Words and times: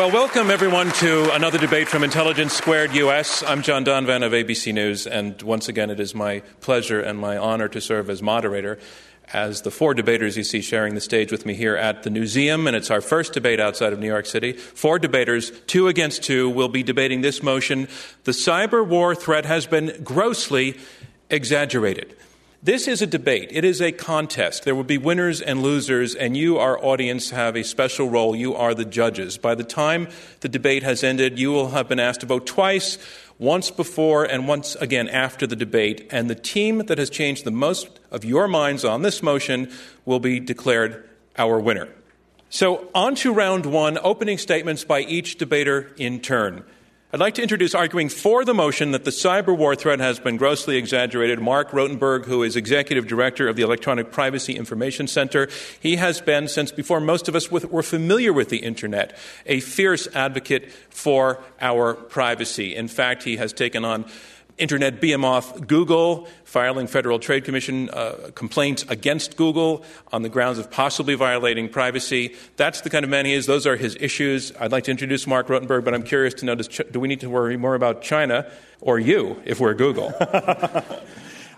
Well, 0.00 0.10
welcome 0.10 0.50
everyone 0.50 0.90
to 0.92 1.30
another 1.34 1.58
debate 1.58 1.86
from 1.86 2.02
Intelligence 2.02 2.54
Squared 2.54 2.94
US. 2.94 3.42
I'm 3.42 3.60
John 3.60 3.84
Donvan 3.84 4.24
of 4.24 4.32
ABC 4.32 4.72
News, 4.72 5.06
and 5.06 5.42
once 5.42 5.68
again, 5.68 5.90
it 5.90 6.00
is 6.00 6.14
my 6.14 6.40
pleasure 6.62 7.02
and 7.02 7.18
my 7.18 7.36
honor 7.36 7.68
to 7.68 7.82
serve 7.82 8.08
as 8.08 8.22
moderator 8.22 8.78
as 9.34 9.60
the 9.60 9.70
four 9.70 9.92
debaters 9.92 10.38
you 10.38 10.42
see 10.42 10.62
sharing 10.62 10.94
the 10.94 11.02
stage 11.02 11.30
with 11.30 11.44
me 11.44 11.52
here 11.52 11.76
at 11.76 12.02
the 12.02 12.08
museum, 12.08 12.66
and 12.66 12.74
it's 12.74 12.90
our 12.90 13.02
first 13.02 13.34
debate 13.34 13.60
outside 13.60 13.92
of 13.92 13.98
New 13.98 14.06
York 14.06 14.24
City. 14.24 14.54
Four 14.54 14.98
debaters, 14.98 15.50
two 15.66 15.86
against 15.86 16.22
two, 16.22 16.48
will 16.48 16.70
be 16.70 16.82
debating 16.82 17.20
this 17.20 17.42
motion 17.42 17.86
The 18.24 18.32
cyber 18.32 18.86
war 18.86 19.14
threat 19.14 19.44
has 19.44 19.66
been 19.66 20.02
grossly 20.02 20.78
exaggerated. 21.28 22.16
This 22.62 22.88
is 22.88 23.00
a 23.00 23.06
debate. 23.06 23.48
It 23.52 23.64
is 23.64 23.80
a 23.80 23.90
contest. 23.90 24.64
There 24.64 24.74
will 24.74 24.84
be 24.84 24.98
winners 24.98 25.40
and 25.40 25.62
losers, 25.62 26.14
and 26.14 26.36
you, 26.36 26.58
our 26.58 26.78
audience, 26.84 27.30
have 27.30 27.56
a 27.56 27.64
special 27.64 28.10
role. 28.10 28.36
You 28.36 28.54
are 28.54 28.74
the 28.74 28.84
judges. 28.84 29.38
By 29.38 29.54
the 29.54 29.64
time 29.64 30.08
the 30.40 30.48
debate 30.50 30.82
has 30.82 31.02
ended, 31.02 31.38
you 31.38 31.52
will 31.52 31.70
have 31.70 31.88
been 31.88 31.98
asked 31.98 32.20
to 32.20 32.26
vote 32.26 32.46
twice 32.46 32.98
once 33.38 33.70
before 33.70 34.26
and 34.26 34.46
once 34.46 34.74
again 34.74 35.08
after 35.08 35.46
the 35.46 35.56
debate, 35.56 36.06
and 36.10 36.28
the 36.28 36.34
team 36.34 36.84
that 36.84 36.98
has 36.98 37.08
changed 37.08 37.46
the 37.46 37.50
most 37.50 37.98
of 38.10 38.26
your 38.26 38.46
minds 38.46 38.84
on 38.84 39.00
this 39.00 39.22
motion 39.22 39.72
will 40.04 40.20
be 40.20 40.38
declared 40.38 41.08
our 41.38 41.58
winner. 41.58 41.88
So, 42.50 42.90
on 42.94 43.14
to 43.16 43.32
round 43.32 43.64
one 43.64 43.96
opening 44.02 44.36
statements 44.36 44.84
by 44.84 45.00
each 45.00 45.38
debater 45.38 45.94
in 45.96 46.20
turn. 46.20 46.64
I'd 47.12 47.18
like 47.18 47.34
to 47.34 47.42
introduce 47.42 47.74
arguing 47.74 48.08
for 48.08 48.44
the 48.44 48.54
motion 48.54 48.92
that 48.92 49.04
the 49.04 49.10
cyber 49.10 49.56
war 49.56 49.74
threat 49.74 49.98
has 49.98 50.20
been 50.20 50.36
grossly 50.36 50.76
exaggerated. 50.76 51.40
Marc 51.40 51.72
Rotenberg, 51.72 52.24
who 52.26 52.44
is 52.44 52.54
executive 52.54 53.08
director 53.08 53.48
of 53.48 53.56
the 53.56 53.62
Electronic 53.62 54.12
Privacy 54.12 54.54
Information 54.54 55.08
Center. 55.08 55.48
He 55.80 55.96
has 55.96 56.20
been, 56.20 56.46
since 56.46 56.70
before 56.70 57.00
most 57.00 57.26
of 57.26 57.34
us 57.34 57.50
were 57.50 57.82
familiar 57.82 58.32
with 58.32 58.48
the 58.48 58.58
internet, 58.58 59.18
a 59.44 59.58
fierce 59.58 60.06
advocate 60.14 60.70
for 60.88 61.42
our 61.60 61.94
privacy. 61.94 62.76
In 62.76 62.86
fact, 62.86 63.24
he 63.24 63.38
has 63.38 63.52
taken 63.52 63.84
on 63.84 64.04
Internet 64.60 65.00
behemoth 65.00 65.66
Google, 65.66 66.28
filing 66.44 66.86
Federal 66.86 67.18
Trade 67.18 67.44
Commission 67.44 67.88
uh, 67.90 68.30
complaints 68.34 68.84
against 68.88 69.36
Google 69.36 69.82
on 70.12 70.22
the 70.22 70.28
grounds 70.28 70.58
of 70.58 70.70
possibly 70.70 71.14
violating 71.14 71.68
privacy. 71.68 72.36
That's 72.56 72.82
the 72.82 72.90
kind 72.90 73.04
of 73.04 73.10
man 73.10 73.26
he 73.26 73.32
is. 73.32 73.46
Those 73.46 73.66
are 73.66 73.76
his 73.76 73.96
issues. 73.98 74.52
I'd 74.60 74.72
like 74.72 74.84
to 74.84 74.90
introduce 74.90 75.26
Marc 75.26 75.48
Rotenberg, 75.48 75.84
but 75.84 75.94
I'm 75.94 76.02
curious 76.02 76.34
to 76.34 76.44
know 76.44 76.54
do 76.54 77.00
we 77.00 77.08
need 77.08 77.20
to 77.20 77.30
worry 77.30 77.56
more 77.56 77.74
about 77.74 78.02
China 78.02 78.50
or 78.80 78.98
you 78.98 79.40
if 79.44 79.58
we're 79.58 79.74
Google? 79.74 80.12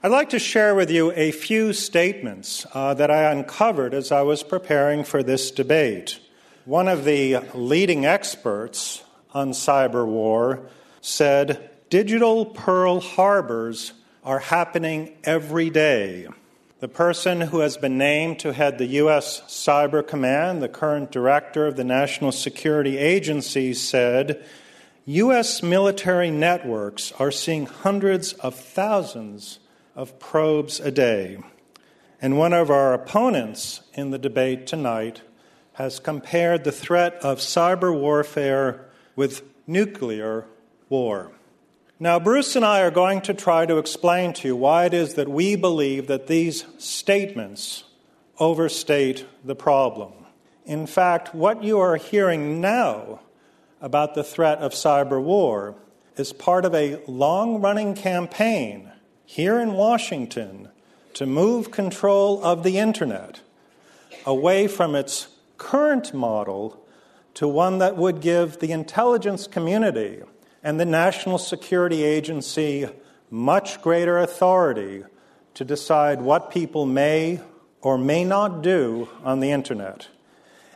I'd 0.05 0.11
like 0.11 0.31
to 0.31 0.39
share 0.39 0.75
with 0.75 0.91
you 0.91 1.13
a 1.13 1.31
few 1.31 1.73
statements 1.73 2.67
uh, 2.75 2.95
that 2.95 3.11
I 3.11 3.31
uncovered 3.31 3.95
as 3.95 4.11
I 4.11 4.23
was 4.23 4.43
preparing 4.43 5.05
for 5.05 5.23
this 5.23 5.51
debate. 5.51 6.19
One 6.65 6.89
of 6.89 7.05
the 7.05 7.39
leading 7.55 8.07
experts 8.07 9.03
on 9.33 9.51
cyber 9.51 10.07
war 10.07 10.69
said, 11.01 11.71
Digital 11.93 12.47
Pearl 12.47 13.01
Harbors 13.01 13.93
are 14.25 14.39
happening 14.39 15.15
every 15.25 15.69
day. 15.69 16.27
The 16.81 16.89
person 16.89 17.43
who 17.43 17.59
has 17.59 17.77
been 17.77 17.99
named 17.99 18.39
to 18.39 18.55
head 18.55 18.79
the 18.79 18.87
U.S. 18.87 19.43
Cyber 19.43 20.03
Command, 20.09 20.63
the 20.63 20.71
current 20.71 21.13
director 21.13 21.67
of 21.67 21.77
the 21.77 21.85
National 21.85 22.33
Security 22.33 22.97
Agency, 22.97 23.75
said 23.75 24.43
U.S. 25.05 25.63
military 25.63 26.31
networks 26.31 27.13
are 27.19 27.31
seeing 27.31 27.67
hundreds 27.67 28.33
of 28.33 28.55
thousands 28.55 29.59
of 29.95 30.19
probes 30.19 30.81
a 30.81 30.91
day. 30.91 31.37
And 32.23 32.39
one 32.39 32.55
of 32.55 32.71
our 32.71 32.95
opponents 32.95 33.83
in 33.93 34.13
the 34.13 34.19
debate 34.19 34.67
tonight 34.67 35.21
has 35.75 36.01
compared 36.01 36.65
the 36.65 36.73
threat 36.73 37.17
of 37.17 37.41
cyber 37.41 37.95
warfare 37.95 38.89
with 39.15 39.43
nuclear 39.67 40.47
war. 40.89 41.33
Now, 42.03 42.19
Bruce 42.19 42.57
and 42.57 42.65
I 42.65 42.81
are 42.81 42.91
going 42.91 43.21
to 43.21 43.33
try 43.33 43.65
to 43.65 43.79
explain 43.79 44.33
to 44.33 44.49
you 44.49 44.57
why 44.57 44.87
it 44.87 44.93
is 44.93 45.15
that 45.15 45.29
we 45.29 45.55
believe 45.55 46.09
that 46.09 46.27
these 46.27 46.65
statements 46.77 47.85
overstate 48.41 49.25
the 49.45 49.55
problem. 49.55 50.13
In 50.67 50.89
fact, 50.89 51.33
what 51.33 51.63
you 51.63 51.79
are 51.79 51.95
hearing 51.95 52.61
now 52.61 53.21
about 53.81 54.17
the 54.17 54.25
threat 54.25 54.59
of 54.59 54.73
cyber 54.73 55.23
war 55.23 55.77
is 56.17 56.33
part 56.33 56.65
of 56.65 56.75
a 56.75 57.01
long 57.07 57.61
running 57.61 57.95
campaign 57.95 58.91
here 59.25 59.61
in 59.61 59.75
Washington 59.75 60.71
to 61.15 61.25
move 61.25 61.71
control 61.71 62.43
of 62.43 62.65
the 62.65 62.79
Internet 62.79 63.43
away 64.27 64.67
from 64.67 64.97
its 64.97 65.29
current 65.57 66.13
model 66.13 66.85
to 67.35 67.47
one 67.47 67.79
that 67.79 67.97
would 67.97 68.21
give 68.21 68.59
the 68.59 68.73
intelligence 68.73 69.47
community 69.47 70.23
and 70.63 70.79
the 70.79 70.85
National 70.85 71.39
Security 71.39 72.05
Agency 72.05 72.89
much 73.31 73.81
greater 73.83 74.19
authority 74.19 75.05
to 75.55 75.65
decide 75.65 76.21
what 76.21 76.51
people 76.51 76.87
may 76.87 77.41
or 77.81 77.99
may 77.99 78.25
not 78.25 78.63
do 78.63 79.09
on 79.25 79.41
the 79.41 79.51
internet. 79.51 80.09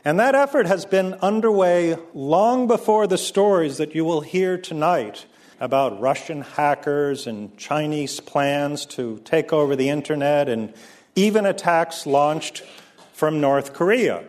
And 0.03 0.19
that 0.19 0.35
effort 0.35 0.67
has 0.67 0.85
been 0.85 1.13
underway 1.15 1.97
long 2.13 2.67
before 2.67 3.07
the 3.07 3.17
stories 3.17 3.77
that 3.77 3.95
you 3.95 4.05
will 4.05 4.21
hear 4.21 4.57
tonight 4.57 5.25
about 5.59 5.99
Russian 5.99 6.41
hackers 6.41 7.27
and 7.27 7.57
Chinese 7.57 8.19
plans 8.19 8.85
to 8.85 9.19
take 9.25 9.51
over 9.51 9.75
the 9.75 9.89
internet 9.89 10.49
and 10.49 10.73
even 11.15 11.45
attacks 11.45 12.05
launched 12.05 12.63
from 13.13 13.41
North 13.41 13.73
Korea. 13.73 14.23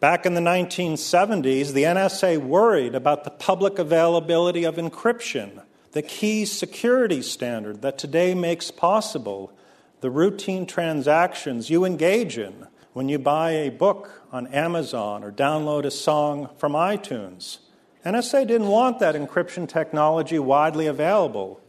Back 0.00 0.24
in 0.24 0.32
the 0.32 0.40
1970s, 0.40 1.74
the 1.74 1.82
NSA 1.82 2.38
worried 2.38 2.94
about 2.94 3.24
the 3.24 3.30
public 3.30 3.78
availability 3.78 4.64
of 4.64 4.76
encryption, 4.76 5.62
the 5.92 6.00
key 6.00 6.46
security 6.46 7.20
standard 7.20 7.82
that 7.82 7.98
today 7.98 8.32
makes 8.32 8.70
possible 8.70 9.52
the 10.00 10.08
routine 10.08 10.64
transactions 10.64 11.68
you 11.68 11.84
engage 11.84 12.38
in 12.38 12.66
when 12.94 13.10
you 13.10 13.18
buy 13.18 13.50
a 13.50 13.68
book 13.68 14.22
on 14.32 14.46
Amazon 14.46 15.22
or 15.22 15.30
download 15.30 15.84
a 15.84 15.90
song 15.90 16.48
from 16.56 16.72
iTunes. 16.72 17.58
NSA 18.02 18.46
didn't 18.46 18.68
want 18.68 19.00
that 19.00 19.14
encryption 19.14 19.68
technology 19.68 20.38
widely 20.38 20.86
available. 20.86 21.60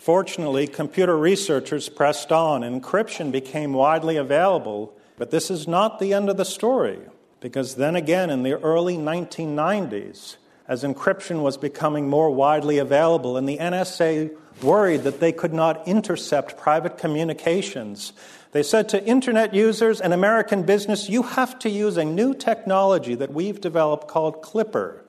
Fortunately, 0.00 0.66
computer 0.66 1.16
researchers 1.16 1.88
pressed 1.88 2.32
on, 2.32 2.62
encryption 2.62 3.30
became 3.30 3.72
widely 3.72 4.16
available, 4.16 4.92
but 5.16 5.30
this 5.30 5.52
is 5.52 5.68
not 5.68 6.00
the 6.00 6.12
end 6.12 6.28
of 6.28 6.36
the 6.36 6.44
story. 6.44 6.98
Because 7.40 7.76
then 7.76 7.96
again, 7.96 8.30
in 8.30 8.42
the 8.42 8.54
early 8.60 8.96
1990s, 8.96 10.36
as 10.68 10.82
encryption 10.82 11.42
was 11.42 11.56
becoming 11.56 12.08
more 12.08 12.30
widely 12.30 12.78
available, 12.78 13.36
and 13.36 13.48
the 13.48 13.58
NSA 13.58 14.34
worried 14.62 15.04
that 15.04 15.20
they 15.20 15.32
could 15.32 15.52
not 15.52 15.86
intercept 15.86 16.56
private 16.56 16.98
communications, 16.98 18.12
they 18.52 18.62
said 18.62 18.88
to 18.88 19.04
internet 19.04 19.52
users 19.52 20.00
and 20.00 20.14
American 20.14 20.62
business, 20.62 21.10
you 21.10 21.22
have 21.22 21.58
to 21.58 21.68
use 21.68 21.98
a 21.98 22.04
new 22.04 22.34
technology 22.34 23.14
that 23.14 23.32
we've 23.32 23.60
developed 23.60 24.08
called 24.08 24.40
Clipper. 24.40 25.04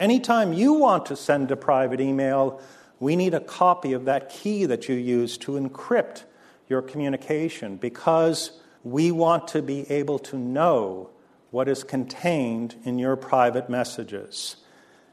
Anytime 0.00 0.52
you 0.52 0.72
want 0.72 1.06
to 1.06 1.16
send 1.16 1.50
a 1.52 1.56
private 1.56 2.00
email, 2.00 2.60
we 2.98 3.14
need 3.14 3.34
a 3.34 3.40
copy 3.40 3.92
of 3.92 4.06
that 4.06 4.30
key 4.30 4.64
that 4.66 4.88
you 4.88 4.96
use 4.96 5.38
to 5.38 5.52
encrypt 5.52 6.24
your 6.68 6.82
communication 6.82 7.76
because 7.76 8.50
we 8.82 9.12
want 9.12 9.46
to 9.48 9.62
be 9.62 9.88
able 9.88 10.18
to 10.18 10.36
know 10.36 11.10
what 11.52 11.68
is 11.68 11.84
contained 11.84 12.74
in 12.82 12.98
your 12.98 13.14
private 13.14 13.68
messages. 13.68 14.56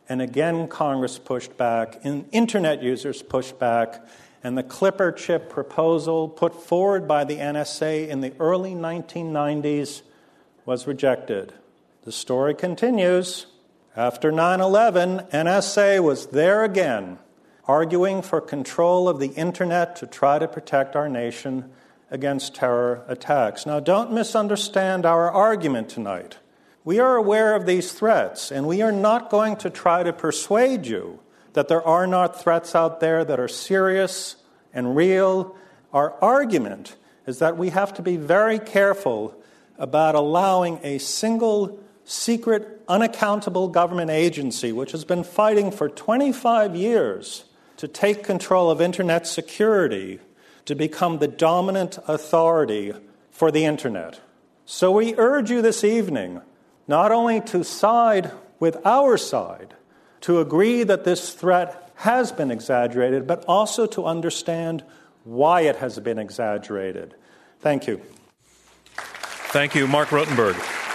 And 0.08 0.22
again, 0.22 0.68
Congress 0.70 1.20
pushed 1.20 1.56
back, 1.58 2.00
and 2.04 2.26
internet 2.32 2.82
users 2.82 3.22
pushed 3.22 3.60
back, 3.60 4.04
and 4.42 4.58
the 4.58 4.64
Clipper 4.64 5.12
chip 5.12 5.50
proposal 5.50 6.30
put 6.30 6.56
forward 6.56 7.08
by 7.08 7.26
the 7.26 7.36
NSA 7.36 8.08
in 8.08 8.22
the 8.22 8.34
early 8.40 8.74
1990s 8.74 10.02
was 10.66 10.88
rejected. 10.88 11.54
The 12.06 12.12
story 12.14 12.56
continues. 12.56 13.46
After 13.96 14.32
9 14.32 14.62
11, 14.62 15.20
NSA 15.34 16.02
was 16.02 16.28
there 16.28 16.64
again, 16.64 17.20
arguing 17.66 18.22
for 18.22 18.40
control 18.40 19.10
of 19.10 19.20
the 19.20 19.34
internet 19.34 19.98
to 19.98 20.08
try 20.08 20.40
to 20.40 20.48
protect 20.48 20.96
our 20.96 21.10
nation 21.10 21.70
against 22.12 22.56
terror 22.56 23.04
attacks. 23.08 23.66
Now, 23.66 23.80
don't 23.80 24.12
misunderstand 24.12 25.06
our 25.06 25.30
argument 25.30 25.90
tonight. 25.90 26.38
We 26.84 27.00
are 27.00 27.16
aware 27.16 27.56
of 27.56 27.66
these 27.66 27.92
threats, 27.92 28.52
and 28.52 28.68
we 28.68 28.82
are 28.82 28.92
not 28.92 29.30
going 29.30 29.58
to 29.58 29.70
try 29.70 30.04
to 30.04 30.14
persuade 30.14 30.88
you 30.88 31.20
that 31.54 31.68
there 31.68 31.86
are 31.86 32.08
not 32.08 32.42
threats 32.42 32.74
out 32.76 33.00
there 33.00 33.26
that 33.26 33.40
are 33.40 33.48
serious 33.48 34.38
and 34.74 34.96
real. 34.96 35.56
Our 35.94 36.14
argument 36.22 36.96
is 37.26 37.40
that 37.40 37.58
we 37.58 37.70
have 37.70 37.94
to 37.96 38.02
be 38.02 38.18
very 38.18 38.60
careful 38.60 39.36
about 39.78 40.16
allowing 40.16 40.80
a 40.84 40.98
single, 40.98 41.80
secret, 42.06 42.82
unaccountable 42.88 43.68
government 43.68 44.10
agency, 44.10 44.72
which 44.72 44.92
has 44.92 45.06
been 45.06 45.24
fighting 45.24 45.72
for 45.72 45.90
25 45.90 46.76
years 46.76 47.46
to 47.78 47.88
take 47.88 48.24
control 48.24 48.70
of 48.70 48.82
Internet 48.82 49.26
security, 49.26 50.20
to 50.70 50.76
become 50.76 51.18
the 51.18 51.28
dominant 51.28 51.98
authority 52.08 52.94
for 53.32 53.50
the 53.50 53.66
Internet. 53.66 54.20
So 54.68 54.92
we 54.92 55.16
urge 55.18 55.50
you 55.50 55.64
this 55.64 55.84
evening 55.84 56.42
not 56.88 57.12
only 57.12 57.42
to 57.42 57.64
side 57.64 58.32
with 58.60 58.78
our 58.86 59.18
side, 59.18 59.74
to 60.22 60.40
agree 60.40 60.84
that 60.84 61.06
this 61.06 61.34
threat 61.34 61.92
has 61.96 62.32
been 62.32 62.52
exaggerated, 62.52 63.26
but 63.26 63.44
also 63.46 63.88
to 63.88 64.06
understand 64.06 64.84
why 65.24 65.62
it 65.62 65.78
has 65.78 65.98
been 65.98 66.20
exaggerated. 66.20 67.16
Thank 67.62 67.88
you. 67.88 68.00
Thank 68.94 69.74
you, 69.74 69.88
Marc 69.88 70.10
Rotenberg. 70.10 70.89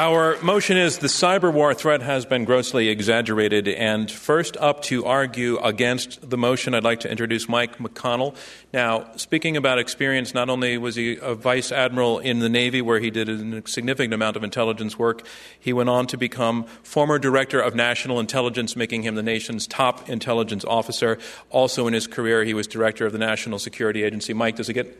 Our 0.00 0.40
motion 0.40 0.78
is 0.78 0.96
the 0.96 1.08
cyber 1.08 1.52
war 1.52 1.74
threat 1.74 2.00
has 2.00 2.24
been 2.24 2.46
grossly 2.46 2.88
exaggerated. 2.88 3.68
And 3.68 4.10
first 4.10 4.56
up 4.56 4.80
to 4.84 5.04
argue 5.04 5.58
against 5.58 6.30
the 6.30 6.38
motion, 6.38 6.72
I'd 6.72 6.84
like 6.84 7.00
to 7.00 7.10
introduce 7.10 7.50
Mike 7.50 7.76
McConnell. 7.76 8.34
Now, 8.72 9.12
speaking 9.16 9.58
about 9.58 9.78
experience, 9.78 10.32
not 10.32 10.48
only 10.48 10.78
was 10.78 10.96
he 10.96 11.18
a 11.20 11.34
vice 11.34 11.70
admiral 11.70 12.18
in 12.18 12.38
the 12.38 12.48
Navy 12.48 12.80
where 12.80 12.98
he 12.98 13.10
did 13.10 13.28
a 13.28 13.68
significant 13.68 14.14
amount 14.14 14.36
of 14.36 14.42
intelligence 14.42 14.98
work, 14.98 15.22
he 15.58 15.74
went 15.74 15.90
on 15.90 16.06
to 16.06 16.16
become 16.16 16.64
former 16.82 17.18
director 17.18 17.60
of 17.60 17.74
national 17.74 18.20
intelligence, 18.20 18.74
making 18.74 19.02
him 19.02 19.16
the 19.16 19.22
nation's 19.22 19.66
top 19.66 20.08
intelligence 20.08 20.64
officer. 20.64 21.18
Also, 21.50 21.86
in 21.86 21.92
his 21.92 22.06
career, 22.06 22.42
he 22.44 22.54
was 22.54 22.66
director 22.66 23.04
of 23.04 23.12
the 23.12 23.18
National 23.18 23.58
Security 23.58 24.02
Agency. 24.02 24.32
Mike, 24.32 24.56
does 24.56 24.70
it 24.70 24.72
get 24.72 24.98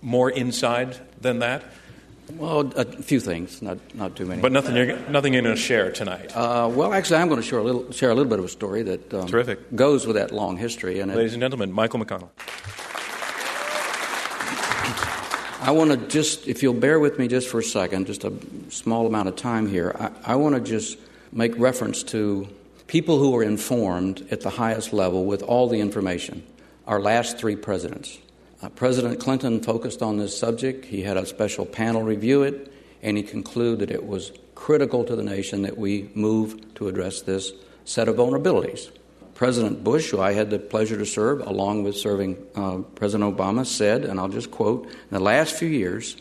more 0.00 0.28
inside 0.28 0.98
than 1.20 1.38
that? 1.38 1.62
Well, 2.38 2.72
a 2.76 2.84
few 2.84 3.20
things, 3.20 3.62
not 3.62 3.78
not 3.94 4.16
too 4.16 4.26
many. 4.26 4.42
But 4.42 4.52
nothing 4.52 4.76
you're 4.76 4.98
nothing 5.08 5.32
you're 5.34 5.42
going 5.42 5.54
to 5.54 5.60
share 5.60 5.92
tonight. 5.92 6.34
Uh, 6.34 6.68
well, 6.72 6.92
actually, 6.92 7.18
I'm 7.18 7.28
going 7.28 7.40
to 7.40 7.46
share 7.46 7.58
a 7.58 7.62
little 7.62 7.90
share 7.92 8.10
a 8.10 8.14
little 8.14 8.30
bit 8.30 8.38
of 8.38 8.44
a 8.44 8.48
story 8.48 8.82
that 8.82 9.14
um, 9.14 9.26
terrific 9.26 9.74
goes 9.74 10.06
with 10.06 10.16
that 10.16 10.32
long 10.32 10.56
history. 10.56 11.00
And 11.00 11.14
ladies 11.14 11.32
it, 11.32 11.34
and 11.36 11.42
gentlemen, 11.42 11.72
Michael 11.72 12.00
McConnell. 12.00 12.30
I 15.62 15.70
want 15.70 15.92
to 15.92 15.96
just, 16.08 16.48
if 16.48 16.60
you'll 16.60 16.74
bear 16.74 16.98
with 16.98 17.20
me 17.20 17.28
just 17.28 17.48
for 17.48 17.60
a 17.60 17.62
second, 17.62 18.08
just 18.08 18.24
a 18.24 18.32
small 18.68 19.06
amount 19.06 19.28
of 19.28 19.36
time 19.36 19.68
here. 19.68 19.94
I, 19.96 20.32
I 20.32 20.34
want 20.34 20.56
to 20.56 20.60
just 20.60 20.98
make 21.30 21.56
reference 21.56 22.02
to 22.04 22.48
people 22.88 23.20
who 23.20 23.36
are 23.36 23.44
informed 23.44 24.26
at 24.32 24.40
the 24.40 24.50
highest 24.50 24.92
level 24.92 25.24
with 25.24 25.40
all 25.40 25.68
the 25.68 25.78
information. 25.78 26.42
Our 26.88 27.00
last 27.00 27.38
three 27.38 27.54
presidents. 27.54 28.18
Uh, 28.62 28.68
President 28.68 29.18
Clinton 29.18 29.60
focused 29.60 30.02
on 30.02 30.18
this 30.18 30.38
subject. 30.38 30.84
He 30.84 31.02
had 31.02 31.16
a 31.16 31.26
special 31.26 31.66
panel 31.66 32.02
review 32.02 32.44
it, 32.44 32.72
and 33.02 33.16
he 33.16 33.24
concluded 33.24 33.80
that 33.80 33.90
it 33.90 34.06
was 34.06 34.30
critical 34.54 35.02
to 35.04 35.16
the 35.16 35.22
nation 35.24 35.62
that 35.62 35.76
we 35.76 36.08
move 36.14 36.72
to 36.76 36.86
address 36.86 37.22
this 37.22 37.52
set 37.84 38.06
of 38.06 38.16
vulnerabilities. 38.16 38.92
President 39.34 39.82
Bush, 39.82 40.10
who 40.10 40.20
I 40.20 40.34
had 40.34 40.50
the 40.50 40.60
pleasure 40.60 40.96
to 40.96 41.06
serve, 41.06 41.44
along 41.44 41.82
with 41.82 41.96
serving 41.96 42.36
uh, 42.54 42.78
President 42.94 43.36
Obama, 43.36 43.66
said, 43.66 44.04
and 44.04 44.20
I'll 44.20 44.28
just 44.28 44.52
quote 44.52 44.86
In 44.86 45.10
the 45.10 45.18
last 45.18 45.56
few 45.56 45.68
years, 45.68 46.16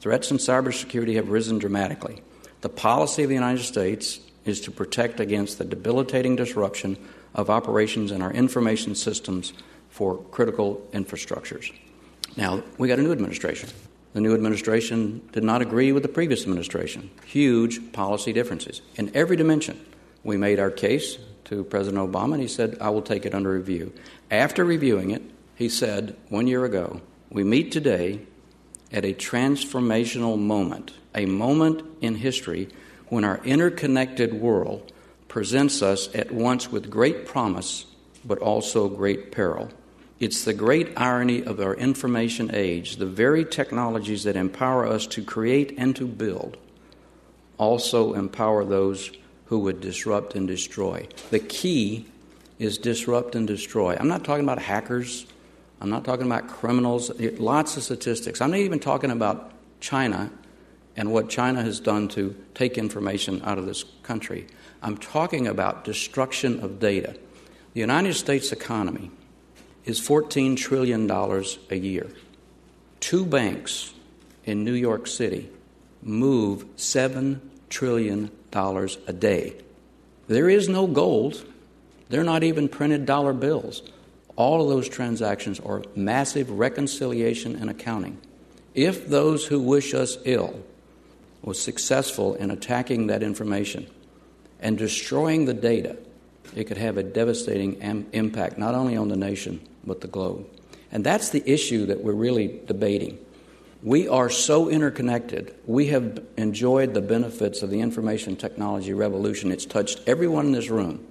threats 0.00 0.32
in 0.32 0.38
cybersecurity 0.38 1.14
have 1.14 1.28
risen 1.28 1.58
dramatically. 1.58 2.22
The 2.62 2.68
policy 2.68 3.22
of 3.22 3.28
the 3.28 3.36
United 3.36 3.62
States 3.62 4.18
is 4.44 4.60
to 4.62 4.72
protect 4.72 5.20
against 5.20 5.58
the 5.58 5.64
debilitating 5.64 6.34
disruption 6.34 6.98
of 7.34 7.50
operations 7.50 8.10
in 8.10 8.20
our 8.20 8.32
information 8.32 8.96
systems 8.96 9.52
for 9.90 10.18
critical 10.32 10.84
infrastructures. 10.92 11.72
Now, 12.36 12.62
we 12.78 12.88
got 12.88 12.98
a 12.98 13.02
new 13.02 13.12
administration. 13.12 13.70
The 14.12 14.20
new 14.20 14.34
administration 14.34 15.28
did 15.32 15.44
not 15.44 15.62
agree 15.62 15.92
with 15.92 16.02
the 16.02 16.08
previous 16.08 16.42
administration. 16.42 17.10
Huge 17.26 17.92
policy 17.92 18.32
differences 18.32 18.80
in 18.96 19.14
every 19.14 19.36
dimension. 19.36 19.84
We 20.22 20.36
made 20.36 20.58
our 20.58 20.70
case 20.70 21.18
to 21.46 21.64
President 21.64 22.10
Obama, 22.10 22.34
and 22.34 22.42
he 22.42 22.48
said, 22.48 22.78
I 22.80 22.90
will 22.90 23.02
take 23.02 23.26
it 23.26 23.34
under 23.34 23.52
review. 23.52 23.92
After 24.30 24.64
reviewing 24.64 25.10
it, 25.10 25.22
he 25.56 25.68
said 25.68 26.16
one 26.28 26.46
year 26.46 26.64
ago, 26.64 27.00
We 27.30 27.44
meet 27.44 27.72
today 27.72 28.20
at 28.92 29.04
a 29.04 29.12
transformational 29.14 30.38
moment, 30.38 30.92
a 31.14 31.26
moment 31.26 31.82
in 32.00 32.16
history 32.16 32.68
when 33.08 33.24
our 33.24 33.38
interconnected 33.44 34.32
world 34.34 34.92
presents 35.28 35.82
us 35.82 36.12
at 36.14 36.30
once 36.30 36.70
with 36.70 36.90
great 36.90 37.26
promise 37.26 37.86
but 38.24 38.38
also 38.38 38.88
great 38.88 39.32
peril. 39.32 39.68
It's 40.20 40.44
the 40.44 40.54
great 40.54 40.92
irony 40.96 41.42
of 41.42 41.60
our 41.60 41.74
information 41.74 42.50
age. 42.54 42.96
The 42.96 43.06
very 43.06 43.44
technologies 43.44 44.24
that 44.24 44.36
empower 44.36 44.86
us 44.86 45.06
to 45.08 45.24
create 45.24 45.74
and 45.76 45.94
to 45.96 46.06
build 46.06 46.56
also 47.58 48.14
empower 48.14 48.64
those 48.64 49.10
who 49.46 49.58
would 49.60 49.80
disrupt 49.80 50.34
and 50.34 50.46
destroy. 50.46 51.06
The 51.30 51.40
key 51.40 52.06
is 52.58 52.78
disrupt 52.78 53.34
and 53.34 53.46
destroy. 53.46 53.96
I'm 53.98 54.08
not 54.08 54.24
talking 54.24 54.44
about 54.44 54.60
hackers. 54.60 55.26
I'm 55.80 55.90
not 55.90 56.04
talking 56.04 56.26
about 56.26 56.48
criminals. 56.48 57.10
Lots 57.20 57.76
of 57.76 57.82
statistics. 57.82 58.40
I'm 58.40 58.52
not 58.52 58.60
even 58.60 58.80
talking 58.80 59.10
about 59.10 59.52
China 59.80 60.30
and 60.96 61.12
what 61.12 61.28
China 61.28 61.62
has 61.62 61.80
done 61.80 62.08
to 62.08 62.34
take 62.54 62.78
information 62.78 63.42
out 63.44 63.58
of 63.58 63.66
this 63.66 63.84
country. 64.04 64.46
I'm 64.80 64.96
talking 64.96 65.48
about 65.48 65.84
destruction 65.84 66.60
of 66.60 66.78
data. 66.78 67.16
The 67.74 67.80
United 67.80 68.14
States 68.14 68.52
economy 68.52 69.10
is 69.84 70.00
$14 70.00 70.56
trillion 70.56 71.10
a 71.10 71.76
year. 71.76 72.08
Two 73.00 73.26
banks 73.26 73.92
in 74.44 74.64
New 74.64 74.72
York 74.72 75.06
City 75.06 75.50
move 76.02 76.64
$7 76.76 77.40
trillion 77.68 78.30
a 78.52 79.12
day. 79.12 79.56
There 80.28 80.48
is 80.48 80.68
no 80.68 80.86
gold, 80.86 81.44
they're 82.08 82.24
not 82.24 82.44
even 82.44 82.68
printed 82.68 83.04
dollar 83.06 83.32
bills. 83.32 83.82
All 84.36 84.62
of 84.62 84.68
those 84.68 84.88
transactions 84.88 85.60
are 85.60 85.82
massive 85.94 86.50
reconciliation 86.50 87.56
and 87.56 87.70
accounting. 87.70 88.18
If 88.74 89.08
those 89.08 89.46
who 89.46 89.60
wish 89.60 89.94
us 89.94 90.18
ill 90.24 90.60
was 91.42 91.60
successful 91.60 92.34
in 92.34 92.50
attacking 92.50 93.06
that 93.06 93.22
information 93.22 93.86
and 94.60 94.76
destroying 94.76 95.44
the 95.44 95.54
data, 95.54 95.96
it 96.54 96.64
could 96.64 96.76
have 96.76 96.96
a 96.96 97.02
devastating 97.02 97.82
am- 97.82 98.06
impact 98.12 98.58
not 98.58 98.74
only 98.74 98.96
on 98.96 99.08
the 99.08 99.16
nation 99.16 99.60
but 99.84 100.00
the 100.00 100.08
globe. 100.08 100.46
And 100.92 101.04
that's 101.04 101.30
the 101.30 101.42
issue 101.44 101.86
that 101.86 102.02
we're 102.02 102.12
really 102.12 102.60
debating. 102.66 103.18
We 103.82 104.08
are 104.08 104.30
so 104.30 104.70
interconnected. 104.70 105.54
We 105.66 105.88
have 105.88 106.24
enjoyed 106.36 106.94
the 106.94 107.02
benefits 107.02 107.62
of 107.62 107.70
the 107.70 107.80
information 107.80 108.36
technology 108.36 108.94
revolution. 108.94 109.52
It's 109.52 109.66
touched 109.66 110.00
everyone 110.06 110.46
in 110.46 110.52
this 110.52 110.70
room. 110.70 111.06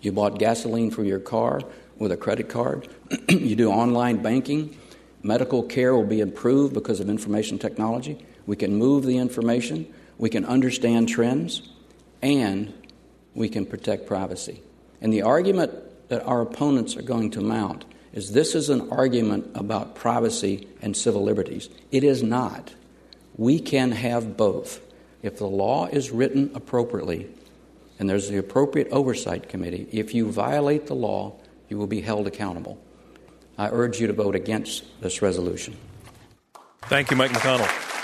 You 0.00 0.10
bought 0.12 0.38
gasoline 0.38 0.90
for 0.90 1.04
your 1.04 1.20
car 1.20 1.60
with 2.00 2.10
a 2.10 2.16
credit 2.16 2.48
card, 2.48 2.88
you 3.28 3.54
do 3.54 3.70
online 3.70 4.22
banking. 4.22 4.76
Medical 5.22 5.62
care 5.62 5.94
will 5.94 6.02
be 6.02 6.20
improved 6.20 6.72
because 6.72 6.98
of 6.98 7.10
information 7.10 7.58
technology. 7.58 8.18
We 8.46 8.56
can 8.56 8.74
move 8.74 9.04
the 9.04 9.18
information, 9.18 9.86
we 10.16 10.30
can 10.30 10.46
understand 10.46 11.10
trends, 11.10 11.68
and 12.22 12.72
we 13.34 13.50
can 13.50 13.66
protect 13.66 14.06
privacy. 14.06 14.62
And 15.00 15.12
the 15.12 15.22
argument 15.22 15.72
that 16.08 16.22
our 16.24 16.42
opponents 16.42 16.96
are 16.96 17.02
going 17.02 17.30
to 17.32 17.40
mount 17.40 17.84
is 18.12 18.32
this 18.32 18.54
is 18.54 18.68
an 18.68 18.90
argument 18.90 19.50
about 19.54 19.94
privacy 19.94 20.68
and 20.82 20.96
civil 20.96 21.22
liberties. 21.22 21.68
It 21.90 22.04
is 22.04 22.22
not. 22.22 22.74
We 23.36 23.60
can 23.60 23.92
have 23.92 24.36
both. 24.36 24.80
If 25.22 25.38
the 25.38 25.46
law 25.46 25.86
is 25.86 26.10
written 26.10 26.50
appropriately 26.54 27.28
and 27.98 28.08
there's 28.08 28.28
the 28.28 28.38
appropriate 28.38 28.88
oversight 28.90 29.48
committee, 29.48 29.86
if 29.92 30.14
you 30.14 30.30
violate 30.30 30.86
the 30.86 30.94
law, 30.94 31.34
you 31.68 31.78
will 31.78 31.86
be 31.86 32.00
held 32.00 32.26
accountable. 32.26 32.82
I 33.56 33.68
urge 33.68 34.00
you 34.00 34.06
to 34.06 34.12
vote 34.12 34.34
against 34.34 34.84
this 35.00 35.22
resolution. 35.22 35.76
Thank 36.82 37.10
you, 37.10 37.16
Mike 37.16 37.30
McConnell. 37.30 37.99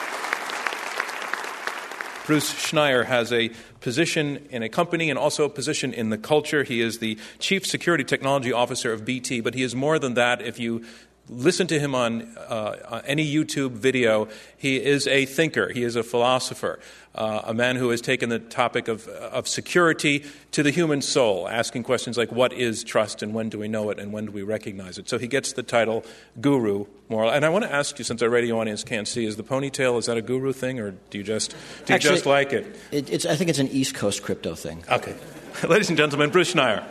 Bruce 2.27 2.53
Schneier 2.53 3.05
has 3.05 3.33
a 3.33 3.51
position 3.81 4.49
in 4.51 4.65
a 4.65 4.69
company 4.69 5.11
and 5.11 5.19
also 5.19 5.45
a 5.45 5.49
position 5.49 5.95
in 5.95 6.11
the 6.11 6.19
culture. 6.19 6.65
He 6.65 6.81
is 6.81 6.99
the 6.99 7.17
Chief 7.39 7.65
Security 7.65 8.03
Technology 8.03 8.53
Officer 8.53 8.93
of 8.93 9.05
BT, 9.05 9.41
but 9.41 9.55
he 9.55 9.63
is 9.63 9.77
more 9.77 10.01
than 10.01 10.15
that 10.15 10.43
if 10.43 10.59
you 10.59 10.85
listen 11.29 11.67
to 11.67 11.79
him 11.79 11.95
on 11.95 12.23
uh, 12.37 13.03
any 13.05 13.27
YouTube 13.27 13.73
video. 13.73 14.29
He 14.57 14.83
is 14.83 15.07
a 15.07 15.27
thinker, 15.27 15.73
he 15.73 15.83
is 15.83 15.97
a 15.97 16.03
philosopher, 16.03 16.79
uh, 17.15 17.43
a 17.45 17.55
man 17.55 17.77
who 17.77 17.91
has 17.91 18.01
taken 18.01 18.29
the 18.29 18.39
topic 18.39 18.89
of, 18.89 19.09
of 19.09 19.49
security 19.49 20.25
to 20.53 20.63
the 20.63 20.71
human 20.71 21.03
soul, 21.03 21.49
asking 21.49 21.83
questions 21.83 22.17
like 22.17 22.31
what 22.31 22.53
is 22.53 22.85
trust 22.85 23.23
and 23.23 23.35
when 23.35 23.49
do 23.49 23.59
we 23.59 23.69
know 23.69 23.91
it 23.91 23.99
and 23.99 24.13
when 24.13 24.27
do 24.27 24.33
we 24.33 24.43
recognize 24.43 24.99
it. 24.99 25.09
So 25.09 25.19
he 25.19 25.27
gets 25.27 25.53
the 25.53 25.63
title 25.63 26.05
Guru 26.41 26.87
Moral. 27.09 27.31
And 27.31 27.45
I 27.45 27.49
want 27.49 27.65
to 27.65 27.73
ask 27.73 27.99
you, 27.99 28.05
since 28.05 28.23
our 28.23 28.31
radio 28.31 28.61
audience 28.61 28.85
can't 28.85 29.09
see, 29.09 29.25
is 29.25 29.37
the 29.37 29.45
ponytail, 29.45 29.99
is 29.99 30.07
that 30.07 30.17
a 30.17 30.23
guru 30.23 30.53
thing 30.53 30.79
or 30.81 30.93
do 31.11 31.19
you 31.19 31.25
just, 31.25 31.51
do 31.51 31.57
you 31.89 31.95
Actually, 31.95 32.15
just 32.15 32.27
like 32.27 32.53
it? 32.53 32.77
it 32.93 33.27
I 33.27 33.37
think 33.37 33.51
it's 33.51 33.59
an 33.59 33.69
East 33.69 33.95
Coast 33.95 34.23
crypto 34.23 34.55
thing. 34.55 34.85
Okay. 34.91 35.15
Ladies 35.69 35.89
and 35.89 35.97
gentlemen, 35.97 36.31
Bruce 36.31 36.53
Schneier. 36.53 36.85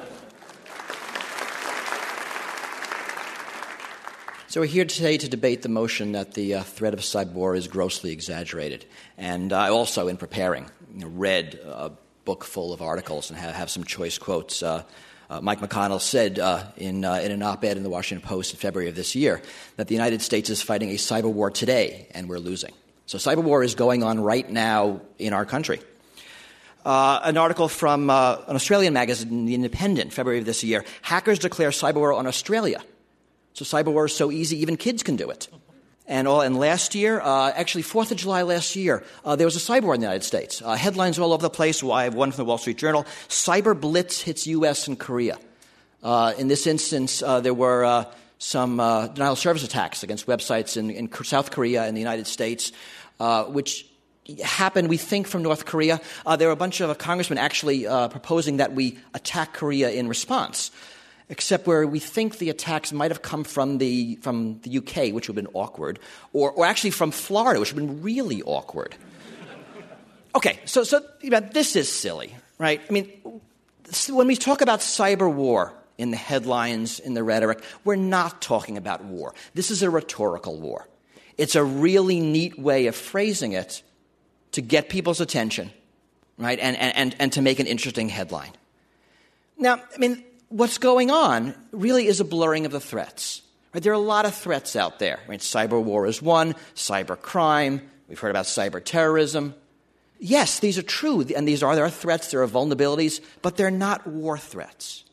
So 4.56 4.62
we're 4.62 4.68
here 4.68 4.86
today 4.86 5.18
to 5.18 5.28
debate 5.28 5.64
the 5.64 5.68
motion 5.68 6.14
that 6.14 6.34
the 6.34 6.54
uh, 6.54 6.64
threat 6.64 6.94
of 6.94 7.02
cyber 7.02 7.34
war 7.34 7.58
is 7.58 7.68
grossly 7.68 8.14
exaggerated. 8.14 8.86
And 9.18 9.52
I 9.52 9.68
also, 9.68 10.08
in 10.08 10.16
preparing, 10.16 10.72
you 10.94 11.02
know, 11.02 11.08
read 11.10 11.60
a 11.66 11.92
book 12.24 12.46
full 12.46 12.72
of 12.72 12.82
articles 12.82 13.30
and 13.30 13.38
have, 13.38 13.54
have 13.54 13.70
some 13.70 13.84
choice 13.84 14.18
quotes. 14.18 14.64
Uh, 14.64 14.84
uh, 15.30 15.42
Mike 15.42 15.60
McConnell 15.60 16.00
said 16.00 16.40
uh, 16.40 16.64
in, 16.78 17.04
uh, 17.04 17.16
in 17.16 17.34
an 17.34 17.44
op 17.44 17.66
ed 17.66 17.76
in 17.76 17.84
the 17.84 17.90
Washington 17.90 18.26
Post 18.26 18.54
in 18.54 18.58
February 18.58 18.88
of 18.88 18.96
this 18.96 19.14
year 19.14 19.42
that 19.76 19.90
the 19.90 19.94
United 19.94 20.22
States 20.22 20.50
is 20.50 20.62
fighting 20.62 20.92
a 20.92 20.94
cyber 20.94 21.30
war 21.30 21.52
today 21.52 22.08
and 22.12 22.30
we're 22.30 22.40
losing. 22.40 22.72
So 23.08 23.18
cyber 23.18 23.44
war 23.44 23.62
is 23.62 23.76
going 23.76 24.04
on 24.04 24.22
right 24.22 24.50
now 24.50 25.02
in 25.20 25.34
our 25.34 25.44
country. 25.44 25.82
Uh, 26.86 27.20
an 27.26 27.36
article 27.36 27.68
from 27.68 28.10
uh, 28.10 28.38
an 28.48 28.56
Australian 28.56 28.94
magazine, 28.94 29.48
The 29.48 29.56
Independent, 29.56 30.14
February 30.14 30.40
of 30.40 30.46
this 30.46 30.64
year. 30.64 30.86
Hackers 31.02 31.40
declare 31.40 31.72
cyber 31.72 31.96
war 31.96 32.14
on 32.14 32.26
Australia. 32.26 32.82
So 33.56 33.64
cyber 33.64 33.94
war 33.94 34.06
is 34.06 34.14
so 34.14 34.32
easy, 34.32 34.58
even 34.62 34.76
kids 34.76 35.02
can 35.02 35.16
do 35.16 35.30
it. 35.30 35.48
And, 36.08 36.28
all, 36.28 36.42
and 36.42 36.60
last 36.60 36.94
year, 36.94 37.22
uh, 37.22 37.52
actually, 37.56 37.84
4th 37.84 38.12
of 38.12 38.18
July 38.18 38.42
last 38.42 38.76
year, 38.76 39.02
uh, 39.24 39.38
there 39.38 39.48
was 39.48 39.56
a 39.56 39.60
cyber 39.60 39.84
war 39.84 39.96
in 39.96 40.02
the 40.02 40.06
United 40.06 40.26
States. 40.26 40.62
Uh, 40.62 40.76
headlines 40.76 41.18
all 41.18 41.32
over 41.32 41.42
the 41.42 41.50
place. 41.50 41.82
Well, 41.82 41.94
I 41.94 42.04
have 42.04 42.14
one 42.14 42.32
from 42.32 42.38
the 42.38 42.46
Wall 42.46 42.58
Street 42.58 42.78
Journal. 42.78 43.06
Cyber 43.30 43.80
blitz 43.80 44.22
hits 44.22 44.46
U.S. 44.46 44.90
and 44.90 45.00
Korea. 45.00 45.38
Uh, 46.04 46.34
in 46.38 46.50
this 46.50 46.68
instance, 46.68 47.24
uh, 47.24 47.40
there 47.40 47.54
were 47.54 47.86
uh, 47.86 48.06
some 48.40 48.76
denial 48.76 49.32
of 49.32 49.40
service 49.40 49.64
attacks 49.64 50.04
against 50.04 50.28
websites 50.28 50.76
in, 50.76 50.92
in, 50.92 51.10
South 51.24 51.50
Korea 51.50 51.86
and 51.86 51.96
the 51.96 52.02
United 52.02 52.28
States, 52.28 52.74
which 53.48 53.88
happened, 54.44 54.90
we 54.90 54.98
think, 54.98 55.28
from 55.28 55.44
North 55.44 55.66
Korea. 55.66 56.02
there 56.38 56.50
were 56.50 56.54
a 56.54 56.58
bunch 56.58 56.82
of 56.82 56.96
congressmen 56.98 57.40
actually 57.40 57.86
proposing 57.86 58.58
that 58.58 58.74
we 58.74 59.00
attack 59.14 59.54
Korea 59.54 59.90
in 59.90 60.10
response 60.10 60.72
except 61.30 61.66
where 61.66 61.88
we 61.88 62.00
think 62.00 62.38
the 62.38 62.50
attacks 62.50 62.92
might 62.92 63.12
have 63.12 63.22
come 63.22 63.44
from 63.44 63.78
the, 63.80 64.16
from 64.18 64.60
the 64.62 64.78
UK, 64.78 65.14
which 65.14 65.28
would 65.28 65.36
have 65.36 65.46
been 65.46 65.54
awkward, 65.54 66.00
or, 66.34 66.52
or 66.52 66.66
actually 66.66 66.92
from 66.92 67.12
Florida, 67.12 67.60
which 67.60 67.74
would 67.74 67.82
have 67.82 67.90
been 67.90 68.02
really 68.04 68.42
awkward. 68.44 68.96
Okay, 70.36 70.60
so, 70.66 70.84
so 70.84 71.02
you 71.22 71.30
know, 71.30 71.40
this 71.40 71.76
is 71.76 71.92
silly, 71.92 72.36
right? 72.60 72.82
I 72.88 72.94
mean, 72.94 73.10
when 74.10 74.28
we 74.28 74.36
talk 74.36 74.62
about 74.62 74.82
cyber 74.82 75.32
war 75.32 75.74
in 75.98 76.12
the 76.12 76.18
headlines, 76.18 77.00
in 77.00 77.14
the 77.14 77.24
rhetoric, 77.24 77.64
we're 77.86 77.96
not 77.96 78.42
talking 78.42 78.78
about 78.78 79.04
war. 79.06 79.34
This 79.54 79.72
is 79.72 79.82
a 79.82 79.90
rhetorical 79.90 80.60
war. 80.60 80.88
It's 81.38 81.56
a 81.56 81.64
really 81.64 82.20
neat 82.20 82.60
way 82.60 82.88
of 82.88 82.96
phrasing 82.96 83.54
it 83.54 83.82
to 84.52 84.62
get 84.62 84.90
people's 84.90 85.22
attention, 85.22 85.72
right, 86.38 86.60
and, 86.60 86.78
and, 86.78 87.16
and 87.18 87.32
to 87.34 87.42
make 87.42 87.60
an 87.60 87.68
interesting 87.68 88.10
headline. 88.10 88.52
Now, 89.58 89.82
I 89.94 89.98
mean, 89.98 90.24
what's 90.56 90.78
going 90.78 91.12
on 91.12 91.54
really 91.74 92.08
is 92.08 92.22
a 92.22 92.24
blurring 92.24 92.66
of 92.66 92.72
the 92.72 92.80
threats. 92.80 93.42
Right? 93.74 93.84
There 93.84 93.92
are 93.92 93.96
a 93.96 94.00
lot 94.00 94.26
of 94.26 94.34
threats 94.34 94.78
out 94.78 95.00
there. 95.00 95.20
Right? 95.28 95.42
Cyber 95.42 95.84
war 95.84 96.08
is 96.08 96.22
one, 96.22 96.56
cyber 96.76 97.20
crime, 97.20 97.82
we've 98.08 98.20
heard 98.20 98.30
about 98.30 98.46
cyber 98.46 98.84
terrorism. 98.84 99.54
Yes, 100.18 100.60
these 100.60 100.78
are 100.78 100.84
true, 100.84 101.26
and 101.36 101.46
these 101.46 101.62
are 101.62 101.76
there 101.76 101.84
are 101.84 101.90
threats, 101.90 102.32
there 102.32 102.42
are 102.42 102.48
vulnerabilities, 102.48 103.20
but 103.42 103.58
they're 103.58 103.70
not 103.70 104.08
war 104.08 104.38
threats. 104.38 105.04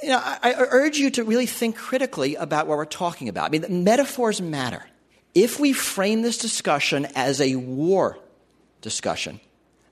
You 0.00 0.10
know, 0.10 0.20
I, 0.22 0.52
I 0.52 0.54
urge 0.56 0.96
you 0.96 1.10
to 1.10 1.24
really 1.24 1.46
think 1.46 1.76
critically 1.76 2.36
about 2.36 2.68
what 2.68 2.78
we're 2.78 2.84
talking 2.84 3.28
about. 3.28 3.46
I 3.46 3.58
mean, 3.58 3.82
metaphors 3.82 4.40
matter. 4.40 4.84
If 5.34 5.58
we 5.58 5.72
frame 5.72 6.22
this 6.22 6.38
discussion 6.38 7.08
as 7.16 7.40
a 7.40 7.56
war 7.56 8.16
discussion, 8.80 9.40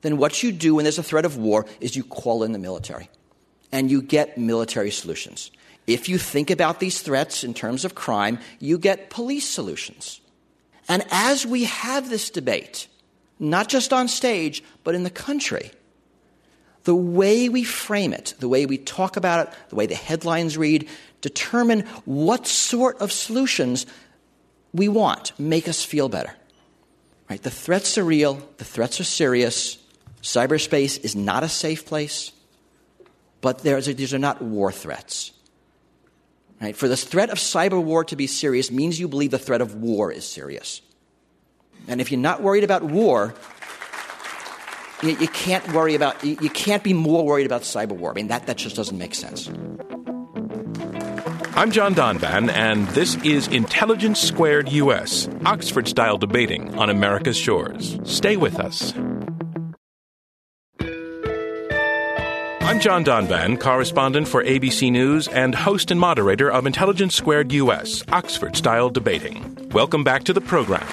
then 0.03 0.17
what 0.17 0.45
you 0.45 0.53
do 0.53 0.77
when 0.77 0.85
there's 0.85 0.99
a 0.99 1.03
threat 1.03 1.25
of 1.25 1.37
war 1.37 1.67
is 1.81 1.97
you 1.97 2.05
call 2.05 2.45
in 2.45 2.53
the 2.53 2.59
military 2.61 3.11
and 3.77 3.91
you 3.91 4.01
get 4.01 4.39
military 4.39 4.91
solutions. 4.91 5.51
If 5.87 6.09
you 6.09 6.17
think 6.17 6.51
about 6.51 6.81
these 6.81 7.03
threats 7.03 7.45
in 7.45 7.53
terms 7.53 7.85
of 7.85 7.95
crime, 7.95 8.39
you 8.59 8.79
get 8.79 9.11
police 9.11 9.47
solutions. 9.47 10.23
And 10.89 11.05
as 11.11 11.45
we 11.45 11.65
have 11.65 12.09
this 12.09 12.31
debate, 12.31 12.89
not 13.39 13.69
just 13.69 13.93
on 13.93 14.09
stage, 14.09 14.65
but 14.83 14.95
in 14.95 15.03
the 15.03 15.11
country, 15.11 15.73
the 16.85 16.95
way 16.95 17.51
we 17.51 17.65
frame 17.65 18.15
it, 18.15 18.33
the 18.39 18.49
way 18.49 18.65
we 18.65 18.79
talk 18.79 19.19
about 19.19 19.47
it, 19.47 19.55
the 19.69 19.77
way 19.77 19.85
the 19.85 19.95
headlines 19.95 20.57
read, 20.57 20.89
determine 21.21 21.81
what 22.07 22.47
sort 22.47 22.97
of 23.03 23.13
solutions 23.13 23.85
we 24.73 24.89
want, 24.89 25.39
make 25.39 25.69
us 25.69 25.85
feel 25.85 26.09
better. 26.09 26.35
Right? 27.29 27.43
The 27.43 27.51
threats 27.51 27.99
are 27.99 28.05
real, 28.05 28.41
the 28.57 28.65
threats 28.65 29.01
are 29.01 29.05
serious. 29.05 29.77
Cyberspace 30.23 31.05
is 31.05 31.15
not 31.15 31.43
a 31.43 31.49
safe 31.49 31.85
place 31.85 32.33
but 33.41 33.61
these 33.61 34.15
are 34.15 34.19
not 34.19 34.43
war 34.43 34.73
threats. 34.73 35.33
Right? 36.61 36.75
For 36.75 36.89
the 36.89 36.97
threat 36.97 37.31
of 37.31 37.39
cyber 37.39 37.83
war 37.83 38.05
to 38.05 38.17
be 38.17 38.27
serious 38.27 38.71
means 38.71 38.99
you 38.99 39.09
believe 39.09 39.31
the 39.31 39.39
threat 39.39 39.61
of 39.61 39.75
war 39.75 40.11
is 40.11 40.27
serious. 40.27 40.81
And 41.87 42.01
if 42.01 42.11
you're 42.11 42.21
not 42.21 42.43
worried 42.43 42.65
about 42.65 42.83
war, 42.83 43.35
you, 45.03 45.11
you 45.19 45.29
can't 45.29 45.71
worry 45.73 45.95
about 45.95 46.25
you, 46.25 46.37
you 46.41 46.51
can't 46.51 46.83
be 46.83 46.95
more 46.95 47.25
worried 47.25 47.47
about 47.47 47.63
cyber 47.63 47.93
war. 47.93 48.11
I 48.11 48.15
mean 48.15 48.29
that, 48.29 48.47
that 48.47 48.57
just 48.57 48.77
doesn't 48.77 48.97
make 48.97 49.15
sense. 49.15 49.51
I'm 51.57 51.71
John 51.71 51.95
Donvan, 51.95 52.51
and 52.51 52.87
this 52.89 53.17
is 53.25 53.49
Intelligence 53.49 54.21
Squared 54.21 54.71
US, 54.73 55.27
Oxford 55.47 55.89
style 55.89 56.19
debating 56.19 56.79
on 56.79 56.91
America's 56.91 57.37
shores. 57.37 57.99
Stay 58.05 58.37
with 58.37 58.61
us. 58.61 58.93
I'm 62.67 62.81
John 62.81 63.05
Donvan, 63.05 63.61
correspondent 63.61 64.27
for 64.27 64.43
ABC 64.43 64.91
News 64.91 65.29
and 65.29 65.55
host 65.55 65.93
and 65.93 66.01
moderator 66.01 66.51
of 66.51 66.67
Intelligence 66.67 67.15
Squared 67.15 67.53
US, 67.53 68.03
Oxford 68.09 68.57
style 68.57 68.91
debating. 68.91 69.57
Welcome 69.71 70.03
back 70.03 70.25
to 70.25 70.33
the 70.33 70.41
program. 70.41 70.85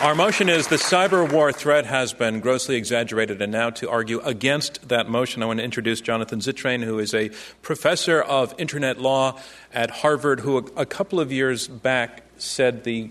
Our 0.00 0.14
motion 0.14 0.48
is 0.48 0.68
the 0.68 0.76
cyber 0.76 1.30
war 1.30 1.52
threat 1.52 1.84
has 1.84 2.14
been 2.14 2.40
grossly 2.40 2.76
exaggerated, 2.76 3.42
and 3.42 3.52
now 3.52 3.68
to 3.68 3.90
argue 3.90 4.20
against 4.20 4.88
that 4.88 5.06
motion, 5.06 5.42
I 5.42 5.46
want 5.46 5.58
to 5.58 5.64
introduce 5.64 6.00
Jonathan 6.00 6.40
Zittrain, 6.40 6.82
who 6.82 6.98
is 6.98 7.12
a 7.12 7.28
professor 7.60 8.22
of 8.22 8.54
internet 8.56 8.98
law 8.98 9.38
at 9.74 9.90
Harvard, 9.90 10.40
who 10.40 10.56
a 10.78 10.86
couple 10.86 11.20
of 11.20 11.30
years 11.30 11.68
back 11.68 12.22
said 12.38 12.84
the 12.84 13.10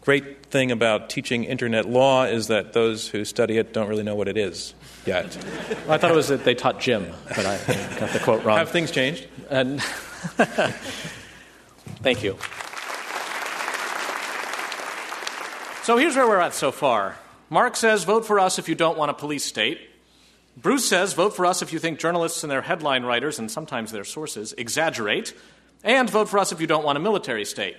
great 0.00 0.46
thing 0.46 0.72
about 0.72 1.10
teaching 1.10 1.44
internet 1.44 1.86
law 1.86 2.24
is 2.24 2.46
that 2.46 2.72
those 2.72 3.08
who 3.08 3.26
study 3.26 3.58
it 3.58 3.74
don't 3.74 3.90
really 3.90 4.02
know 4.02 4.14
what 4.14 4.28
it 4.28 4.38
is 4.38 4.72
yet. 5.06 5.36
Well, 5.86 5.92
I 5.92 5.98
thought 5.98 6.10
it 6.10 6.16
was 6.16 6.28
that 6.28 6.44
they 6.44 6.54
taught 6.54 6.80
gym, 6.80 7.06
but 7.28 7.46
I 7.46 7.56
got 7.98 8.10
the 8.10 8.20
quote 8.20 8.44
wrong. 8.44 8.58
Have 8.58 8.70
things 8.70 8.90
changed? 8.90 9.26
And 9.50 9.80
Thank 12.02 12.22
you. 12.22 12.36
So 15.82 15.96
here's 15.96 16.16
where 16.16 16.28
we're 16.28 16.40
at 16.40 16.54
so 16.54 16.70
far. 16.70 17.16
Marc 17.50 17.76
says, 17.76 18.04
vote 18.04 18.26
for 18.26 18.38
us 18.38 18.58
if 18.58 18.68
you 18.68 18.74
don't 18.74 18.98
want 18.98 19.10
a 19.10 19.14
police 19.14 19.44
state. 19.44 19.80
Bruce 20.56 20.88
says, 20.88 21.14
vote 21.14 21.34
for 21.34 21.46
us 21.46 21.62
if 21.62 21.72
you 21.72 21.78
think 21.78 21.98
journalists 21.98 22.44
and 22.44 22.50
their 22.50 22.62
headline 22.62 23.04
writers, 23.04 23.38
and 23.38 23.50
sometimes 23.50 23.90
their 23.90 24.04
sources, 24.04 24.52
exaggerate. 24.58 25.34
And 25.82 26.10
vote 26.10 26.28
for 26.28 26.38
us 26.38 26.52
if 26.52 26.60
you 26.60 26.66
don't 26.66 26.84
want 26.84 26.98
a 26.98 27.00
military 27.00 27.44
state. 27.44 27.76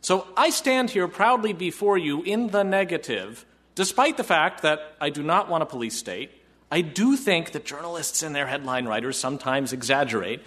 So 0.00 0.26
I 0.36 0.50
stand 0.50 0.90
here 0.90 1.08
proudly 1.08 1.52
before 1.52 1.96
you 1.96 2.22
in 2.22 2.48
the 2.48 2.64
negative, 2.64 3.44
despite 3.74 4.16
the 4.16 4.24
fact 4.24 4.62
that 4.62 4.96
I 5.00 5.10
do 5.10 5.22
not 5.22 5.48
want 5.48 5.62
a 5.62 5.66
police 5.66 5.96
state. 5.96 6.30
I 6.70 6.82
do 6.82 7.16
think 7.16 7.52
that 7.52 7.64
journalists 7.64 8.22
and 8.22 8.34
their 8.34 8.46
headline 8.46 8.86
writers 8.86 9.18
sometimes 9.18 9.72
exaggerate. 9.72 10.42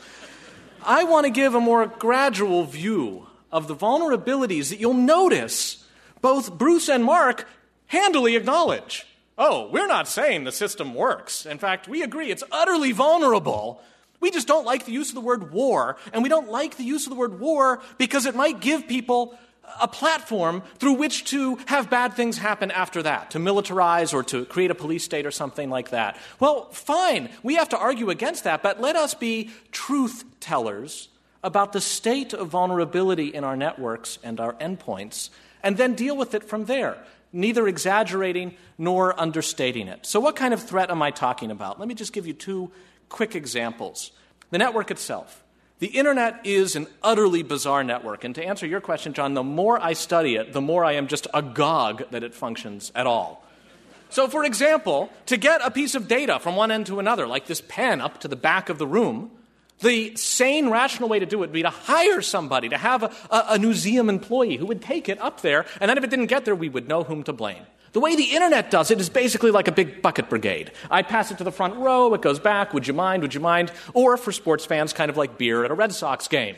I 0.84 1.04
want 1.04 1.26
to 1.26 1.32
give 1.32 1.56
a 1.56 1.60
more 1.60 1.86
gradual 1.88 2.66
view 2.66 3.28
of 3.52 3.68
the 3.68 3.76
vulnerabilities 3.76 4.70
that 4.70 4.80
you'll 4.80 4.94
notice 4.94 5.86
both 6.22 6.58
Bruce 6.58 6.90
and 6.90 7.04
Marc 7.04 7.48
handily 7.88 8.36
acknowledge. 8.36 9.06
Oh, 9.38 9.70
we're 9.72 9.88
not 9.88 10.08
saying 10.08 10.44
the 10.44 10.52
system 10.52 10.94
works. 10.94 11.46
In 11.46 11.58
fact, 11.58 11.88
we 11.88 12.04
agree 12.04 12.30
it's 12.30 12.44
utterly 12.52 12.92
vulnerable 12.92 13.82
we 14.22 14.30
just 14.30 14.48
don't 14.48 14.66
like 14.66 14.86
the 14.86 14.92
use 14.92 15.10
of 15.10 15.16
the 15.16 15.22
word 15.22 15.52
war, 15.52 15.98
and 16.14 16.24
we 16.24 16.30
don't 16.30 16.50
like 16.50 16.78
the 16.78 16.84
use 16.84 17.06
of 17.06 17.10
the 17.10 17.16
word 17.18 17.40
war 17.40 17.82
because 17.98 18.28
it 18.28 18.36
might 18.36 18.62
give 18.62 18.88
people 18.88 19.38
a 19.80 19.88
platform 19.88 20.64
through 20.80 20.94
which 20.94 21.26
to 21.26 21.58
have 21.68 21.90
bad 21.90 22.14
things 22.14 22.38
happen 22.38 22.72
after 22.72 23.04
that, 23.04 23.32
to 23.32 23.40
militarize 23.40 24.14
or 24.14 24.24
to 24.24 24.46
create 24.46 24.72
a 24.72 24.76
police 24.76 25.04
state 25.04 25.26
or 25.26 25.32
something 25.32 25.70
like 25.70 25.90
that. 25.92 26.18
Well, 26.40 26.70
fine, 26.72 27.30
we 27.44 27.56
have 27.56 27.70
to 27.70 27.78
argue 27.78 28.10
against 28.10 28.44
that, 28.44 28.64
but 28.64 28.82
let 28.82 28.96
us 28.96 29.14
be 29.14 29.50
truth 29.72 30.24
tellers 30.40 31.10
about 31.44 31.74
the 31.74 31.82
state 31.82 32.34
of 32.34 32.50
vulnerability 32.50 33.28
in 33.28 33.44
our 33.44 33.56
networks 33.56 34.20
and 34.24 34.40
our 34.40 34.54
endpoints, 34.54 35.30
and 35.64 35.78
then 35.78 35.96
deal 35.96 36.16
with 36.16 36.34
it 36.34 36.44
from 36.44 36.66
there, 36.66 36.98
neither 37.34 37.68
exaggerating 37.68 38.56
nor 38.78 39.20
understating 39.20 39.88
it. 39.88 40.06
So, 40.06 40.20
what 40.20 40.36
kind 40.36 40.54
of 40.54 40.62
threat 40.62 40.92
am 40.92 41.02
I 41.02 41.12
talking 41.12 41.52
about? 41.52 41.80
Let 41.80 41.88
me 41.88 41.96
just 41.96 42.14
give 42.14 42.28
you 42.28 42.34
two 42.34 42.72
quick 43.10 43.36
examples. 43.36 44.12
The 44.52 44.58
network 44.58 44.92
itself. 44.92 45.44
The 45.82 45.88
internet 45.88 46.42
is 46.46 46.76
an 46.76 46.86
utterly 47.02 47.42
bizarre 47.42 47.84
network. 47.84 48.24
And 48.24 48.36
to 48.36 48.46
answer 48.46 48.68
your 48.68 48.82
question, 48.82 49.14
John, 49.14 49.34
the 49.34 49.42
more 49.42 49.82
I 49.82 49.94
study 49.94 50.36
it, 50.36 50.54
the 50.54 50.62
more 50.62 50.86
I 50.86 50.92
am 50.92 51.08
just 51.08 51.26
agog 51.34 52.04
that 52.12 52.22
it 52.22 52.36
functions 52.36 52.92
at 52.94 53.08
all. 53.08 53.44
So, 54.12 54.28
for 54.28 54.46
example, 54.46 55.10
to 55.26 55.38
get 55.38 55.60
a 55.64 55.72
piece 55.72 55.96
of 55.96 56.08
data 56.08 56.38
from 56.38 56.56
one 56.56 56.70
end 56.70 56.86
to 56.86 57.00
another, 57.00 57.26
like 57.26 57.48
this 57.48 57.64
pen 57.68 58.00
up 58.00 58.20
to 58.20 58.28
the 58.28 58.36
back 58.36 58.70
of 58.70 58.78
the 58.78 58.86
room, 58.86 59.32
the 59.80 60.16
sane, 60.16 60.70
rational 60.70 61.10
way 61.10 61.18
to 61.18 61.26
do 61.26 61.38
it 61.38 61.40
would 61.40 61.52
be 61.52 61.64
to 61.64 61.72
hire 61.72 62.22
somebody, 62.22 62.70
to 62.70 62.78
have 62.78 63.02
a, 63.02 63.12
a, 63.32 63.46
a, 63.56 63.60
museum 63.60 64.08
employee 64.08 64.58
who 64.58 64.68
would 64.68 64.84
take 64.84 65.10
it 65.10 65.20
up 65.20 65.42
there, 65.42 65.66
and 65.80 65.90
then 65.90 65.98
if 65.98 66.04
it 66.04 66.12
didn't 66.12 66.28
get 66.28 66.46
there, 66.46 66.54
we 66.54 66.70
would 66.70 66.88
know 66.88 67.02
whom 67.02 67.24
to 67.24 67.34
blame. 67.34 67.66
The 67.94 68.00
way 68.00 68.16
the 68.16 68.24
internet 68.24 68.72
does 68.72 68.90
it 68.90 69.02
is 69.02 69.10
basically 69.10 69.52
like 69.52 69.68
a 69.68 69.72
big 69.72 70.02
bucket 70.02 70.30
brigade. 70.30 70.72
I 70.90 71.02
pass 71.02 71.30
it 71.30 71.38
to 71.40 71.44
the 71.44 71.52
front 71.52 71.76
row, 71.76 72.14
it 72.14 72.22
goes 72.22 72.40
back, 72.40 72.74
would 72.74 72.88
you 72.88 72.94
mind, 72.94 73.22
would 73.22 73.34
you 73.34 73.42
mind? 73.42 73.72
Or 73.94 74.16
for 74.16 74.32
sports 74.32 74.66
fans, 74.66 74.94
kind 74.94 75.10
of 75.10 75.18
like 75.18 75.38
beer 75.38 75.66
at 75.66 75.72
a 75.72 75.74
Red 75.74 75.94
Sox 75.94 76.28
game. 76.28 76.56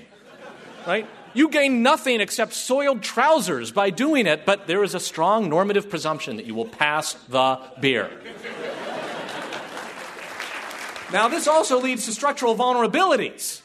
Right? 0.86 1.08
You 1.34 1.50
gain 1.50 1.82
nothing 1.82 2.22
except 2.22 2.54
soiled 2.54 3.02
trousers 3.02 3.72
by 3.72 3.90
doing 3.90 4.28
it, 4.28 4.46
but 4.46 4.68
there 4.68 4.84
is 4.84 4.94
a 4.94 5.00
strong 5.00 5.50
normative 5.50 5.90
presumption 5.90 6.36
that 6.36 6.46
you 6.46 6.54
will 6.54 6.68
pass 6.68 7.14
the 7.30 7.60
beer. 7.80 8.12
Now, 11.12 11.28
this 11.28 11.48
also 11.48 11.80
leads 11.80 12.06
to 12.06 12.12
structural 12.12 12.56
vulnerabilities. 12.56 13.62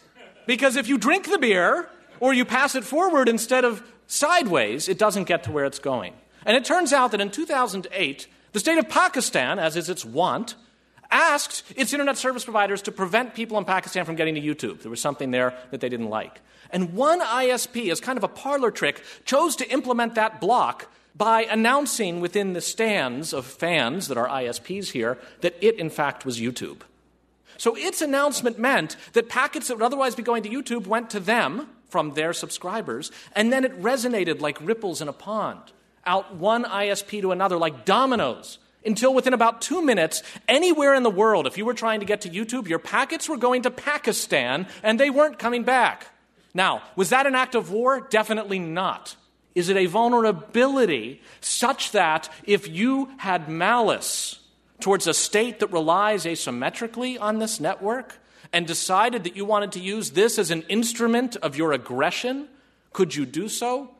Because 0.47 0.77
if 0.77 0.89
you 0.89 0.97
drink 0.97 1.31
the 1.31 1.39
beer 1.39 1.91
or 2.21 2.33
you 2.33 2.47
pass 2.47 2.75
it 2.75 2.85
forward 2.85 3.29
instead 3.29 3.65
of 3.65 3.83
sideways, 4.07 4.89
it 4.89 4.99
doesn't 4.99 5.25
get 5.25 5.45
to 5.45 5.53
where 5.53 5.67
it's 5.67 5.79
going. 5.79 6.15
And 6.49 6.57
it 6.57 6.65
turns 6.65 6.95
out 6.95 7.11
that 7.11 7.21
in 7.21 7.31
2008, 7.31 8.27
the 8.53 8.59
state 8.59 8.79
of 8.79 8.89
Pakistan, 8.89 9.59
as 9.59 9.77
is 9.77 9.91
its 9.91 10.03
wont, 10.03 10.55
asked 11.11 11.63
its 11.77 11.93
internet 11.93 12.17
service 12.17 12.43
providers 12.43 12.81
to 12.83 12.91
prevent 12.91 13.35
people 13.35 13.59
in 13.59 13.67
Pakistan 13.67 14.07
from 14.07 14.17
getting 14.17 14.35
to 14.35 14.41
YouTube. 14.41 14.81
There 14.81 14.91
was 14.91 15.01
something 15.01 15.31
there 15.31 15.55
that 15.71 15.83
they 15.83 15.91
didn't 15.91 16.09
like. 16.09 16.41
And 16.71 16.95
one 16.95 17.21
ISP, 17.21 17.93
as 17.93 18.01
kind 18.01 18.17
of 18.17 18.25
a 18.25 18.29
parlor 18.29 18.71
trick, 18.71 19.03
chose 19.27 19.57
to 19.57 19.71
implement 19.71 20.15
that 20.15 20.41
block 20.41 20.91
by 21.15 21.43
announcing 21.43 22.21
within 22.21 22.55
the 22.55 22.63
stands 22.63 23.35
of 23.35 23.45
fans 23.45 24.09
that 24.09 24.17
are 24.17 24.29
ISPs 24.29 24.93
here 24.93 25.19
that 25.43 25.55
it, 25.61 25.75
in 25.77 25.91
fact, 25.91 26.25
was 26.25 26.41
YouTube. 26.41 26.81
So 27.59 27.77
its 27.77 28.01
announcement 28.01 28.59
meant 28.59 28.97
that 29.13 29.29
packets 29.29 29.69
that 29.69 29.77
would 29.77 29.85
otherwise 29.85 30.15
be 30.15 30.23
going 30.23 30.45
to 30.45 30.49
YouTube 30.49 30.87
went 30.87 31.11
to 31.11 31.21
them 31.21 31.69
from 31.91 32.15
their 32.15 32.33
subscribers, 32.33 33.11
and 33.35 33.53
then 33.53 33.65
it 33.65 33.83
resonated 33.83 34.41
like 34.41 34.59
ripples 34.63 35.03
in 35.03 35.09
a 35.09 35.13
pond, 35.13 35.73
out 36.09 36.35
one 36.35 36.65
ISP 36.65 37.21
to 37.21 37.31
another 37.31 37.57
like 37.57 37.85
dominoes. 37.85 38.59
Until 38.85 39.13
within 39.13 39.35
about 39.35 39.61
two 39.61 39.85
minutes, 39.85 40.23
anywhere 40.49 40.95
in 40.95 41.03
the 41.03 41.11
world, 41.11 41.47
if 41.47 41.59
you 41.59 41.65
were 41.65 41.75
trying 41.75 42.01
to 42.01 42.07
get 42.07 42.23
to 42.23 42.31
YouTube, 42.31 42.69
your 42.69 42.79
packets 42.79 43.29
were 43.29 43.37
going 43.37 43.63
to 43.63 43.71
Pakistan 43.71 44.67
and 44.83 44.99
they 44.99 45.11
weren't 45.11 45.39
coming 45.39 45.63
back. 45.63 46.07
Now, 46.55 46.83
was 46.97 47.11
that 47.11 47.27
an 47.27 47.35
act 47.35 47.55
of 47.55 47.71
war? 47.71 48.01
Definitely 48.01 48.59
not. 48.59 49.15
Is 49.55 49.69
it 49.69 49.77
a 49.77 49.87
vulnerability 49.87 51.21
such 51.41 51.93
that 51.93 52.31
if 52.45 52.69
you 52.69 53.11
had 53.19 53.49
malice, 53.49 54.39
towards 54.81 55.07
a 55.07 55.15
state 55.15 55.61
that 55.61 55.73
relies 55.73 56.25
asymmetrically 56.25 57.21
on 57.21 57.39
this 57.39 57.61
network 57.61 58.19
and 58.53 58.67
decided 58.67 59.25
that 59.25 59.37
you 59.37 59.45
wanted 59.45 59.73
to 59.73 59.81
use 59.81 60.13
this 60.13 60.39
as 60.39 60.51
an 60.51 60.63
instrument 60.63 61.37
of 61.37 61.57
your 61.57 61.73
aggression, 61.73 62.49
could 62.93 63.15
you 63.15 63.27
do 63.27 63.49
so? 63.49 63.91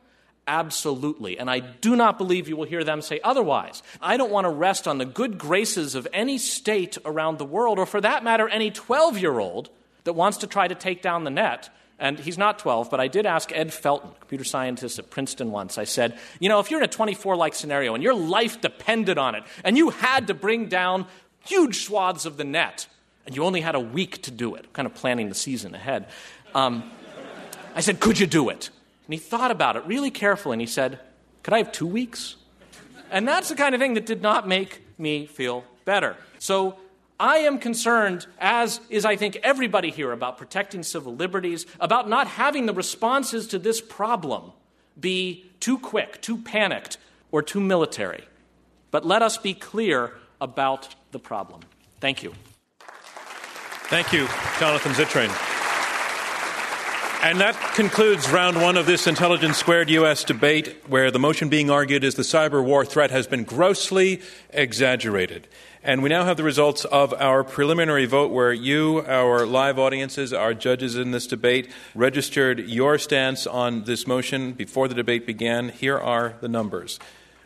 Absolutely. 0.49 1.37
And 1.37 1.47
I 1.47 1.59
do 1.59 1.95
not 1.95 2.17
believe 2.17 2.49
you 2.49 2.57
will 2.57 2.65
hear 2.65 2.83
them 2.83 3.03
say 3.03 3.19
otherwise. 3.23 3.83
I 4.01 4.17
don't 4.17 4.31
want 4.31 4.45
to 4.45 4.49
rest 4.49 4.87
on 4.87 4.97
the 4.97 5.05
good 5.05 5.37
graces 5.37 5.93
of 5.93 6.07
any 6.11 6.39
state 6.39 6.97
around 7.05 7.37
the 7.37 7.45
world, 7.45 7.77
or 7.77 7.85
for 7.85 8.01
that 8.01 8.23
matter, 8.23 8.49
any 8.49 8.71
12 8.71 9.19
year 9.19 9.37
old 9.37 9.69
that 10.05 10.13
wants 10.13 10.39
to 10.39 10.47
try 10.47 10.67
to 10.67 10.73
take 10.73 11.03
down 11.03 11.23
the 11.23 11.29
net 11.29 11.69
and 11.99 12.17
he's 12.17 12.37
not 12.37 12.59
12, 12.59 12.89
but 12.89 12.99
I 12.99 13.09
did 13.09 13.25
ask 13.25 13.51
Ed 13.51 13.69
Felten, 13.69 14.17
computer 14.21 14.45
scientist 14.45 14.97
at 14.99 15.09
Princeton 15.09 15.51
once. 15.51 15.77
I 15.77 15.83
said, 15.83 16.17
You 16.39 16.49
know, 16.49 16.59
if 16.59 16.71
you're 16.71 16.79
in 16.79 16.85
a 16.85 16.91
24 16.91 17.35
like 17.35 17.53
scenario 17.53 17.93
and 17.93 18.01
your 18.01 18.13
life 18.13 18.61
depended 18.61 19.17
on 19.17 19.35
it, 19.35 19.43
and 19.63 19.77
you 19.77 19.89
had 19.89 20.27
to 20.27 20.33
bring 20.33 20.67
down 20.67 21.05
huge 21.45 21.83
swaths 21.83 22.25
of 22.25 22.37
the 22.37 22.45
net, 22.45 22.87
and 23.25 23.35
you 23.35 23.43
only 23.43 23.59
had 23.61 23.75
a 23.75 23.79
week 23.79 24.23
to 24.23 24.31
do 24.31 24.55
it, 24.55 24.71
kind 24.71 24.85
of 24.85 24.95
planning 24.95 25.29
the 25.29 25.35
season 25.35 25.75
ahead, 25.75 26.07
um, 26.55 26.89
I 27.75 27.81
said, 27.81 27.99
Could 27.99 28.17
you 28.17 28.27
do 28.27 28.49
it? 28.49 28.69
And 29.09 29.15
he 29.15 29.19
thought 29.19 29.49
about 29.49 29.75
it 29.75 29.83
really 29.87 30.11
carefully, 30.11 30.53
and 30.53 30.61
he 30.61 30.67
said, 30.67 30.99
Could 31.41 31.55
I 31.55 31.57
have 31.57 31.71
two 31.71 31.87
weeks? 31.87 32.35
And 33.09 33.27
that's 33.27 33.49
the 33.49 33.55
kind 33.55 33.73
of 33.73 33.81
thing 33.81 33.95
that 33.95 34.05
did 34.05 34.21
not 34.21 34.47
make 34.47 34.83
me 34.99 35.25
feel 35.25 35.63
better. 35.83 36.15
So 36.37 36.77
I 37.19 37.37
am 37.37 37.57
concerned, 37.57 38.27
as 38.37 38.79
is 38.91 39.05
I 39.05 39.15
think 39.15 39.39
everybody 39.41 39.89
here, 39.89 40.11
about 40.11 40.37
protecting 40.37 40.83
civil 40.83 41.15
liberties, 41.15 41.65
about 41.79 42.07
not 42.07 42.27
having 42.27 42.67
the 42.67 42.73
responses 42.73 43.47
to 43.47 43.57
this 43.57 43.81
problem 43.81 44.51
be 44.99 45.49
too 45.59 45.79
quick, 45.79 46.21
too 46.21 46.37
panicked, 46.37 46.99
or 47.31 47.41
too 47.41 47.59
military. 47.59 48.25
But 48.91 49.07
let 49.07 49.23
us 49.23 49.39
be 49.39 49.55
clear 49.55 50.13
about 50.39 50.93
the 51.13 51.19
problem. 51.19 51.61
Thank 51.99 52.21
you. 52.21 52.35
Thank 53.87 54.13
you, 54.13 54.27
Jonathan 54.59 54.91
Zittrain. 54.91 55.58
And 57.21 57.41
that 57.41 57.75
concludes 57.75 58.29
round 58.29 58.61
one 58.61 58.77
of 58.77 58.85
this 58.85 59.05
Intelligence 59.05 59.57
Squared 59.57 59.89
U.S. 59.89 60.23
debate, 60.23 60.77
where 60.87 61.11
the 61.11 61.19
motion 61.19 61.49
being 61.49 61.69
argued 61.69 62.05
is 62.05 62.15
the 62.15 62.21
cyber 62.21 62.63
war 62.63 62.85
threat 62.85 63.11
has 63.11 63.27
been 63.27 63.43
grossly 63.43 64.21
exaggerated. 64.51 65.45
And 65.83 66.01
we 66.01 66.07
now 66.07 66.23
have 66.23 66.37
the 66.37 66.45
results 66.45 66.85
of 66.85 67.13
our 67.15 67.43
preliminary 67.43 68.05
vote 68.05 68.31
where 68.31 68.53
you, 68.53 69.03
our 69.05 69.45
live 69.45 69.77
audiences, 69.77 70.31
our 70.31 70.53
judges 70.53 70.95
in 70.95 71.11
this 71.11 71.27
debate, 71.27 71.69
registered 71.93 72.61
your 72.69 72.97
stance 72.97 73.45
on 73.45 73.83
this 73.83 74.07
motion 74.07 74.53
before 74.53 74.87
the 74.87 74.95
debate 74.95 75.27
began. 75.27 75.67
Here 75.69 75.99
are 75.99 76.35
the 76.39 76.47
numbers 76.47 76.99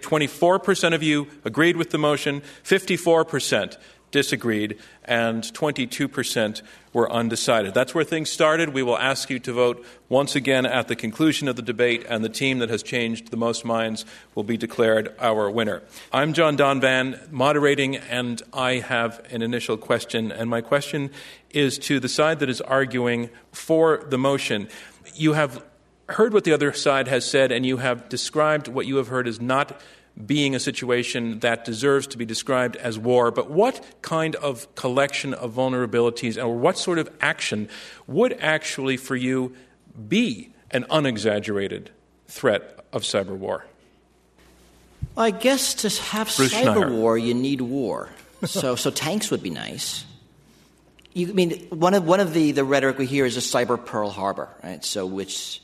24% 0.04 0.94
of 0.94 1.02
you 1.02 1.28
agreed 1.44 1.78
with 1.78 1.90
the 1.90 1.98
motion, 1.98 2.42
54% 2.64 3.78
disagreed, 4.14 4.78
and 5.04 5.44
22% 5.44 6.62
were 6.94 7.12
undecided. 7.12 7.74
That's 7.74 7.94
where 7.94 8.06
things 8.06 8.30
started. 8.30 8.70
We 8.70 8.84
will 8.84 8.98
ask 8.98 9.30
you 9.30 9.40
to 9.40 9.52
vote 9.52 9.86
once 10.08 10.38
again 10.38 10.66
at 10.66 10.88
the 10.88 10.96
conclusion 10.96 11.50
of 11.50 11.58
the 11.58 11.62
debate, 11.62 12.06
and 12.08 12.24
the 12.24 12.30
team 12.30 12.60
that 12.60 12.70
has 12.70 12.82
changed 12.82 13.32
the 13.32 13.38
most 13.38 13.66
minds 13.66 14.06
will 14.36 14.44
be 14.44 14.56
declared 14.56 15.14
our 15.20 15.52
winner. 15.52 15.82
I'm 16.14 16.32
John 16.32 16.56
Donvan, 16.56 17.30
moderating, 17.32 17.98
and 17.98 18.42
I 18.54 18.76
have 18.76 19.26
an 19.32 19.42
initial 19.42 19.76
question. 19.76 20.32
And 20.32 20.50
my 20.50 20.62
question 20.62 21.10
is 21.50 21.78
to 21.80 22.00
the 22.00 22.08
side 22.08 22.40
that 22.40 22.50
is 22.50 22.62
arguing 22.62 23.30
for 23.52 24.06
the 24.08 24.18
motion. 24.18 24.70
You 25.16 25.34
have 25.34 25.62
heard 26.10 26.34
what 26.34 26.44
the 26.44 26.54
other 26.54 26.72
side 26.74 27.08
has 27.08 27.30
said, 27.30 27.52
and 27.52 27.66
you 27.66 27.78
have 27.78 28.08
described 28.08 28.68
what 28.68 28.86
you 28.86 28.98
have 28.98 29.08
heard 29.08 29.28
as 29.28 29.42
not 29.42 29.82
being 30.26 30.54
a 30.54 30.60
situation 30.60 31.40
that 31.40 31.66
deserves 31.66 32.08
to 32.08 32.18
be 32.18 32.26
described 32.26 32.76
as 32.76 33.00
war, 33.00 33.32
but 33.32 33.50
what 33.50 33.84
kind 34.02 34.36
of 34.36 34.74
collection 34.76 35.34
of 35.34 35.54
vulnerabilities 35.54 36.42
or 36.42 36.56
what 36.56 36.78
sort 36.78 37.00
of 37.00 37.10
action 37.20 37.68
would 38.06 38.34
actually, 38.40 38.96
for 38.96 39.16
you, 39.16 39.56
be 40.08 40.52
an 40.72 40.86
unexaggerated 40.90 41.90
threat 42.28 42.86
of 42.94 43.02
cyber 43.02 43.36
war? 43.36 43.66
Well, 45.16 45.26
I 45.26 45.32
guess 45.32 45.74
to 45.76 45.90
have 46.04 46.32
Bruce 46.36 46.54
cyber 46.54 46.92
war, 46.92 47.18
you 47.18 47.34
need 47.34 47.62
war. 47.62 48.10
so, 48.46 48.76
so 48.76 48.92
tanks 48.92 49.32
would 49.32 49.42
be 49.42 49.50
nice. 49.50 50.06
You, 51.14 51.30
I 51.30 51.34
mean, 51.34 51.68
one 51.70 51.96
of, 51.96 52.06
one 52.06 52.20
of 52.20 52.34
the, 52.34 52.52
the 52.52 52.64
rhetoric 52.64 53.00
we 53.00 53.08
hear 53.08 53.26
is 53.26 53.38
a 53.38 53.40
cyber 53.40 53.84
Pearl 53.84 54.10
Harbor, 54.10 54.50
right? 54.64 54.84
So, 54.84 55.06
which 55.06 55.62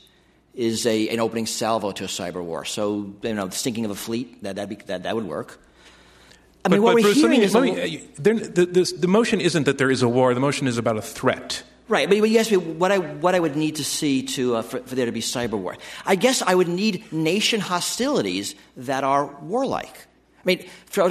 is 0.54 0.86
a, 0.86 1.08
an 1.08 1.20
opening 1.20 1.46
salvo 1.46 1.92
to 1.92 2.04
a 2.04 2.08
cyber 2.08 2.42
war. 2.42 2.64
So, 2.64 3.12
you 3.22 3.34
know, 3.34 3.46
the 3.46 3.56
sinking 3.56 3.84
of 3.84 3.90
a 3.90 3.94
fleet, 3.94 4.42
that, 4.42 4.56
that'd 4.56 4.78
be, 4.78 4.84
that, 4.86 5.04
that 5.04 5.14
would 5.14 5.26
work. 5.26 5.60
I 6.64 6.68
mean, 6.68 6.82
what 6.82 6.90
but 6.90 6.94
we're 6.96 7.02
Bruce, 7.02 7.16
hearing 7.16 7.40
me, 7.40 7.44
is 7.44 7.54
me, 7.54 7.70
uh, 7.70 8.00
there- 8.18 8.34
the, 8.34 8.66
the, 8.66 8.92
the 8.98 9.08
motion 9.08 9.40
isn't 9.40 9.64
that 9.64 9.78
there 9.78 9.90
is 9.90 10.02
a 10.02 10.08
war, 10.08 10.34
the 10.34 10.40
motion 10.40 10.66
is 10.66 10.76
about 10.76 10.96
a 10.96 11.02
threat. 11.02 11.62
Right, 11.88 12.08
but 12.08 12.16
you 12.16 12.38
asked 12.38 12.52
me 12.52 12.56
what 12.56 12.92
I, 12.92 12.98
what 12.98 13.34
I 13.34 13.40
would 13.40 13.56
need 13.56 13.76
to 13.76 13.84
see 13.84 14.22
to, 14.22 14.56
uh, 14.56 14.62
for, 14.62 14.78
for 14.80 14.94
there 14.94 15.06
to 15.06 15.12
be 15.12 15.20
cyber 15.20 15.58
war. 15.58 15.76
I 16.06 16.14
guess 16.14 16.40
I 16.40 16.54
would 16.54 16.68
need 16.68 17.12
nation 17.12 17.60
hostilities 17.60 18.54
that 18.76 19.02
are 19.02 19.26
warlike. 19.40 20.06
I 20.36 20.42
mean, 20.44 20.64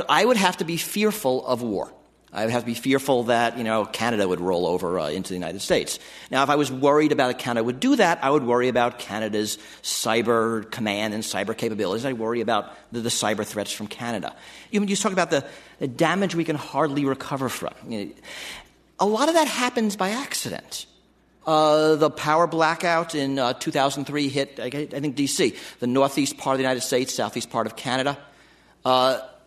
I 0.07 0.23
would 0.23 0.37
have 0.37 0.57
to 0.57 0.63
be 0.63 0.77
fearful 0.77 1.45
of 1.45 1.61
war. 1.61 1.91
I 2.31 2.43
would 2.43 2.51
have 2.51 2.61
to 2.61 2.65
be 2.65 2.75
fearful 2.75 3.23
that, 3.23 3.57
you 3.57 3.63
know, 3.63 3.85
Canada 3.85 4.27
would 4.27 4.39
roll 4.39 4.67
over 4.67 4.99
uh, 4.99 5.09
into 5.09 5.29
the 5.29 5.35
United 5.35 5.61
States. 5.61 5.97
Now, 6.29 6.43
if 6.43 6.49
I 6.49 6.55
was 6.57 6.71
worried 6.71 7.11
about 7.11 7.39
Canada 7.39 7.63
would 7.63 7.79
do 7.79 7.95
that, 7.95 8.23
I 8.23 8.29
would 8.29 8.43
worry 8.43 8.67
about 8.67 8.99
Canada's 8.99 9.57
cyber 9.81 10.69
command 10.69 11.15
and 11.15 11.23
cyber 11.23 11.57
capabilities. 11.57 12.05
I'd 12.05 12.19
worry 12.19 12.41
about 12.41 12.71
the, 12.91 12.99
the 13.01 13.09
cyber 13.09 13.45
threats 13.45 13.71
from 13.71 13.87
Canada. 13.87 14.35
You, 14.69 14.83
you 14.83 14.95
talk 14.95 15.11
about 15.11 15.31
the, 15.31 15.43
the 15.79 15.87
damage 15.87 16.35
we 16.35 16.43
can 16.43 16.55
hardly 16.55 17.05
recover 17.05 17.49
from. 17.49 17.73
You 17.87 18.05
know, 18.05 18.11
a 18.99 19.05
lot 19.07 19.27
of 19.27 19.35
that 19.35 19.47
happens 19.47 19.95
by 19.95 20.11
accident. 20.11 20.85
Uh, 21.47 21.95
the 21.95 22.11
power 22.11 22.45
blackout 22.45 23.15
in 23.15 23.39
uh, 23.39 23.53
2003 23.53 24.29
hit, 24.29 24.59
I 24.59 24.69
think, 24.69 25.15
D.C., 25.15 25.55
the 25.79 25.87
northeast 25.87 26.37
part 26.37 26.53
of 26.53 26.57
the 26.59 26.63
United 26.63 26.81
States, 26.81 27.11
southeast 27.11 27.49
part 27.49 27.65
of 27.65 27.75
Canada. 27.75 28.19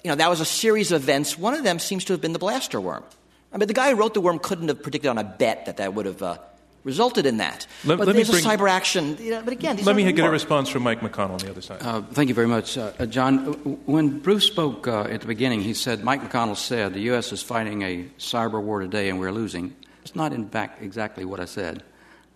You 0.04 0.10
know, 0.10 0.16
that 0.16 0.30
was 0.30 0.40
a 0.40 0.44
series 0.44 0.92
of 0.92 1.02
events. 1.02 1.38
One 1.38 1.54
of 1.54 1.62
them 1.62 1.78
seems 1.78 2.04
to 2.06 2.12
have 2.12 2.20
been 2.20 2.32
the 2.32 2.38
blaster 2.38 2.80
worm. 2.80 3.04
I 3.52 3.58
mean, 3.58 3.68
the 3.68 3.74
guy 3.74 3.90
who 3.90 3.96
wrote 3.96 4.14
the 4.14 4.20
worm 4.20 4.38
couldn't 4.38 4.68
have 4.68 4.82
predicted 4.82 5.08
on 5.08 5.18
a 5.18 5.24
bet 5.24 5.66
that 5.66 5.76
that 5.76 5.94
would 5.94 6.06
have 6.06 6.22
uh, 6.22 6.38
resulted 6.84 7.26
in 7.26 7.36
that. 7.36 7.66
Let, 7.84 7.98
but 7.98 8.06
let 8.06 8.16
there's 8.16 8.30
bring, 8.30 8.44
a 8.44 8.48
cyber 8.48 8.68
action. 8.68 9.16
You 9.20 9.32
know, 9.32 9.42
but 9.42 9.52
again, 9.52 9.76
let 9.84 9.94
me 9.94 10.10
get 10.10 10.22
war. 10.22 10.28
a 10.28 10.32
response 10.32 10.68
from 10.68 10.82
Mike 10.82 11.00
McConnell 11.00 11.32
on 11.32 11.38
the 11.38 11.50
other 11.50 11.60
side. 11.60 11.82
Uh, 11.82 12.02
thank 12.02 12.28
you 12.28 12.34
very 12.34 12.48
much, 12.48 12.76
uh, 12.76 12.92
uh 12.98 13.06
John. 13.06 13.38
When 13.86 14.18
Bruce 14.18 14.46
spoke 14.46 14.88
uh, 14.88 15.02
at 15.02 15.20
the 15.20 15.26
beginning, 15.26 15.60
he 15.60 15.74
said 15.74 16.02
Mike 16.02 16.22
McConnell 16.22 16.56
said 16.56 16.94
the 16.94 17.00
U.S. 17.12 17.32
is 17.32 17.42
fighting 17.42 17.82
a 17.82 18.04
cyber 18.18 18.60
war 18.60 18.80
today 18.80 19.08
and 19.08 19.20
we're 19.20 19.32
losing. 19.32 19.76
It's 20.02 20.16
not, 20.16 20.32
in 20.32 20.48
fact, 20.48 20.82
exactly 20.82 21.24
what 21.24 21.38
I 21.38 21.44
said. 21.44 21.82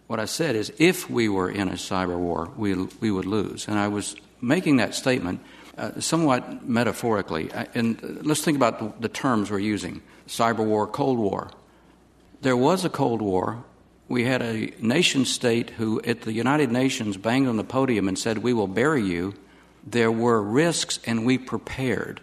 What 0.07 0.21
I 0.21 0.27
said 0.27 0.55
is 0.55 0.73
if 0.79 1.11
we 1.11 1.29
were 1.29 1.51
in 1.51 1.69
a 1.69 1.73
cyber 1.73 2.17
war, 2.17 2.51
we, 2.57 2.75
we 2.75 3.11
would 3.11 3.25
lose. 3.25 3.67
And 3.67 3.77
I 3.77 3.89
was 3.89 4.15
making 4.41 4.77
that 4.77 4.95
statement 4.95 5.41
uh, 5.77 6.01
somewhat 6.01 6.67
metaphorically. 6.67 7.51
and 7.75 8.27
let's 8.27 8.43
think 8.43 8.57
about 8.57 8.79
the, 8.79 8.93
the 9.01 9.09
terms 9.09 9.51
we're 9.51 9.59
using 9.59 10.03
cyber 10.27 10.65
war, 10.65 10.87
Cold 10.87 11.19
War. 11.19 11.51
There 12.43 12.57
was 12.57 12.85
a 12.85 12.89
Cold 12.91 13.23
War. 13.23 13.65
We 14.09 14.25
had 14.25 14.43
a 14.43 14.73
nation 14.81 15.25
state 15.25 15.71
who, 15.71 16.01
at 16.03 16.23
the 16.23 16.33
United 16.33 16.71
Nations, 16.71 17.17
banged 17.17 17.49
on 17.49 17.57
the 17.57 17.65
podium 17.65 18.09
and 18.09 18.19
said, 18.19 18.39
We 18.39 18.53
will 18.53 18.69
bury 18.69 19.03
you. 19.03 19.35
There 19.85 20.13
were 20.13 20.43
risks, 20.43 20.99
and 21.07 21.25
we 21.25 21.39
prepared. 21.39 22.21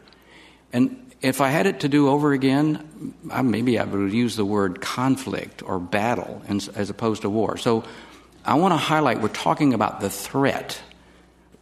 And 0.71 1.11
if 1.21 1.39
I 1.39 1.49
had 1.49 1.65
it 1.65 1.81
to 1.81 1.89
do 1.89 2.09
over 2.09 2.33
again, 2.33 3.13
maybe 3.23 3.79
I 3.79 3.85
would 3.85 4.11
use 4.11 4.35
the 4.35 4.45
word 4.45 4.81
conflict 4.81 5.63
or 5.63 5.79
battle 5.79 6.41
as 6.47 6.89
opposed 6.89 7.21
to 7.21 7.29
war. 7.29 7.57
So 7.57 7.85
I 8.45 8.55
want 8.55 8.73
to 8.73 8.77
highlight 8.77 9.21
we're 9.21 9.29
talking 9.29 9.73
about 9.73 10.01
the 10.01 10.09
threat. 10.09 10.81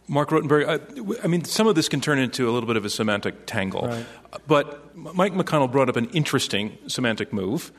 Marc 0.08 0.30
Rotenberg, 0.30 0.66
I, 0.66 1.24
I, 1.24 1.26
mean, 1.26 1.44
some 1.44 1.66
of 1.66 1.74
this 1.74 1.88
can 1.88 2.00
turn 2.00 2.18
into 2.18 2.48
a 2.48 2.52
little 2.52 2.66
bit 2.66 2.76
of 2.76 2.84
a 2.84 2.90
semantic 2.90 3.46
tangle. 3.46 3.86
Right. 3.86 4.06
But 4.46 4.96
Mike 4.96 5.32
McConnell 5.32 5.70
brought 5.70 5.88
up 5.88 5.96
an 5.96 6.10
interesting 6.10 6.76
semantic 6.86 7.32
move 7.32 7.72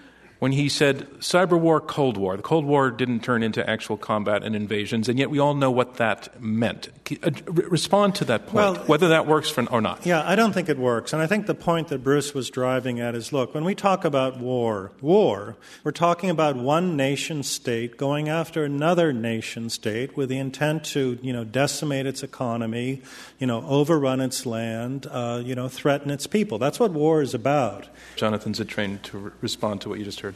when 0.43 0.51
he 0.51 0.67
said 0.67 1.09
cyber 1.21 1.57
war, 1.57 1.79
Cold 1.79 2.17
War. 2.17 2.35
The 2.35 2.43
Cold 2.43 2.65
War 2.65 2.91
didn't 2.91 3.21
turn 3.21 3.43
into 3.43 3.67
actual 3.67 3.95
combat 3.95 4.43
and 4.43 4.57
invasions, 4.57 5.07
and 5.07 5.17
yet 5.17 5.29
we 5.29 5.39
all 5.39 5.53
know 5.53 5.71
what 5.71 5.93
that 5.95 6.41
meant. 6.41 6.89
Uh, 7.23 7.31
respond 7.45 8.15
to 8.15 8.25
that 8.25 8.47
point, 8.47 8.55
well, 8.55 8.75
whether 8.87 9.07
that 9.07 9.25
works 9.25 9.49
for, 9.49 9.63
or 9.71 9.79
not. 9.79 10.05
Yeah, 10.05 10.21
I 10.27 10.35
don't 10.35 10.51
think 10.51 10.67
it 10.67 10.77
works. 10.77 11.13
And 11.13 11.21
I 11.21 11.27
think 11.27 11.45
the 11.45 11.55
point 11.55 11.87
that 11.87 12.03
Bruce 12.03 12.33
was 12.33 12.49
driving 12.49 12.99
at 12.99 13.15
is 13.15 13.31
look, 13.31 13.53
when 13.53 13.63
we 13.63 13.73
talk 13.73 14.03
about 14.03 14.37
war, 14.37 14.91
war, 14.99 15.55
we're 15.85 15.91
talking 15.91 16.29
about 16.29 16.57
one 16.57 16.97
nation 16.97 17.41
state 17.43 17.95
going 17.95 18.27
after 18.27 18.65
another 18.65 19.13
nation 19.13 19.69
state 19.69 20.17
with 20.17 20.27
the 20.27 20.39
intent 20.39 20.83
to, 20.87 21.19
you 21.21 21.31
know, 21.31 21.45
decimate 21.45 22.05
its 22.05 22.21
economy, 22.21 23.01
you 23.39 23.47
know, 23.47 23.65
overrun 23.65 24.19
its 24.19 24.45
land, 24.45 25.07
uh, 25.09 25.41
you 25.41 25.55
know, 25.55 25.69
threaten 25.69 26.11
its 26.11 26.27
people. 26.27 26.57
That's 26.57 26.81
what 26.81 26.91
war 26.91 27.21
is 27.21 27.33
about. 27.33 27.87
Jonathan 28.17 28.51
Zittrain 28.51 29.01
to 29.03 29.17
re- 29.17 29.31
respond 29.39 29.79
to 29.79 29.87
what 29.87 29.99
you 29.99 30.03
just 30.03 30.19
heard. 30.19 30.32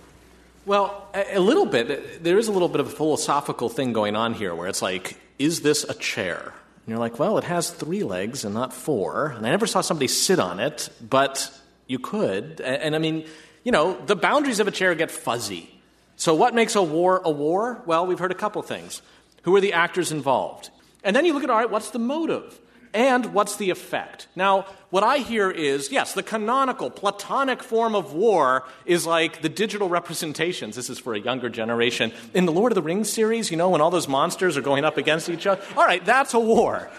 Well, 0.67 1.07
a, 1.13 1.37
a 1.37 1.39
little 1.39 1.65
bit. 1.65 2.21
There 2.25 2.37
is 2.37 2.49
a 2.49 2.51
little 2.51 2.67
bit 2.67 2.81
of 2.81 2.87
a 2.87 2.89
philosophical 2.89 3.69
thing 3.69 3.93
going 3.93 4.17
on 4.17 4.33
here 4.33 4.53
where 4.53 4.67
it's 4.67 4.81
like, 4.81 5.17
is 5.39 5.61
this 5.61 5.85
a 5.85 5.93
chair? 5.93 6.41
And 6.41 6.87
you're 6.89 6.97
like, 6.97 7.17
well, 7.17 7.37
it 7.37 7.45
has 7.45 7.69
three 7.69 8.03
legs 8.03 8.43
and 8.43 8.53
not 8.53 8.73
four. 8.73 9.27
And 9.27 9.47
I 9.47 9.49
never 9.49 9.65
saw 9.65 9.79
somebody 9.79 10.09
sit 10.09 10.39
on 10.39 10.59
it, 10.59 10.89
but 11.01 11.49
you 11.87 11.99
could. 11.99 12.59
And, 12.59 12.81
and 12.81 12.95
I 12.95 12.99
mean, 12.99 13.25
you 13.63 13.71
know, 13.71 13.97
the 14.07 14.17
boundaries 14.17 14.59
of 14.59 14.67
a 14.67 14.71
chair 14.71 14.93
get 14.93 15.09
fuzzy. 15.09 15.73
So, 16.17 16.35
what 16.35 16.53
makes 16.53 16.75
a 16.75 16.83
war 16.83 17.21
a 17.23 17.31
war? 17.31 17.81
Well, 17.85 18.05
we've 18.05 18.19
heard 18.19 18.31
a 18.31 18.35
couple 18.35 18.61
things. 18.61 19.01
Who 19.43 19.55
are 19.55 19.61
the 19.61 19.71
actors 19.71 20.11
involved? 20.11 20.69
And 21.01 21.15
then 21.15 21.23
you 21.23 21.33
look 21.33 21.45
at, 21.45 21.49
all 21.49 21.57
right, 21.57 21.69
what's 21.69 21.91
the 21.91 21.99
motive? 21.99 22.59
And 22.93 23.33
what's 23.33 23.57
the 23.57 23.69
effect? 23.69 24.27
Now, 24.35 24.65
what 24.89 25.03
I 25.03 25.17
hear 25.17 25.51
is 25.51 25.91
yes, 25.91 26.13
the 26.13 26.23
canonical, 26.23 26.89
platonic 26.89 27.61
form 27.61 27.95
of 27.95 28.13
war 28.13 28.65
is 28.85 29.05
like 29.05 29.41
the 29.41 29.49
digital 29.49 29.89
representations. 29.89 30.75
This 30.75 30.89
is 30.89 30.99
for 30.99 31.13
a 31.13 31.19
younger 31.19 31.49
generation. 31.49 32.11
In 32.33 32.45
the 32.45 32.51
Lord 32.51 32.71
of 32.71 32.75
the 32.75 32.81
Rings 32.81 33.09
series, 33.09 33.51
you 33.51 33.57
know, 33.57 33.69
when 33.69 33.81
all 33.81 33.91
those 33.91 34.07
monsters 34.07 34.57
are 34.57 34.61
going 34.61 34.85
up 34.85 34.97
against 34.97 35.29
each 35.29 35.45
other, 35.45 35.61
all 35.75 35.85
right, 35.85 36.03
that's 36.05 36.33
a 36.33 36.39
war. 36.39 36.89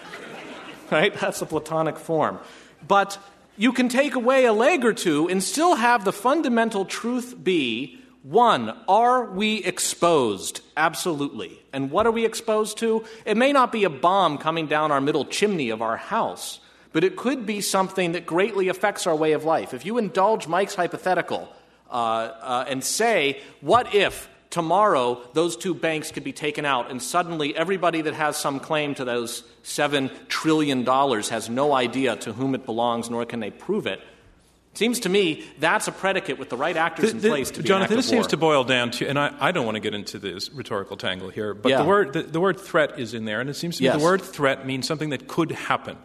right? 0.91 1.13
That's 1.13 1.39
the 1.39 1.45
platonic 1.45 1.97
form. 1.97 2.39
But 2.87 3.17
you 3.57 3.73
can 3.73 3.89
take 3.89 4.15
away 4.15 4.45
a 4.45 4.53
leg 4.53 4.85
or 4.85 4.93
two 4.93 5.27
and 5.27 5.43
still 5.43 5.75
have 5.75 6.05
the 6.05 6.13
fundamental 6.13 6.85
truth 6.85 7.35
be 7.43 7.98
one, 8.23 8.77
are 8.87 9.25
we 9.25 9.63
exposed? 9.63 10.61
Absolutely. 10.75 11.61
And 11.71 11.89
what 11.89 12.05
are 12.05 12.11
we 12.11 12.25
exposed 12.25 12.77
to? 12.79 13.05
It 13.25 13.37
may 13.37 13.53
not 13.53 13.71
be 13.71 13.85
a 13.85 13.89
bomb 13.89 14.37
coming 14.37 14.67
down 14.67 14.91
our 14.91 14.99
middle 14.99 15.25
chimney 15.25 15.69
of 15.69 15.81
our 15.81 15.95
house, 15.95 16.59
but 16.91 17.03
it 17.05 17.15
could 17.15 17.45
be 17.45 17.61
something 17.61 18.11
that 18.11 18.25
greatly 18.25 18.67
affects 18.67 19.07
our 19.07 19.15
way 19.15 19.31
of 19.31 19.45
life. 19.45 19.73
If 19.73 19.85
you 19.85 19.97
indulge 19.97 20.47
Mike's 20.47 20.75
hypothetical 20.75 21.47
uh, 21.89 21.93
uh, 21.93 22.65
and 22.67 22.83
say, 22.83 23.41
what 23.61 23.95
if 23.95 24.29
tomorrow 24.49 25.21
those 25.33 25.55
two 25.55 25.73
banks 25.73 26.11
could 26.11 26.23
be 26.25 26.33
taken 26.33 26.65
out 26.65 26.91
and 26.91 27.01
suddenly 27.01 27.55
everybody 27.55 28.01
that 28.01 28.15
has 28.15 28.35
some 28.35 28.59
claim 28.59 28.95
to 28.95 29.05
those 29.05 29.43
$7 29.63 30.11
trillion 30.27 30.85
has 30.85 31.49
no 31.49 31.73
idea 31.73 32.17
to 32.17 32.33
whom 32.33 32.53
it 32.53 32.65
belongs, 32.65 33.09
nor 33.09 33.25
can 33.25 33.39
they 33.39 33.51
prove 33.51 33.87
it? 33.87 34.01
Seems 34.75 34.99
to 35.01 35.09
me 35.09 35.43
that's 35.59 35.87
a 35.87 35.91
predicate 35.91 36.37
with 36.37 36.49
the 36.49 36.57
right 36.57 36.77
actors 36.77 37.11
the, 37.11 37.17
in 37.17 37.31
place 37.31 37.51
to 37.51 37.63
be 37.63 37.67
Jonathan, 37.67 37.97
this 37.97 38.07
seems 38.07 38.27
to 38.27 38.37
boil 38.37 38.63
down 38.63 38.91
to, 38.91 39.07
and 39.07 39.17
I, 39.17 39.35
I, 39.39 39.51
don't 39.51 39.65
want 39.65 39.75
to 39.75 39.81
get 39.81 39.93
into 39.93 40.19
this 40.19 40.51
rhetorical 40.51 40.95
tangle 40.95 41.29
here, 41.29 41.53
but 41.53 41.69
yeah. 41.69 41.81
the, 41.81 41.87
word, 41.87 42.13
the, 42.13 42.23
the, 42.23 42.39
word 42.39 42.59
threat 42.59 42.99
is 42.99 43.13
in 43.13 43.25
there, 43.25 43.41
and 43.41 43.49
it 43.49 43.55
seems 43.55 43.77
to 43.77 43.83
me 43.83 43.85
yes. 43.85 43.97
the 43.97 44.03
word 44.03 44.21
threat 44.21 44.65
means 44.67 44.87
something 44.87 45.09
that 45.09 45.27
could 45.27 45.51
happen. 45.51 45.97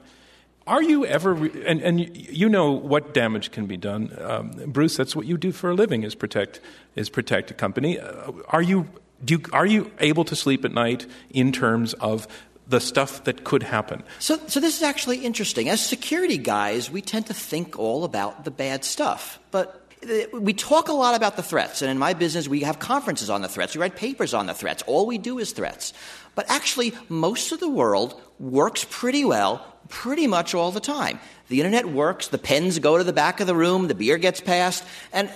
Are 0.66 0.83
you 0.83 1.05
ever, 1.05 1.35
and, 1.35 1.83
and 1.83 2.16
you 2.16 2.48
know 2.48 2.72
what 2.72 3.12
damage 3.12 3.50
can 3.50 3.66
be 3.66 3.77
done, 3.77 4.16
um, 4.20 4.50
Bruce? 4.66 4.96
That's 4.96 5.14
what 5.14 5.27
you 5.27 5.37
do 5.37 5.53
for 5.53 5.70
a 5.70 5.74
living 5.74 6.05
is 6.05 6.14
protect 6.14 6.61
is 6.96 7.11
protect 7.11 7.50
a 7.50 7.55
company. 7.55 7.98
Uh, 8.00 8.33
are 8.48 8.62
you 8.62 8.88
do 9.22 9.35
you, 9.35 9.42
are 9.53 9.66
you 9.66 9.90
able 10.00 10.24
to 10.24 10.35
sleep 10.35 10.64
at 10.64 10.72
night 10.72 11.07
in 11.31 11.53
terms 11.53 11.92
of 11.94 12.27
the 12.66 12.81
stuff 12.81 13.24
that 13.24 13.44
could 13.44 13.62
happen. 13.62 14.03
So, 14.18 14.38
so 14.46 14.61
this 14.61 14.77
is 14.77 14.83
actually 14.83 15.18
interesting. 15.18 15.68
As 15.68 15.85
security 15.85 16.38
guys, 16.38 16.90
we 16.90 17.03
tend 17.03 17.27
to 17.27 17.35
think 17.35 17.79
all 17.79 18.05
about 18.05 18.44
the 18.44 18.50
bad 18.50 18.85
stuff, 18.85 19.38
but 19.50 19.87
uh, 20.03 20.38
we 20.38 20.55
talk 20.55 20.88
a 20.88 20.92
lot 20.92 21.14
about 21.14 21.37
the 21.37 21.42
threats, 21.42 21.83
and 21.83 21.90
in 21.90 21.98
my 21.98 22.14
business, 22.14 22.48
we 22.48 22.61
have 22.61 22.79
conferences 22.79 23.31
on 23.31 23.42
the 23.42 23.48
threats. 23.48 23.74
We 23.74 23.81
write 23.81 23.96
papers 23.96 24.35
on 24.35 24.46
the 24.46 24.55
threats. 24.55 24.83
All 24.87 25.07
we 25.07 25.18
do 25.18 25.38
is 25.38 25.53
threats. 25.53 25.92
But 26.35 26.50
actually, 26.50 26.94
most 27.09 27.53
of 27.53 27.61
the 27.61 27.68
world 27.68 28.20
works 28.38 28.87
pretty 28.88 29.24
well, 29.24 29.64
pretty 29.88 30.27
much 30.27 30.55
all 30.55 30.72
the 30.72 30.81
time. 30.81 31.20
The 31.48 31.61
internet 31.61 31.87
works, 31.87 32.29
the 32.29 32.38
pens 32.38 32.79
go 32.79 32.98
to 32.98 33.05
the 33.05 33.12
back 33.12 33.40
of 33.40 33.46
the 33.46 33.55
room, 33.55 33.88
the 33.88 33.94
beer 33.94 34.18
gets 34.18 34.40
passed, 34.40 34.85
and 35.12 35.31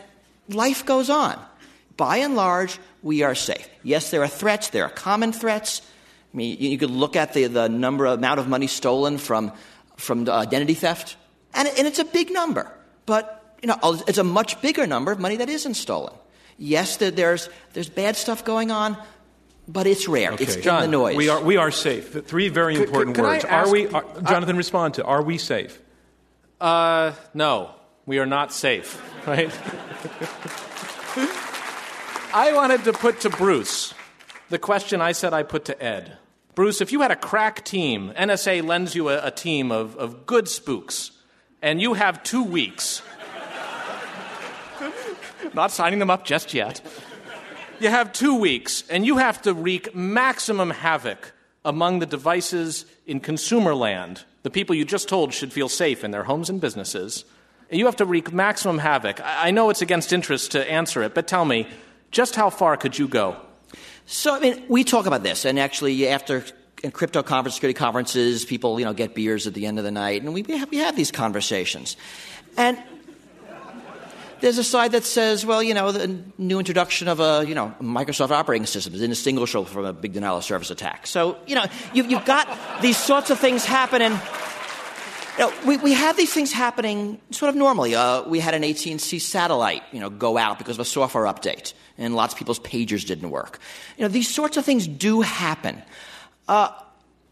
life 0.49 0.85
goes 0.85 1.11
on. 1.11 1.39
By 1.97 2.19
and 2.19 2.37
large, 2.37 2.79
we 3.03 3.23
are 3.23 3.35
safe. 3.35 3.69
Yes, 3.83 4.11
there 4.11 4.23
are 4.23 4.29
threats, 4.29 4.69
there 4.69 4.85
are 4.85 4.91
common 4.91 5.33
threats. 5.33 5.83
I 6.33 6.37
mean, 6.37 6.57
you, 6.61 6.71
you 6.71 6.79
could 6.79 6.91
look 6.91 7.17
at 7.17 7.33
the, 7.33 7.47
the 7.47 7.69
number, 7.69 8.07
amount 8.07 8.41
of 8.41 8.49
money 8.49 8.67
stolen 8.67 9.19
from, 9.19 9.53
from 9.97 10.29
identity 10.29 10.75
theft, 10.75 11.17
and, 11.55 11.69
and 11.69 11.87
it's 11.87 11.99
a 11.99 12.05
big 12.05 12.31
number. 12.31 12.71
But, 13.07 13.57
you 13.63 13.69
know, 13.69 13.79
it's 14.07 14.19
a 14.19 14.25
much 14.25 14.61
bigger 14.61 14.87
number 14.87 15.11
of 15.11 15.19
money 15.19 15.37
that 15.37 15.49
isn't 15.49 15.75
stolen. 15.75 16.15
Yes, 16.59 16.97
there's, 16.97 17.49
there's 17.73 17.89
bad 17.89 18.17
stuff 18.17 18.45
going 18.45 18.71
on, 18.71 18.99
but 19.67 19.87
it's 19.87 20.09
rare. 20.09 20.33
Okay. 20.33 20.45
It's 20.45 20.57
John, 20.57 20.85
in 20.85 20.91
the 20.91 20.97
noise. 20.97 21.17
We 21.17 21.29
are, 21.29 21.43
we 21.43 21.57
are 21.57 21.71
safe. 21.71 22.27
Three 22.27 22.49
very 22.49 22.75
could, 22.75 22.87
important 22.87 23.17
could, 23.17 23.23
could 23.23 23.29
words. 23.29 23.45
Ask, 23.45 23.69
are 23.69 23.73
we, 23.73 23.87
are, 23.89 24.05
Jonathan, 24.23 24.57
uh, 24.57 24.59
respond 24.59 24.95
to, 24.95 25.05
are 25.05 25.23
we 25.23 25.39
safe? 25.39 25.81
Uh, 26.61 27.13
no, 27.33 27.71
we 28.05 28.19
are 28.19 28.27
not 28.27 28.53
safe, 28.53 29.01
right? 29.27 29.51
I 32.35 32.53
wanted 32.53 32.85
to 32.85 32.93
put 32.93 33.21
to 33.21 33.31
Bruce 33.31 33.95
the 34.49 34.59
question 34.59 35.01
I 35.01 35.13
said 35.13 35.33
I 35.33 35.43
put 35.43 35.65
to 35.67 35.83
Ed. 35.83 36.17
Bruce, 36.55 36.81
if 36.81 36.91
you 36.91 37.03
had 37.03 37.11
a 37.11 37.17
crack 37.17 37.65
team, 37.65 38.13
NSA 38.17 38.65
lends 38.65 38.95
you 38.95 39.11
a, 39.11 39.27
a 39.27 39.31
team 39.31 39.71
of, 39.71 39.97
of 39.97 40.27
good 40.27 40.49
spooks, 40.49 41.13
and 41.63 41.81
you 41.81 41.95
have 41.95 42.23
two 42.23 42.43
weeks. 42.43 43.03
Not 45.55 45.71
signing 45.71 45.99
them 45.99 46.11
up 46.11 46.25
just 46.25 46.55
yet. 46.55 46.81
You 47.79 47.91
have 47.91 48.13
two 48.13 48.35
weeks, 48.35 48.83
and 48.91 49.07
you 49.07 49.19
have 49.19 49.41
to 49.43 49.55
wreak 49.55 49.95
maximum 49.95 50.71
havoc 50.71 51.33
among 51.65 52.01
the 52.01 52.07
devices 52.07 52.87
in 53.07 53.21
consumer 53.21 53.75
land. 53.75 54.25
The 54.43 54.51
people 54.51 54.75
you 54.75 54.85
just 54.85 55.09
told 55.09 55.33
should 55.33 55.53
feel 55.53 55.69
safe 55.69 56.03
in 56.03 56.11
their 56.11 56.25
homes 56.25 56.51
and 56.51 56.61
businesses. 56.61 57.25
You 57.71 57.85
have 57.85 57.97
to 57.97 58.07
wreak 58.07 58.33
maximum 58.33 58.79
havoc. 58.79 59.21
I 59.23 59.51
know 59.51 59.71
it's 59.71 59.83
against 59.83 60.13
interest 60.13 60.53
to 60.53 60.71
answer 60.71 61.03
it, 61.03 61.15
but 61.15 61.29
tell 61.29 61.45
me, 61.45 61.69
just 62.11 62.35
how 62.35 62.51
far 62.51 62.77
could 62.77 62.99
you 62.99 63.07
go? 63.07 63.37
So, 64.11 64.35
I 64.35 64.41
mean, 64.41 64.65
we 64.69 64.85
talk 64.85 65.05
about 65.05 65.23
this, 65.23 65.45
and 65.45 65.59
actually, 65.59 66.09
after 66.09 66.43
crypto 66.95 67.23
conference, 67.23 67.57
security 67.57 67.77
conferences, 67.77 68.47
people, 68.47 68.79
you 68.79 68.87
know, 68.87 68.95
get 68.95 69.15
beers 69.15 69.47
at 69.47 69.53
the 69.53 69.67
end 69.67 69.77
of 69.77 69.85
the 69.85 69.91
night, 69.91 70.23
and 70.23 70.33
we 70.33 70.43
have, 70.45 70.71
we 70.71 70.79
have 70.79 70.97
these 70.97 71.13
conversations. 71.13 71.95
And 72.57 72.79
There's 74.41 74.59
a 74.59 74.65
side 74.65 74.93
that 74.93 75.03
says, 75.05 75.45
well, 75.45 75.63
you 75.63 75.75
know, 75.75 75.91
the 75.91 76.23
new 76.39 76.61
introduction 76.61 77.09
of 77.09 77.19
a, 77.19 77.45
you 77.47 77.57
know, 77.57 77.75
Microsoft 77.81 78.31
operating 78.31 78.67
system 78.67 78.95
is 78.95 79.03
indistinguishable 79.03 79.65
from 79.65 79.85
a 79.85 79.93
big 79.93 80.13
denial 80.13 80.37
of 80.37 80.45
service 80.45 80.71
attack. 80.71 81.09
So, 81.09 81.37
you 81.47 81.57
know, 81.57 81.65
you've, 81.93 82.09
you've 82.09 82.25
got 82.25 82.49
these 82.81 82.97
sorts 82.97 83.31
of 83.31 83.41
things 83.41 83.65
happening. 83.65 84.17
We, 85.65 85.77
we 85.77 85.93
have 85.93 86.17
these 86.17 86.33
things 86.33 86.53
happening 86.53 87.21
sort 87.31 87.49
of 87.51 87.55
normally. 87.55 87.95
Uh, 87.95 88.23
we 88.23 88.41
had 88.41 88.55
an 88.55 88.65
AT&T 88.65 89.19
satellite, 89.19 89.83
you 89.93 90.01
know, 90.01 90.11
go 90.11 90.37
out 90.37 90.59
because 90.59 90.77
of 90.77 90.81
a 90.81 90.85
software 90.85 91.25
update, 91.25 91.75
and 91.97 92.17
lots 92.17 92.35
of 92.35 92.39
people's 92.39 92.59
pagers 92.59 93.07
didn't 93.07 93.31
work. 93.31 93.61
You 93.97 94.03
know, 94.03 94.09
these 94.09 94.29
sorts 94.29 94.57
of 94.57 94.65
things 94.65 94.89
do 94.89 95.21
happen. 95.21 95.83
Uh, 96.49 96.71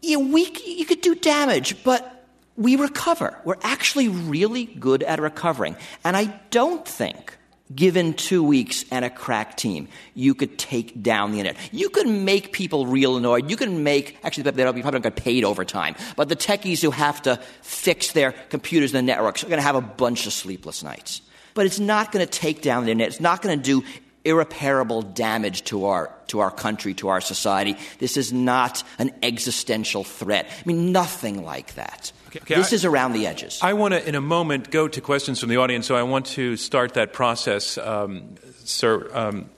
you, 0.01 0.19
know, 0.19 0.33
we, 0.33 0.49
you 0.65 0.85
could 0.85 1.01
do 1.01 1.15
damage, 1.15 1.83
but 1.83 2.25
we 2.55 2.75
recover. 2.75 3.37
We're 3.43 3.55
actually 3.61 4.07
really 4.07 4.65
good 4.65 5.03
at 5.03 5.19
recovering. 5.19 5.75
And 6.03 6.15
I 6.15 6.25
don't 6.49 6.87
think, 6.87 7.37
given 7.73 8.13
two 8.13 8.43
weeks 8.43 8.85
and 8.91 9.03
a 9.03 9.09
crack 9.09 9.57
team, 9.57 9.87
you 10.13 10.33
could 10.33 10.57
take 10.57 11.01
down 11.01 11.31
the 11.31 11.39
internet. 11.39 11.61
You 11.71 11.89
could 11.89 12.07
make 12.07 12.53
people 12.53 12.87
real 12.87 13.17
annoyed. 13.17 13.49
You 13.49 13.57
can 13.57 13.83
make, 13.83 14.17
actually, 14.23 14.43
they 14.43 14.63
probably 14.63 14.81
don't 14.81 15.01
get 15.01 15.15
paid 15.15 15.43
overtime, 15.43 15.95
but 16.15 16.29
the 16.29 16.35
techies 16.35 16.81
who 16.81 16.91
have 16.91 17.21
to 17.23 17.37
fix 17.61 18.13
their 18.13 18.31
computers 18.49 18.93
and 18.93 19.07
the 19.07 19.11
networks 19.11 19.43
are 19.43 19.47
going 19.47 19.59
to 19.59 19.63
have 19.63 19.75
a 19.75 19.81
bunch 19.81 20.27
of 20.27 20.33
sleepless 20.33 20.83
nights. 20.83 21.21
But 21.53 21.65
it's 21.65 21.79
not 21.79 22.11
going 22.11 22.25
to 22.25 22.31
take 22.31 22.61
down 22.61 22.85
the 22.85 22.91
internet. 22.91 23.09
It's 23.09 23.19
not 23.19 23.41
going 23.41 23.57
to 23.57 23.63
do 23.63 23.83
irreparable 24.27 25.01
damage 25.01 25.63
to 25.63 25.85
our, 25.85 26.13
to 26.27 26.39
our 26.39 26.51
country, 26.51 26.93
to 26.95 27.07
our 27.07 27.21
society. 27.21 27.77
This 27.99 28.17
is 28.17 28.33
not 28.33 28.83
an 28.99 29.11
existential 29.23 30.03
threat. 30.03 30.47
I 30.49 30.63
mean, 30.65 30.91
nothing 30.91 31.43
like 31.43 31.75
that. 31.75 32.11
Okay, 32.27 32.39
okay, 32.41 32.55
this 32.55 32.73
I, 32.73 32.75
is 32.75 32.85
around 32.85 33.13
the 33.13 33.25
edges. 33.25 33.59
I 33.61 33.73
want 33.73 33.93
to, 33.93 34.07
in 34.07 34.15
a 34.15 34.21
moment, 34.21 34.69
go 34.69 34.87
to 34.87 35.01
questions 35.01 35.39
from 35.39 35.49
the 35.49 35.57
audience, 35.57 35.87
so 35.87 35.95
I 35.95 36.03
want 36.03 36.25
to 36.27 36.57
start 36.57 36.95
that 36.95 37.13
process, 37.13 37.77
um, 37.77 38.35
sir, 38.65 39.09
um, 39.13 39.49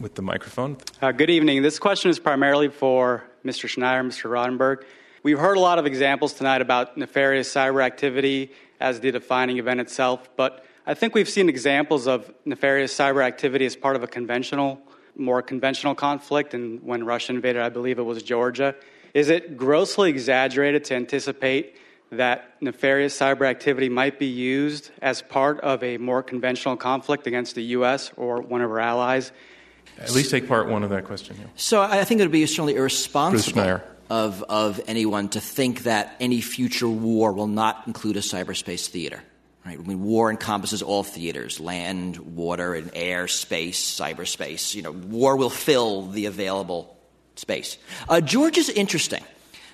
with 0.00 0.14
the 0.14 0.22
microphone. 0.22 0.76
Uh, 1.00 1.10
good 1.12 1.30
evening. 1.30 1.62
This 1.62 1.78
question 1.78 2.10
is 2.10 2.20
primarily 2.20 2.68
for 2.68 3.24
Mr. 3.44 3.68
Schneier, 3.68 4.06
Mr. 4.06 4.30
Rotenberg. 4.30 4.84
We've 5.24 5.38
heard 5.38 5.56
a 5.56 5.60
lot 5.60 5.78
of 5.78 5.86
examples 5.86 6.32
tonight 6.32 6.62
about 6.62 6.96
nefarious 6.96 7.52
cyber 7.52 7.82
activity 7.84 8.52
as 8.80 9.00
the 9.00 9.10
defining 9.12 9.58
event 9.58 9.80
itself, 9.80 10.28
but 10.36 10.64
I 10.86 10.94
think 10.94 11.14
we've 11.14 11.28
seen 11.28 11.48
examples 11.48 12.06
of 12.08 12.32
nefarious 12.44 12.94
cyber 12.94 13.24
activity 13.24 13.66
as 13.66 13.76
part 13.76 13.94
of 13.94 14.02
a 14.02 14.08
conventional, 14.08 14.80
more 15.16 15.40
conventional 15.40 15.94
conflict, 15.94 16.54
and 16.54 16.82
when 16.82 17.04
Russia 17.04 17.32
invaded, 17.32 17.62
I 17.62 17.68
believe 17.68 17.98
it 17.98 18.02
was 18.02 18.22
Georgia. 18.22 18.74
Is 19.14 19.28
it 19.28 19.56
grossly 19.56 20.10
exaggerated 20.10 20.84
to 20.86 20.94
anticipate 20.94 21.76
that 22.10 22.56
nefarious 22.60 23.18
cyber 23.18 23.46
activity 23.46 23.88
might 23.88 24.18
be 24.18 24.26
used 24.26 24.90
as 25.00 25.22
part 25.22 25.60
of 25.60 25.82
a 25.84 25.98
more 25.98 26.22
conventional 26.22 26.76
conflict 26.76 27.26
against 27.26 27.54
the 27.54 27.62
U.S. 27.76 28.10
or 28.16 28.40
one 28.40 28.60
of 28.60 28.70
our 28.70 28.80
allies? 28.80 29.30
At 29.98 30.12
least 30.12 30.30
take 30.30 30.48
part 30.48 30.68
one 30.68 30.82
of 30.82 30.90
that 30.90 31.04
question. 31.04 31.36
Yeah. 31.38 31.46
So 31.54 31.80
I 31.80 32.04
think 32.04 32.20
it 32.20 32.24
would 32.24 32.32
be 32.32 32.44
certainly 32.46 32.74
irresponsible 32.74 33.80
of, 34.10 34.42
of 34.48 34.80
anyone 34.86 35.28
to 35.30 35.40
think 35.40 35.84
that 35.84 36.16
any 36.18 36.40
future 36.40 36.88
war 36.88 37.32
will 37.32 37.46
not 37.46 37.84
include 37.86 38.16
a 38.16 38.20
cyberspace 38.20 38.88
theater. 38.88 39.22
Right? 39.64 39.78
I 39.78 39.82
mean, 39.82 40.02
war 40.02 40.30
encompasses 40.30 40.82
all 40.82 41.04
theaters 41.04 41.60
land, 41.60 42.16
water, 42.18 42.74
and 42.74 42.90
air, 42.94 43.28
space, 43.28 43.80
cyberspace. 43.80 44.74
You 44.74 44.82
know, 44.82 44.90
war 44.90 45.36
will 45.36 45.50
fill 45.50 46.08
the 46.08 46.26
available 46.26 46.96
space. 47.36 47.78
Uh, 48.08 48.20
Georgia's 48.20 48.68
interesting. 48.68 49.22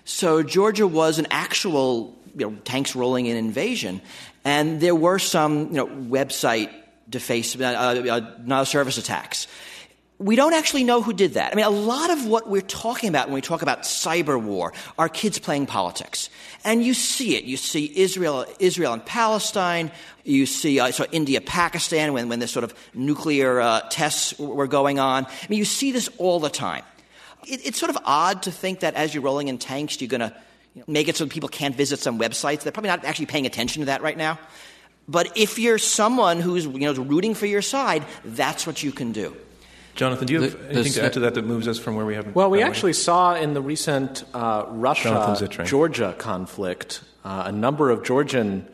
So, 0.04 0.42
Georgia 0.42 0.86
was 0.86 1.18
an 1.18 1.26
actual 1.30 2.18
you 2.36 2.50
know, 2.50 2.56
tanks 2.64 2.94
rolling 2.94 3.26
in 3.26 3.36
invasion. 3.36 4.00
And 4.44 4.80
there 4.80 4.94
were 4.94 5.18
some 5.18 5.68
you 5.68 5.74
know, 5.74 5.86
website 5.86 6.70
deface, 7.08 7.58
uh, 7.58 7.64
uh, 8.48 8.52
uh, 8.52 8.64
service 8.64 8.98
attacks. 8.98 9.46
We 10.20 10.34
don't 10.34 10.52
actually 10.52 10.82
know 10.82 11.00
who 11.00 11.12
did 11.12 11.34
that. 11.34 11.52
I 11.52 11.54
mean, 11.54 11.64
a 11.64 11.70
lot 11.70 12.10
of 12.10 12.26
what 12.26 12.48
we're 12.48 12.60
talking 12.60 13.08
about 13.08 13.28
when 13.28 13.34
we 13.34 13.40
talk 13.40 13.62
about 13.62 13.82
cyber 13.82 14.40
war 14.40 14.72
are 14.98 15.08
kids 15.08 15.38
playing 15.38 15.66
politics. 15.66 16.28
And 16.64 16.82
you 16.82 16.92
see 16.92 17.36
it. 17.36 17.44
You 17.44 17.56
see 17.56 17.92
Israel, 17.94 18.44
Israel 18.58 18.94
and 18.94 19.04
Palestine. 19.06 19.92
You 20.24 20.44
see 20.46 20.80
uh, 20.80 20.90
so 20.90 21.06
India, 21.12 21.40
Pakistan, 21.40 22.14
when, 22.14 22.28
when 22.28 22.40
the 22.40 22.48
sort 22.48 22.64
of 22.64 22.74
nuclear 22.94 23.60
uh, 23.60 23.82
tests 23.90 24.36
were 24.40 24.66
going 24.66 24.98
on. 24.98 25.24
I 25.24 25.46
mean, 25.48 25.60
you 25.60 25.64
see 25.64 25.92
this 25.92 26.10
all 26.18 26.40
the 26.40 26.50
time. 26.50 26.82
It, 27.46 27.64
it's 27.64 27.78
sort 27.78 27.90
of 27.90 27.98
odd 28.04 28.42
to 28.42 28.50
think 28.50 28.80
that 28.80 28.94
as 28.94 29.14
you're 29.14 29.22
rolling 29.22 29.46
in 29.46 29.58
tanks, 29.58 30.00
you're 30.00 30.08
going 30.08 30.20
to 30.20 30.34
make 30.88 31.06
it 31.06 31.16
so 31.16 31.28
people 31.28 31.48
can't 31.48 31.76
visit 31.76 32.00
some 32.00 32.18
websites. 32.18 32.62
They're 32.62 32.72
probably 32.72 32.90
not 32.90 33.04
actually 33.04 33.26
paying 33.26 33.46
attention 33.46 33.82
to 33.82 33.86
that 33.86 34.02
right 34.02 34.16
now. 34.16 34.40
But 35.08 35.36
if 35.36 35.60
you're 35.60 35.78
someone 35.78 36.40
who's 36.40 36.66
you 36.66 36.80
know, 36.80 36.92
rooting 36.92 37.34
for 37.34 37.46
your 37.46 37.62
side, 37.62 38.04
that's 38.24 38.66
what 38.66 38.82
you 38.82 38.90
can 38.90 39.12
do. 39.12 39.36
Jonathan, 39.98 40.28
do 40.28 40.32
you 40.32 40.42
have 40.42 40.52
the, 40.52 40.70
anything 40.70 40.92
to 40.92 41.04
add 41.04 41.12
to 41.14 41.20
that 41.20 41.34
that 41.34 41.44
moves 41.44 41.66
us 41.66 41.76
from 41.76 41.96
where 41.96 42.06
we 42.06 42.14
have? 42.14 42.32
Well, 42.32 42.50
we 42.50 42.62
actually 42.62 42.92
saw 42.92 43.34
in 43.34 43.52
the 43.52 43.60
recent 43.60 44.22
uh, 44.32 44.64
Russia 44.68 45.36
Georgia 45.64 46.14
conflict 46.16 47.02
uh, 47.24 47.42
a 47.46 47.52
number 47.52 47.90
of 47.90 48.04
Georgian 48.04 48.68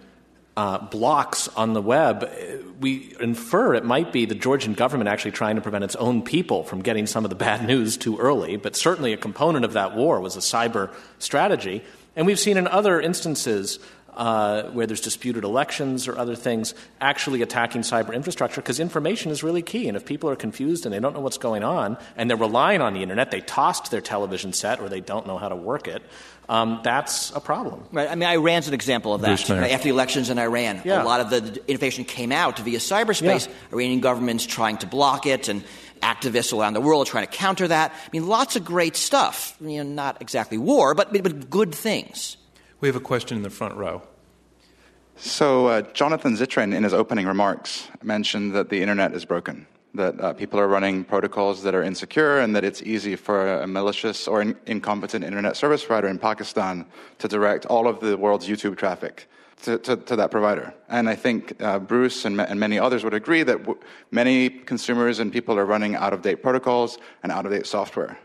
uh, 0.54 0.78
blocks 0.78 1.48
on 1.56 1.72
the 1.72 1.80
web. 1.80 2.30
We 2.78 3.16
infer 3.18 3.72
it 3.72 3.86
might 3.86 4.12
be 4.12 4.26
the 4.26 4.34
Georgian 4.34 4.74
government 4.74 5.08
actually 5.08 5.30
trying 5.30 5.56
to 5.56 5.62
prevent 5.62 5.82
its 5.82 5.96
own 5.96 6.20
people 6.20 6.62
from 6.62 6.82
getting 6.82 7.06
some 7.06 7.24
of 7.24 7.30
the 7.30 7.36
bad 7.36 7.66
news 7.66 7.96
too 7.96 8.18
early, 8.18 8.56
but 8.56 8.76
certainly 8.76 9.14
a 9.14 9.16
component 9.16 9.64
of 9.64 9.72
that 9.72 9.96
war 9.96 10.20
was 10.20 10.36
a 10.36 10.40
cyber 10.40 10.92
strategy. 11.18 11.82
And 12.16 12.26
we've 12.26 12.38
seen 12.38 12.58
in 12.58 12.68
other 12.68 13.00
instances 13.00 13.78
uh, 14.16 14.64
where 14.70 14.86
there's 14.86 15.00
disputed 15.00 15.44
elections 15.44 16.08
or 16.08 16.18
other 16.18 16.36
things, 16.36 16.74
actually 17.00 17.42
attacking 17.42 17.82
cyber 17.82 18.14
infrastructure 18.14 18.60
because 18.60 18.80
information 18.80 19.30
is 19.30 19.42
really 19.42 19.62
key. 19.62 19.88
And 19.88 19.96
if 19.96 20.04
people 20.04 20.30
are 20.30 20.36
confused 20.36 20.86
and 20.86 20.94
they 20.94 21.00
don't 21.00 21.14
know 21.14 21.20
what's 21.20 21.38
going 21.38 21.64
on 21.64 21.96
and 22.16 22.30
they're 22.30 22.36
relying 22.36 22.80
on 22.80 22.94
the 22.94 23.02
internet, 23.02 23.30
they 23.30 23.40
tossed 23.40 23.90
their 23.90 24.00
television 24.00 24.52
set 24.52 24.80
or 24.80 24.88
they 24.88 25.00
don't 25.00 25.26
know 25.26 25.38
how 25.38 25.48
to 25.48 25.56
work 25.56 25.88
it. 25.88 26.02
Um, 26.48 26.80
that's 26.84 27.30
a 27.34 27.40
problem. 27.40 27.84
Right. 27.90 28.08
I 28.08 28.14
mean, 28.14 28.28
Iran's 28.28 28.68
an 28.68 28.74
example 28.74 29.14
of 29.14 29.22
that. 29.22 29.48
Right? 29.48 29.72
After 29.72 29.84
the 29.84 29.90
elections 29.90 30.28
in 30.28 30.38
Iran, 30.38 30.82
yeah. 30.84 31.02
a 31.02 31.04
lot 31.04 31.20
of 31.20 31.30
the 31.30 31.62
information 31.66 32.04
came 32.04 32.32
out 32.32 32.58
via 32.58 32.78
cyberspace. 32.78 33.48
Yeah. 33.48 33.54
Iranian 33.72 34.00
government's 34.00 34.44
trying 34.44 34.76
to 34.78 34.86
block 34.86 35.24
it, 35.26 35.48
and 35.48 35.64
activists 36.02 36.56
around 36.56 36.74
the 36.74 36.82
world 36.82 37.06
are 37.06 37.10
trying 37.10 37.26
to 37.26 37.32
counter 37.32 37.66
that. 37.68 37.92
I 37.92 38.08
mean, 38.12 38.26
lots 38.26 38.56
of 38.56 38.64
great 38.64 38.94
stuff. 38.94 39.56
You 39.60 39.82
know, 39.82 39.90
not 39.90 40.20
exactly 40.20 40.58
war, 40.58 40.94
but, 40.94 41.12
but 41.12 41.48
good 41.48 41.74
things. 41.74 42.36
We 42.80 42.88
have 42.88 42.96
a 42.96 43.00
question 43.00 43.36
in 43.36 43.42
the 43.42 43.50
front 43.50 43.74
row. 43.76 44.02
So, 45.16 45.68
uh, 45.68 45.82
Jonathan 45.92 46.36
Zittrain, 46.36 46.74
in 46.74 46.82
his 46.82 46.92
opening 46.92 47.26
remarks, 47.26 47.88
mentioned 48.02 48.52
that 48.54 48.68
the 48.68 48.82
internet 48.82 49.14
is 49.14 49.24
broken, 49.24 49.66
that 49.94 50.20
uh, 50.20 50.32
people 50.32 50.58
are 50.58 50.66
running 50.66 51.04
protocols 51.04 51.62
that 51.62 51.74
are 51.74 51.84
insecure, 51.84 52.40
and 52.40 52.54
that 52.56 52.64
it's 52.64 52.82
easy 52.82 53.14
for 53.14 53.60
a 53.60 53.66
malicious 53.66 54.26
or 54.26 54.42
in- 54.42 54.56
incompetent 54.66 55.24
internet 55.24 55.56
service 55.56 55.84
provider 55.84 56.08
in 56.08 56.18
Pakistan 56.18 56.84
to 57.18 57.28
direct 57.28 57.64
all 57.66 57.86
of 57.86 58.00
the 58.00 58.16
world's 58.16 58.48
YouTube 58.48 58.76
traffic 58.76 59.28
to, 59.62 59.78
to, 59.78 59.96
to 59.96 60.16
that 60.16 60.32
provider. 60.32 60.74
And 60.88 61.08
I 61.08 61.14
think 61.14 61.62
uh, 61.62 61.78
Bruce 61.78 62.24
and, 62.24 62.40
and, 62.40 62.58
many 62.58 62.78
others 62.78 63.04
would 63.04 63.14
agree 63.14 63.44
that 63.44 63.58
w- 63.58 63.80
many 64.10 64.50
consumers 64.50 65.20
and 65.20 65.32
people 65.32 65.56
are 65.58 65.64
running 65.64 65.94
out 65.94 66.12
of 66.12 66.22
date 66.22 66.42
protocols 66.42 66.98
and 67.22 67.30
out 67.30 67.46
of 67.46 67.52
date 67.52 67.66
software 67.66 68.18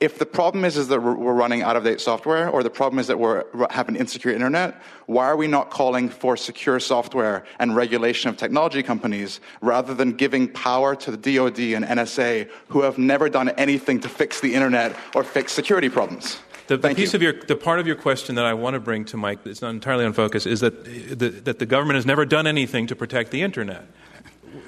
if 0.00 0.18
the 0.18 0.24
problem 0.24 0.64
is, 0.64 0.78
is 0.78 0.88
that 0.88 1.02
we're 1.02 1.34
running 1.34 1.60
out 1.60 1.76
of 1.76 1.84
date 1.84 2.00
software, 2.00 2.48
or 2.48 2.62
the 2.62 2.70
problem 2.70 2.98
is 2.98 3.06
that 3.08 3.20
we 3.20 3.28
have 3.68 3.86
an 3.86 3.96
insecure 3.96 4.30
internet, 4.30 4.80
why 5.04 5.26
are 5.26 5.36
we 5.36 5.46
not 5.46 5.68
calling 5.68 6.08
for 6.08 6.38
secure 6.38 6.80
software 6.80 7.44
and 7.58 7.76
regulation 7.76 8.30
of 8.30 8.38
technology 8.38 8.82
companies 8.82 9.40
rather 9.60 9.92
than 9.92 10.12
giving 10.12 10.48
power 10.48 10.96
to 10.96 11.10
the 11.14 11.18
DoD 11.18 11.58
and 11.58 11.84
NSA 11.84 12.48
who 12.68 12.80
have 12.80 12.96
never 12.96 13.28
done 13.28 13.50
anything 13.50 14.00
to 14.00 14.08
fix 14.08 14.40
the 14.40 14.54
internet 14.54 14.96
or 15.14 15.22
fix 15.22 15.52
security 15.52 15.90
problems? 15.90 16.38
The, 16.68 16.78
the 16.78 16.94
piece 16.94 17.12
you. 17.12 17.18
of 17.18 17.22
your, 17.22 17.32
the 17.34 17.56
part 17.56 17.78
of 17.78 17.86
your 17.86 17.96
question 17.96 18.36
that 18.36 18.46
I 18.46 18.54
want 18.54 18.74
to 18.74 18.80
bring 18.80 19.04
to 19.06 19.18
Mike 19.18 19.44
that's 19.44 19.60
not 19.60 19.70
entirely 19.70 20.06
on 20.06 20.14
focus 20.14 20.46
is 20.46 20.60
that 20.60 20.84
the, 20.84 21.28
that 21.28 21.58
the 21.58 21.66
government 21.66 21.96
has 21.96 22.06
never 22.06 22.24
done 22.24 22.46
anything 22.46 22.86
to 22.86 22.96
protect 22.96 23.32
the 23.32 23.42
internet. 23.42 23.84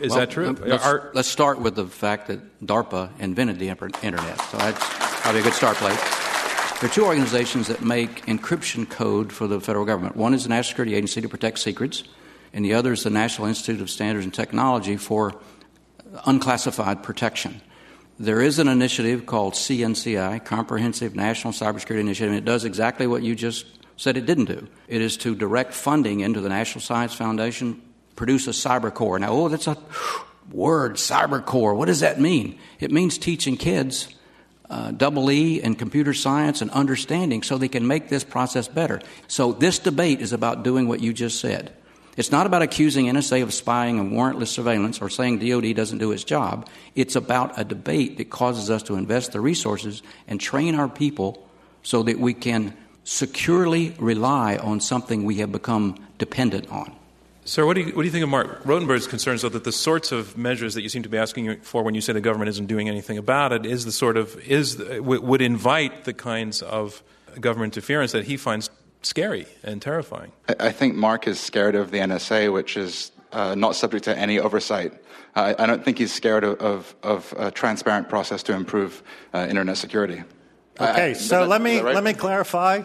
Is 0.00 0.10
well, 0.10 0.20
that 0.20 0.30
true? 0.30 0.48
Um, 0.48 0.58
let's, 0.66 0.84
Are, 0.84 1.10
let's, 1.14 1.28
start 1.28 1.60
with 1.60 1.76
the 1.76 1.86
fact 1.86 2.26
that 2.28 2.60
DARPA 2.64 3.10
invented 3.20 3.58
the 3.58 3.68
internet. 3.68 4.40
So 4.50 4.56
that's 4.58 5.11
probably 5.22 5.40
a 5.40 5.44
good 5.44 5.54
start 5.54 5.76
place. 5.76 5.96
There 6.80 6.90
are 6.90 6.92
two 6.92 7.04
organizations 7.04 7.68
that 7.68 7.80
make 7.80 8.26
encryption 8.26 8.90
code 8.90 9.32
for 9.32 9.46
the 9.46 9.60
federal 9.60 9.84
government. 9.84 10.16
One 10.16 10.34
is 10.34 10.42
the 10.42 10.48
National 10.48 10.70
Security 10.70 10.96
Agency 10.96 11.20
to 11.20 11.28
protect 11.28 11.60
secrets, 11.60 12.02
and 12.52 12.64
the 12.64 12.74
other 12.74 12.92
is 12.92 13.04
the 13.04 13.10
National 13.10 13.46
Institute 13.46 13.80
of 13.80 13.88
Standards 13.88 14.24
and 14.24 14.34
Technology 14.34 14.96
for 14.96 15.40
unclassified 16.26 17.04
protection. 17.04 17.60
There 18.18 18.40
is 18.40 18.58
an 18.58 18.66
initiative 18.66 19.24
called 19.24 19.54
CNCI, 19.54 20.44
Comprehensive 20.44 21.14
National 21.14 21.52
Cybersecurity 21.52 22.00
Initiative, 22.00 22.32
and 22.32 22.38
it 22.38 22.44
does 22.44 22.64
exactly 22.64 23.06
what 23.06 23.22
you 23.22 23.36
just 23.36 23.64
said 23.96 24.16
it 24.16 24.26
didn't 24.26 24.46
do. 24.46 24.66
It 24.88 25.02
is 25.02 25.16
to 25.18 25.36
direct 25.36 25.72
funding 25.72 26.18
into 26.18 26.40
the 26.40 26.48
National 26.48 26.80
Science 26.80 27.14
Foundation 27.14 27.80
produce 28.16 28.48
a 28.48 28.50
CyberCorps. 28.50 29.20
Now, 29.20 29.30
oh, 29.30 29.48
that's 29.48 29.68
a 29.68 29.78
word, 30.50 30.94
CyberCorps. 30.94 31.76
What 31.76 31.86
does 31.86 32.00
that 32.00 32.18
mean? 32.18 32.58
It 32.80 32.90
means 32.90 33.18
teaching 33.18 33.56
kids 33.56 34.12
uh, 34.72 34.90
double 34.90 35.30
E 35.30 35.60
and 35.60 35.78
computer 35.78 36.14
science 36.14 36.62
and 36.62 36.70
understanding 36.70 37.42
so 37.42 37.58
they 37.58 37.68
can 37.68 37.86
make 37.86 38.08
this 38.08 38.24
process 38.24 38.68
better. 38.68 39.02
So, 39.28 39.52
this 39.52 39.78
debate 39.78 40.22
is 40.22 40.32
about 40.32 40.62
doing 40.62 40.88
what 40.88 41.00
you 41.00 41.12
just 41.12 41.40
said. 41.40 41.74
It's 42.16 42.32
not 42.32 42.46
about 42.46 42.62
accusing 42.62 43.06
NSA 43.06 43.42
of 43.42 43.52
spying 43.52 43.98
and 43.98 44.12
warrantless 44.12 44.48
surveillance 44.48 45.00
or 45.00 45.10
saying 45.10 45.38
DoD 45.38 45.74
doesn't 45.76 45.98
do 45.98 46.12
its 46.12 46.24
job. 46.24 46.68
It's 46.94 47.16
about 47.16 47.58
a 47.58 47.64
debate 47.64 48.16
that 48.16 48.30
causes 48.30 48.70
us 48.70 48.82
to 48.84 48.96
invest 48.96 49.32
the 49.32 49.40
resources 49.40 50.02
and 50.26 50.40
train 50.40 50.74
our 50.74 50.88
people 50.88 51.46
so 51.82 52.02
that 52.04 52.18
we 52.18 52.32
can 52.32 52.74
securely 53.04 53.94
rely 53.98 54.56
on 54.56 54.80
something 54.80 55.24
we 55.24 55.36
have 55.36 55.52
become 55.52 55.96
dependent 56.18 56.70
on. 56.70 56.94
Sir, 57.44 57.66
what 57.66 57.74
do, 57.74 57.80
you, 57.80 57.86
what 57.86 58.02
do 58.02 58.04
you 58.04 58.10
think 58.12 58.22
of 58.22 58.28
Marc 58.28 58.62
Rotenberg's 58.62 59.08
concerns, 59.08 59.42
though, 59.42 59.48
that 59.48 59.64
the 59.64 59.72
sorts 59.72 60.12
of 60.12 60.36
measures 60.36 60.74
that 60.74 60.82
you 60.82 60.88
seem 60.88 61.02
to 61.02 61.08
be 61.08 61.18
asking 61.18 61.60
for 61.62 61.82
when 61.82 61.94
you 61.94 62.00
say 62.00 62.12
the 62.12 62.20
government 62.20 62.48
isn't 62.50 62.66
doing 62.66 62.88
anything 62.88 63.18
about 63.18 63.52
it 63.52 63.66
is 63.66 63.84
the 63.84 63.92
sort 63.92 64.16
of 64.16 64.38
is 64.48 64.78
would 65.00 65.42
invite 65.42 66.04
the 66.04 66.12
kinds 66.12 66.62
of 66.62 67.02
government 67.40 67.76
interference 67.76 68.12
that 68.12 68.26
he 68.26 68.36
finds 68.36 68.70
scary 69.02 69.46
and 69.64 69.82
terrifying? 69.82 70.30
I 70.60 70.70
think 70.70 70.94
Marc 70.94 71.26
is 71.26 71.40
scared 71.40 71.74
of 71.74 71.90
the 71.90 71.98
NSA, 71.98 72.52
which 72.52 72.76
is 72.76 73.10
uh, 73.32 73.56
not 73.56 73.74
subject 73.74 74.04
to 74.04 74.16
any 74.16 74.38
oversight. 74.38 74.92
I 75.34 75.66
don't 75.66 75.82
think 75.82 75.96
he's 75.96 76.12
scared 76.12 76.44
of, 76.44 76.60
of, 76.60 76.94
of, 77.02 77.34
a 77.38 77.50
transparent 77.50 78.10
process 78.10 78.42
to 78.44 78.52
improve 78.52 79.02
uh, 79.32 79.46
internet 79.48 79.78
security. 79.78 80.22
Okay, 80.78 81.10
I, 81.10 81.12
so 81.14 81.46
let 81.46 81.62
me 81.62 81.80
right? 81.80 81.94
let 81.94 82.04
me 82.04 82.12
clarify. 82.12 82.82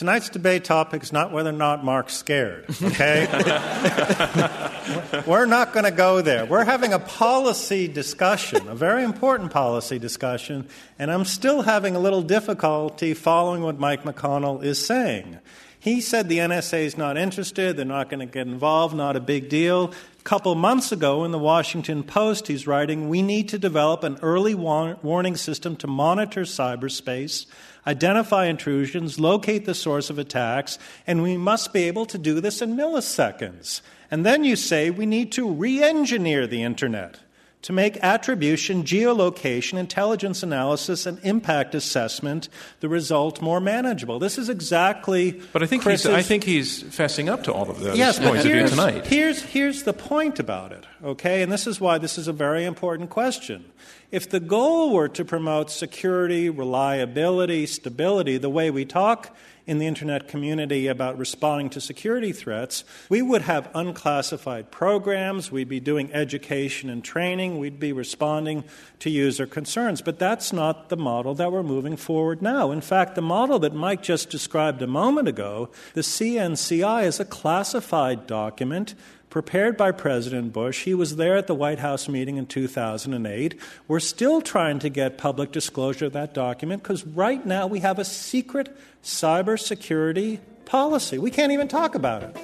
Tonight's 0.00 0.30
debate 0.30 0.64
topic 0.64 1.02
is 1.02 1.12
not 1.12 1.30
whether 1.30 1.50
or 1.50 1.52
not 1.52 1.84
Marc's 1.84 2.14
scared, 2.14 2.64
okay? 2.82 3.26
We're 5.26 5.44
not 5.44 5.74
going 5.74 5.84
to 5.84 5.90
go 5.90 6.22
there. 6.22 6.46
We're 6.46 6.64
having 6.64 6.94
a 6.94 6.98
policy 6.98 7.86
discussion, 7.86 8.66
a 8.66 8.74
very 8.74 9.04
important 9.04 9.50
policy 9.50 9.98
discussion, 9.98 10.66
and 10.98 11.10
I'm 11.10 11.26
still 11.26 11.60
having 11.60 11.96
a 11.96 11.98
little 11.98 12.22
difficulty 12.22 13.12
following 13.12 13.60
what 13.60 13.78
Mike 13.78 14.04
McConnell 14.04 14.64
is 14.64 14.82
saying. 14.82 15.38
He 15.78 16.00
said 16.00 16.30
the 16.30 16.38
NSA 16.38 16.86
is 16.86 16.96
not 16.96 17.18
interested, 17.18 17.76
they're 17.76 17.84
not 17.84 18.08
going 18.08 18.20
to 18.20 18.32
get 18.32 18.46
involved, 18.46 18.96
not 18.96 19.16
a 19.16 19.20
big 19.20 19.50
deal. 19.50 19.92
A 20.18 20.22
couple 20.22 20.54
months 20.54 20.92
ago 20.92 21.24
in 21.24 21.30
the 21.30 21.38
Washington 21.38 22.04
Post, 22.04 22.46
he's 22.46 22.66
writing, 22.66 23.10
We 23.10 23.20
need 23.20 23.50
to 23.50 23.58
develop 23.58 24.02
an 24.02 24.16
early 24.22 24.54
warning 24.54 25.36
system 25.36 25.76
to 25.76 25.86
monitor 25.86 26.44
cyberspace 26.44 27.44
identify 27.86 28.46
intrusions, 28.46 29.18
locate 29.18 29.64
the 29.66 29.74
source 29.74 30.10
of 30.10 30.18
attacks, 30.18 30.78
and 31.06 31.22
we 31.22 31.36
must 31.36 31.72
be 31.72 31.84
able 31.84 32.06
to 32.06 32.18
do 32.18 32.40
this 32.40 32.62
in 32.62 32.76
milliseconds. 32.76 33.80
And 34.10 34.26
then 34.26 34.44
you 34.44 34.56
say 34.56 34.90
we 34.90 35.06
need 35.06 35.32
to 35.32 35.48
re 35.48 35.82
engineer 35.82 36.46
the 36.46 36.62
internet 36.62 37.20
to 37.62 37.72
make 37.74 37.98
attribution, 37.98 38.84
geolocation, 38.84 39.78
intelligence 39.78 40.42
analysis, 40.42 41.04
and 41.04 41.18
impact 41.22 41.74
assessment 41.74 42.48
the 42.80 42.88
result 42.88 43.42
more 43.42 43.60
manageable. 43.60 44.18
This 44.18 44.38
is 44.38 44.48
exactly. 44.48 45.32
But 45.52 45.62
I 45.62 45.66
think 45.66 45.84
he's, 45.84 46.06
I 46.06 46.22
think 46.22 46.44
he's 46.44 46.82
fessing 46.84 47.28
up 47.28 47.44
to 47.44 47.52
all 47.52 47.70
of 47.70 47.80
those 47.80 47.98
yes, 47.98 48.18
points 48.18 48.44
of 48.44 48.50
view 48.50 48.66
tonight. 48.66 49.06
Here's 49.06 49.42
here's 49.42 49.82
the 49.82 49.92
point 49.92 50.38
about 50.38 50.72
it. 50.72 50.86
Okay, 51.04 51.42
and 51.42 51.52
this 51.52 51.66
is 51.66 51.80
why 51.80 51.98
this 51.98 52.16
is 52.16 52.28
a 52.28 52.32
very 52.32 52.64
important 52.64 53.10
question. 53.10 53.64
If 54.10 54.28
the 54.28 54.40
goal 54.40 54.92
were 54.92 55.08
to 55.08 55.24
promote 55.24 55.70
security, 55.70 56.50
reliability, 56.50 57.66
stability, 57.66 58.38
the 58.38 58.50
way 58.50 58.68
we 58.68 58.84
talk 58.84 59.36
in 59.68 59.78
the 59.78 59.86
internet 59.86 60.26
community 60.26 60.88
about 60.88 61.16
responding 61.16 61.70
to 61.70 61.80
security 61.80 62.32
threats, 62.32 62.82
we 63.08 63.22
would 63.22 63.42
have 63.42 63.70
unclassified 63.72 64.72
programs, 64.72 65.52
we'd 65.52 65.68
be 65.68 65.78
doing 65.78 66.12
education 66.12 66.90
and 66.90 67.04
training, 67.04 67.58
we'd 67.58 67.78
be 67.78 67.92
responding 67.92 68.64
to 68.98 69.10
user 69.10 69.46
concerns. 69.46 70.02
But 70.02 70.18
that's 70.18 70.52
not 70.52 70.88
the 70.88 70.96
model 70.96 71.34
that 71.36 71.52
we're 71.52 71.62
moving 71.62 71.96
forward 71.96 72.42
now. 72.42 72.72
In 72.72 72.80
fact, 72.80 73.14
the 73.14 73.22
model 73.22 73.60
that 73.60 73.74
Mike 73.74 74.02
just 74.02 74.28
described 74.28 74.82
a 74.82 74.88
moment 74.88 75.28
ago, 75.28 75.70
the 75.94 76.00
CNCI, 76.00 77.04
is 77.04 77.20
a 77.20 77.24
classified 77.24 78.26
document 78.26 78.96
prepared 79.30 79.76
by 79.76 79.92
President 79.92 80.52
Bush. 80.52 80.84
He 80.84 80.92
was 80.92 81.16
there 81.16 81.36
at 81.36 81.46
the 81.46 81.54
White 81.54 81.78
House 81.78 82.08
meeting 82.08 82.36
in 82.36 82.46
2008. 82.46 83.58
We're 83.88 84.00
still 84.00 84.42
trying 84.42 84.80
to 84.80 84.88
get 84.88 85.16
public 85.16 85.52
disclosure 85.52 86.06
of 86.06 86.12
that 86.12 86.34
document 86.34 86.82
because 86.82 87.06
right 87.06 87.44
now 87.46 87.66
we 87.66 87.78
have 87.78 87.98
a 87.98 88.04
secret 88.04 88.76
cybersecurity 89.02 90.40
policy. 90.64 91.18
We 91.18 91.30
can't 91.30 91.52
even 91.52 91.68
talk 91.68 91.94
about 91.94 92.24
it. 92.24 92.36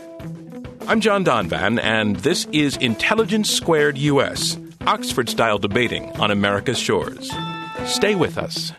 I'm 0.88 1.00
John 1.00 1.24
Donvan, 1.24 1.80
and 1.82 2.16
this 2.16 2.46
is 2.52 2.76
Intelligence 2.76 3.50
Squared 3.50 3.98
US, 3.98 4.56
Oxford 4.86 5.28
style 5.28 5.58
debating 5.58 6.12
on 6.20 6.30
America's 6.30 6.78
shores. 6.78 7.30
Stay 7.84 8.14
with 8.14 8.38
us. 8.38 8.72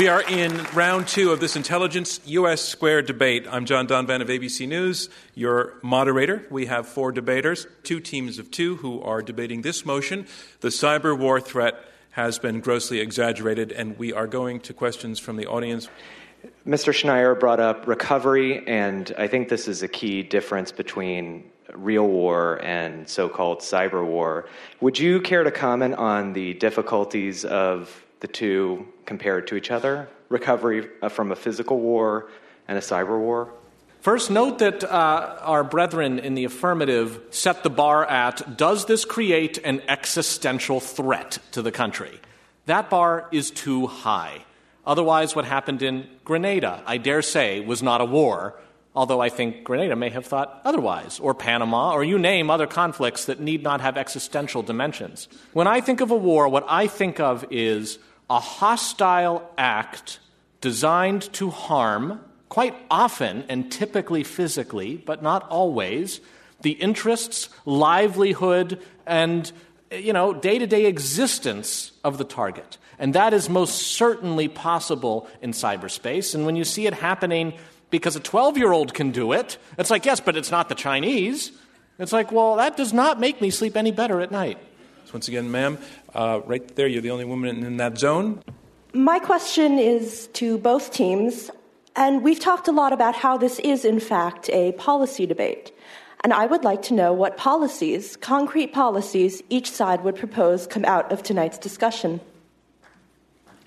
We 0.00 0.08
are 0.08 0.22
in 0.22 0.66
round 0.72 1.08
two 1.08 1.30
of 1.30 1.40
this 1.40 1.56
Intelligence 1.56 2.20
US 2.24 2.62
Square 2.62 3.02
debate. 3.02 3.46
I'm 3.50 3.66
John 3.66 3.86
Donvan 3.86 4.22
of 4.22 4.28
ABC 4.28 4.66
News, 4.66 5.10
your 5.34 5.74
moderator. 5.82 6.46
We 6.48 6.64
have 6.64 6.88
four 6.88 7.12
debaters, 7.12 7.66
two 7.82 8.00
teams 8.00 8.38
of 8.38 8.50
two, 8.50 8.76
who 8.76 9.02
are 9.02 9.20
debating 9.20 9.60
this 9.60 9.84
motion. 9.84 10.26
The 10.60 10.68
cyber 10.68 11.14
war 11.14 11.38
threat 11.38 11.74
has 12.12 12.38
been 12.38 12.60
grossly 12.60 12.98
exaggerated, 12.98 13.72
and 13.72 13.98
we 13.98 14.10
are 14.10 14.26
going 14.26 14.60
to 14.60 14.72
questions 14.72 15.18
from 15.18 15.36
the 15.36 15.46
audience. 15.46 15.90
Mr. 16.66 16.94
Schneier 16.94 17.38
brought 17.38 17.60
up 17.60 17.86
recovery, 17.86 18.66
and 18.66 19.14
I 19.18 19.26
think 19.26 19.50
this 19.50 19.68
is 19.68 19.82
a 19.82 19.88
key 19.88 20.22
difference 20.22 20.72
between 20.72 21.44
real 21.74 22.08
war 22.08 22.58
and 22.64 23.06
so 23.06 23.28
called 23.28 23.60
cyber 23.60 24.02
war. 24.02 24.48
Would 24.80 24.98
you 24.98 25.20
care 25.20 25.44
to 25.44 25.50
comment 25.50 25.96
on 25.96 26.32
the 26.32 26.54
difficulties 26.54 27.44
of 27.44 28.02
the 28.20 28.28
two 28.28 28.86
compared 29.06 29.46
to 29.48 29.56
each 29.56 29.70
other 29.70 30.08
recovery 30.28 30.88
uh, 31.02 31.08
from 31.08 31.32
a 31.32 31.36
physical 31.36 31.80
war 31.80 32.30
and 32.68 32.78
a 32.78 32.80
cyber 32.80 33.18
war? 33.18 33.52
First, 34.00 34.30
note 34.30 34.60
that 34.60 34.82
uh, 34.82 35.38
our 35.42 35.62
brethren 35.62 36.18
in 36.18 36.34
the 36.34 36.44
affirmative 36.44 37.20
set 37.30 37.62
the 37.62 37.68
bar 37.68 38.06
at 38.06 38.56
Does 38.56 38.86
this 38.86 39.04
create 39.04 39.58
an 39.58 39.82
existential 39.88 40.80
threat 40.80 41.38
to 41.52 41.60
the 41.60 41.70
country? 41.70 42.18
That 42.64 42.88
bar 42.88 43.28
is 43.30 43.50
too 43.50 43.86
high. 43.86 44.44
Otherwise, 44.86 45.36
what 45.36 45.44
happened 45.44 45.82
in 45.82 46.06
Grenada, 46.24 46.82
I 46.86 46.96
dare 46.96 47.20
say, 47.20 47.60
was 47.60 47.82
not 47.82 48.00
a 48.00 48.06
war, 48.06 48.58
although 48.94 49.20
I 49.20 49.28
think 49.28 49.64
Grenada 49.64 49.96
may 49.96 50.08
have 50.08 50.24
thought 50.24 50.62
otherwise, 50.64 51.20
or 51.20 51.34
Panama, 51.34 51.92
or 51.92 52.02
you 52.02 52.18
name 52.18 52.50
other 52.50 52.66
conflicts 52.66 53.26
that 53.26 53.38
need 53.38 53.62
not 53.62 53.82
have 53.82 53.98
existential 53.98 54.62
dimensions. 54.62 55.28
When 55.52 55.66
I 55.66 55.82
think 55.82 56.00
of 56.00 56.10
a 56.10 56.16
war, 56.16 56.48
what 56.48 56.64
I 56.68 56.86
think 56.86 57.20
of 57.20 57.44
is 57.50 57.98
a 58.30 58.40
hostile 58.40 59.50
act 59.58 60.20
designed 60.60 61.22
to 61.34 61.50
harm, 61.50 62.20
quite 62.48 62.74
often 62.90 63.44
and 63.48 63.70
typically 63.70 64.24
physically, 64.24 64.96
but 64.96 65.22
not 65.22 65.48
always, 65.50 66.20
the 66.60 66.72
interests, 66.72 67.48
livelihood, 67.66 68.80
and 69.04 69.50
you 69.90 70.12
know, 70.12 70.32
day-to-day 70.32 70.86
existence 70.86 71.90
of 72.04 72.18
the 72.18 72.24
target. 72.24 72.78
And 72.98 73.14
that 73.14 73.34
is 73.34 73.48
most 73.48 73.76
certainly 73.96 74.46
possible 74.46 75.26
in 75.42 75.50
cyberspace. 75.50 76.34
And 76.34 76.46
when 76.46 76.54
you 76.54 76.64
see 76.64 76.86
it 76.86 76.94
happening 76.94 77.54
because 77.88 78.14
a 78.14 78.20
12-year-old 78.20 78.94
can 78.94 79.10
do 79.10 79.32
it, 79.32 79.58
it's 79.78 79.90
like, 79.90 80.04
yes, 80.04 80.20
but 80.20 80.36
it's 80.36 80.50
not 80.52 80.68
the 80.68 80.76
Chinese. 80.76 81.50
It's 81.98 82.12
like, 82.12 82.30
well, 82.30 82.56
that 82.56 82.76
does 82.76 82.92
not 82.92 83.18
make 83.18 83.40
me 83.40 83.50
sleep 83.50 83.76
any 83.76 83.90
better 83.90 84.20
at 84.20 84.30
night. 84.30 84.58
Once 85.12 85.26
again, 85.26 85.50
ma'am, 85.50 85.76
uh, 86.14 86.40
right 86.46 86.74
there, 86.76 86.86
you're 86.86 87.02
the 87.02 87.10
only 87.10 87.24
woman 87.24 87.64
in 87.64 87.76
that 87.78 87.98
zone. 87.98 88.42
My 88.92 89.18
question 89.18 89.78
is 89.78 90.28
to 90.34 90.58
both 90.58 90.92
teams, 90.92 91.50
and 91.94 92.22
we've 92.22 92.40
talked 92.40 92.68
a 92.68 92.72
lot 92.72 92.92
about 92.92 93.14
how 93.14 93.36
this 93.36 93.58
is, 93.60 93.84
in 93.84 94.00
fact, 94.00 94.50
a 94.50 94.72
policy 94.72 95.26
debate. 95.26 95.72
And 96.22 96.32
I 96.32 96.46
would 96.46 96.64
like 96.64 96.82
to 96.82 96.94
know 96.94 97.12
what 97.12 97.36
policies, 97.36 98.16
concrete 98.16 98.72
policies, 98.72 99.42
each 99.48 99.70
side 99.70 100.04
would 100.04 100.16
propose 100.16 100.66
come 100.66 100.84
out 100.84 101.10
of 101.12 101.22
tonight's 101.22 101.56
discussion. 101.56 102.20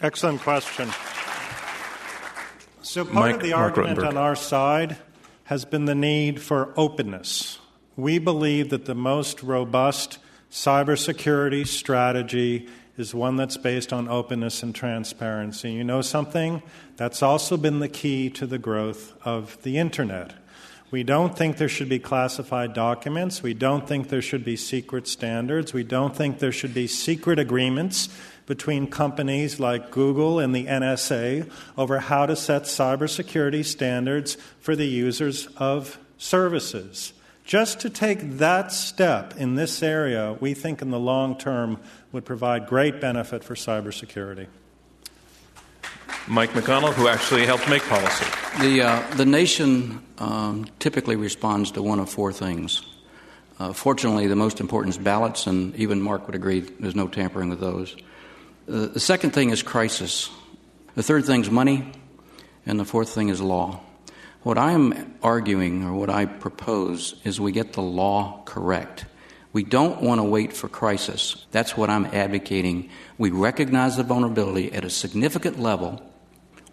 Excellent 0.02 0.42
question. 0.42 0.90
So, 2.82 3.06
part 3.06 3.16
Mike, 3.16 3.36
of 3.36 3.42
the 3.42 3.52
Marc 3.52 3.78
argument 3.78 4.00
Rotenberg. 4.00 4.08
on 4.08 4.18
our 4.18 4.36
side 4.36 4.98
has 5.46 5.66
been 5.66 5.86
the 5.86 5.96
need 5.96 6.42
for 6.42 6.74
openness. 6.78 7.60
We 7.96 8.20
believe 8.20 8.70
that 8.70 8.86
the 8.86 8.96
most 8.96 9.42
robust 9.42 10.20
cybersecurity 10.54 11.66
strategy 11.66 12.70
is 12.96 13.16
one 13.16 13.38
that's 13.38 13.58
based 13.58 13.92
on 13.92 14.08
openness 14.08 14.62
and 14.62 14.76
transparency. 14.76 15.72
You 15.72 15.84
know 15.84 16.04
something? 16.04 16.62
That's 16.96 17.24
also 17.24 17.58
been 17.58 17.80
the 17.80 17.90
key 17.90 18.30
to 18.30 18.46
the 18.46 18.60
growth 18.60 19.16
of 19.26 19.60
the 19.64 19.80
internet. 19.80 20.36
We 20.92 21.02
don't 21.02 21.36
think 21.36 21.58
there 21.58 21.68
should 21.68 21.90
be 21.90 21.98
classified 21.98 22.74
documents. 22.74 23.42
We 23.42 23.56
don't 23.56 23.88
think 23.88 24.10
there 24.10 24.22
should 24.22 24.46
be 24.46 24.56
secret 24.56 25.08
standards. 25.08 25.74
We 25.74 25.84
don't 25.84 26.16
think 26.16 26.38
there 26.38 26.52
should 26.52 26.76
be 26.76 26.86
secret 26.86 27.40
agreements 27.40 28.10
between 28.46 28.86
companies 28.86 29.60
like 29.60 29.90
Google 29.90 30.38
and 30.38 30.54
the 30.54 30.68
NSA 30.68 31.52
over 31.80 31.98
how 31.98 32.28
to 32.28 32.36
set 32.36 32.66
cybersecurity 32.66 33.66
standards 33.66 34.38
for 34.60 34.76
the 34.76 34.86
users 34.86 35.48
of 35.58 35.98
services. 36.20 37.14
Just 37.44 37.82
to 37.82 37.90
take 37.90 38.38
that 38.38 38.72
step 38.72 39.36
in 39.38 39.56
this 39.56 39.84
area, 39.84 40.38
we 40.40 40.54
think 40.54 40.82
in 40.82 40.92
the 40.92 41.00
long 41.00 41.38
term 41.38 41.80
would 42.12 42.26
provide 42.26 42.68
great 42.68 43.02
benefit 43.02 43.44
for 43.44 43.56
cybersecurity. 43.56 44.48
Mike 46.28 46.52
McConnell, 46.52 46.94
who 46.94 47.10
actually 47.10 47.46
helped 47.46 47.70
make 47.70 47.84
policy. 47.84 48.26
The, 48.62 48.82
uh, 48.82 49.16
the 49.16 49.26
nation 49.26 50.02
um, 50.20 50.66
typically 50.80 51.18
responds 51.18 51.72
to 51.72 51.82
one 51.82 52.00
of 52.00 52.10
four 52.10 52.32
things. 52.32 52.82
Uh, 53.60 53.74
fortunately, 53.74 54.28
the 54.28 54.36
most 54.36 54.62
important 54.62 54.96
is 54.96 54.98
ballots, 54.98 55.48
and 55.48 55.76
even 55.76 56.02
Marc 56.02 56.26
would 56.28 56.36
agree 56.36 56.62
there's 56.62 56.96
no 56.96 57.10
tampering 57.10 57.50
with 57.50 57.60
those. 57.60 57.96
Uh, 58.70 58.88
the 58.88 59.00
second 59.02 59.32
thing 59.32 59.50
is 59.50 59.62
crisis. 59.62 60.30
The 60.96 61.04
third 61.04 61.26
thing 61.26 61.42
is 61.42 61.52
money, 61.52 61.92
and 62.66 62.80
the 62.80 62.86
fourth 62.86 63.10
thing 63.10 63.28
is 63.28 63.42
law. 63.42 63.82
What 64.44 64.58
I 64.58 64.74
am 64.74 65.16
arguing, 65.24 65.84
or 65.84 65.94
what 65.94 66.10
I 66.10 66.26
propose, 66.26 67.16
is 67.24 67.40
we 67.40 67.54
get 67.54 67.74
the 67.74 67.82
law 67.82 68.42
correct. 68.44 69.06
We 69.54 69.64
don't 69.64 70.02
want 70.02 70.20
to 70.20 70.24
wait 70.24 70.52
for 70.52 70.68
crisis. 70.68 71.46
That's 71.52 71.78
what 71.78 71.90
I'm 71.90 72.06
advocating. 72.08 72.90
We 73.18 73.30
recognize 73.30 73.96
the 73.96 74.04
vulnerability 74.04 74.74
at 74.74 74.84
a 74.84 74.90
significant 74.90 75.60
level 75.60 76.02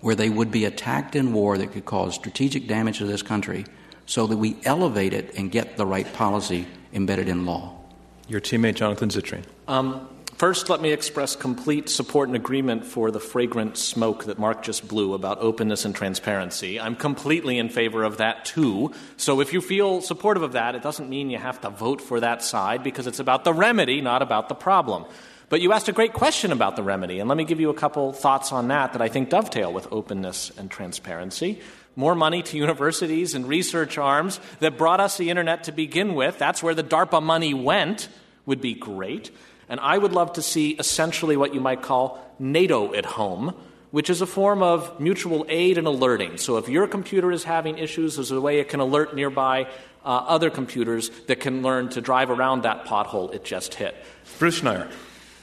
where 0.01 0.17
they 0.17 0.31
would 0.31 0.51
be 0.51 0.65
attacked 0.65 1.15
in 1.15 1.33
war 1.33 1.59
that 1.59 1.73
could 1.73 1.85
cause 1.85 2.17
strategic 2.17 2.67
damage 2.67 2.99
to 2.99 3.07
this 3.07 3.23
country 3.23 3.67
so 4.05 4.27
that 4.27 4.37
we 4.37 4.57
elevate 4.65 5.13
it 5.13 5.33
and 5.37 5.53
get 5.53 5.77
the 5.77 5.87
right 5.87 6.13
policy 6.13 6.67
embedded 6.93 7.29
in 7.29 7.47
law. 7.47 7.79
Your 8.27 8.41
teammate, 8.41 8.75
Jonathan 8.75 9.11
Zittrain. 9.11 9.45
Um, 9.69 10.09
First, 10.41 10.71
let 10.71 10.81
me 10.81 10.91
express 10.91 11.37
complete 11.37 11.91
support 11.91 12.31
and 12.31 12.35
agreement 12.35 12.87
for 12.87 13.11
the 13.11 13.21
fragrant 13.21 13.77
smoke 13.77 14.25
that 14.25 14.39
Marc 14.39 14.63
just 14.63 14.89
blew 14.89 15.13
about 15.13 15.37
openness 15.43 15.85
and 15.85 15.95
transparency. 15.95 16.81
I'm 16.81 16.97
completely 16.97 17.59
in 17.59 17.69
favor 17.69 18.05
of 18.05 18.17
that 18.17 18.47
too. 18.47 18.93
So 19.19 19.43
if 19.43 19.53
you 19.53 19.61
feel 19.61 20.01
supportive 20.01 20.43
of 20.43 20.53
that, 20.53 20.75
it 20.75 20.81
doesn't 20.81 21.11
mean 21.11 21.29
you 21.29 21.37
have 21.37 21.61
to 21.61 21.69
vote 21.69 22.01
for 22.01 22.21
that 22.21 22.43
side 22.43 22.83
because 22.83 23.07
it's 23.07 23.19
about 23.19 23.45
the 23.45 23.53
remedy, 23.53 24.01
not 24.01 24.23
about 24.23 24.49
the 24.49 24.55
problem. 24.55 25.05
But 25.51 25.61
you 25.61 25.75
asked 25.75 25.91
a 25.91 25.93
great 25.93 26.15
question 26.15 26.53
about 26.53 26.75
the 26.75 26.83
remedy, 26.83 27.19
and 27.21 27.29
let 27.29 27.37
me 27.37 27.45
give 27.45 27.61
you 27.61 27.69
a 27.69 27.75
couple 27.75 28.15
thoughts 28.15 28.51
on 28.51 28.69
that 28.69 28.95
that 28.95 29.03
I 29.03 29.09
think 29.09 29.29
dovetail 29.29 29.71
with 29.71 29.93
openness 29.93 30.53
and 30.57 30.71
transparency. 30.71 31.61
More 31.97 32.15
money 32.15 32.43
to 32.45 32.57
universities 32.57 33.35
and 33.35 33.47
research 33.47 33.99
arms 33.99 34.41
that 34.61 34.79
brought 34.79 35.01
us 35.01 35.19
the 35.19 35.29
internet 35.29 35.65
to 35.65 35.73
begin 35.73 36.15
with. 36.15 36.39
That's 36.39 36.63
where 36.63 36.75
the 36.75 36.83
DARPA 36.83 37.23
money 37.23 37.53
went, 37.53 38.09
would 38.47 38.63
be 38.63 38.73
great. 38.73 39.31
And 39.71 39.79
I 39.79 39.97
would 39.97 40.13
love 40.13 40.33
to 40.33 40.43
see 40.43 40.71
essentially 40.73 41.37
what 41.37 41.55
you 41.55 41.61
might 41.61 41.81
call 41.81 42.19
NATO 42.41 42.93
at 42.93 43.07
home, 43.07 43.55
which 43.93 44.11
is 44.11 44.21
a 44.21 44.27
form 44.27 44.65
of 44.65 44.99
mutual 44.99 45.47
aid 45.49 45.79
and 45.79 45.87
alerting. 45.87 46.39
So 46.39 46.57
if 46.57 46.69
your 46.69 46.89
computer 46.89 47.31
is 47.31 47.45
having 47.45 47.79
issues, 47.79 48.17
there's 48.17 48.33
a 48.33 48.41
way 48.41 48.59
it 48.59 48.69
can 48.69 48.81
alert 48.81 49.15
nearby 49.15 49.69
uh, 50.05 50.09
other 50.09 50.51
computers 50.51 51.11
that 51.29 51.39
can 51.39 51.63
learn 51.63 51.89
to 51.91 52.01
drive 52.01 52.31
around 52.31 52.63
that 52.63 52.85
pothole 52.85 53.33
it 53.33 53.45
just 53.45 53.75
hit. 53.75 53.95
Bruce 54.41 54.61
Schneier. 54.61 54.91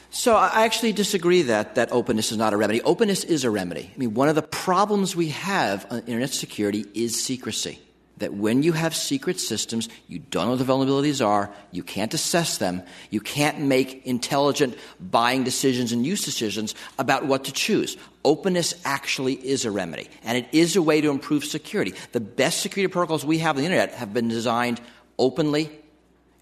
So 0.09 0.35
I 0.35 0.65
actually 0.65 0.91
disagree 0.91 1.43
that, 1.43 1.75
that 1.75 1.91
openness 1.93 2.31
is 2.33 2.37
not 2.37 2.53
a 2.53 2.57
remedy. 2.57 2.81
Openness 2.81 3.23
is 3.23 3.45
a 3.45 3.49
remedy. 3.49 3.91
I 3.93 3.97
mean, 3.97 4.13
one 4.13 4.27
of 4.27 4.35
the 4.35 4.41
problems 4.41 5.15
we 5.15 5.29
have 5.29 5.85
on 5.89 5.99
internet 5.99 6.31
security 6.31 6.85
is 6.93 7.21
secrecy 7.21 7.79
that 8.17 8.33
when 8.33 8.63
you 8.63 8.73
have 8.73 8.95
secret 8.95 9.39
systems, 9.39 9.89
you 10.07 10.19
don't 10.19 10.45
know 10.45 10.51
what 10.51 10.59
the 10.59 10.65
vulnerabilities 10.65 11.25
are, 11.25 11.51
you 11.71 11.83
can't 11.83 12.13
assess 12.13 12.57
them, 12.57 12.81
you 13.09 13.19
can't 13.19 13.59
make 13.59 14.05
intelligent 14.05 14.77
buying 14.99 15.43
decisions 15.43 15.91
and 15.91 16.05
use 16.05 16.25
decisions 16.25 16.73
about 16.97 17.25
what 17.25 17.45
to 17.45 17.51
choose. 17.51 17.97
Openness 18.25 18.73
actually 18.85 19.33
is 19.33 19.65
a 19.65 19.71
remedy, 19.71 20.09
and 20.23 20.37
it 20.37 20.47
is 20.51 20.75
a 20.75 20.81
way 20.81 20.99
to 21.01 21.09
improve 21.09 21.45
security. 21.45 21.93
The 22.11 22.19
best 22.19 22.61
security 22.61 22.91
protocols 22.91 23.23
we 23.23 23.37
have 23.39 23.55
on 23.55 23.61
the 23.61 23.65
internet 23.65 23.93
have 23.93 24.13
been 24.13 24.27
designed 24.27 24.81
openly. 25.17 25.69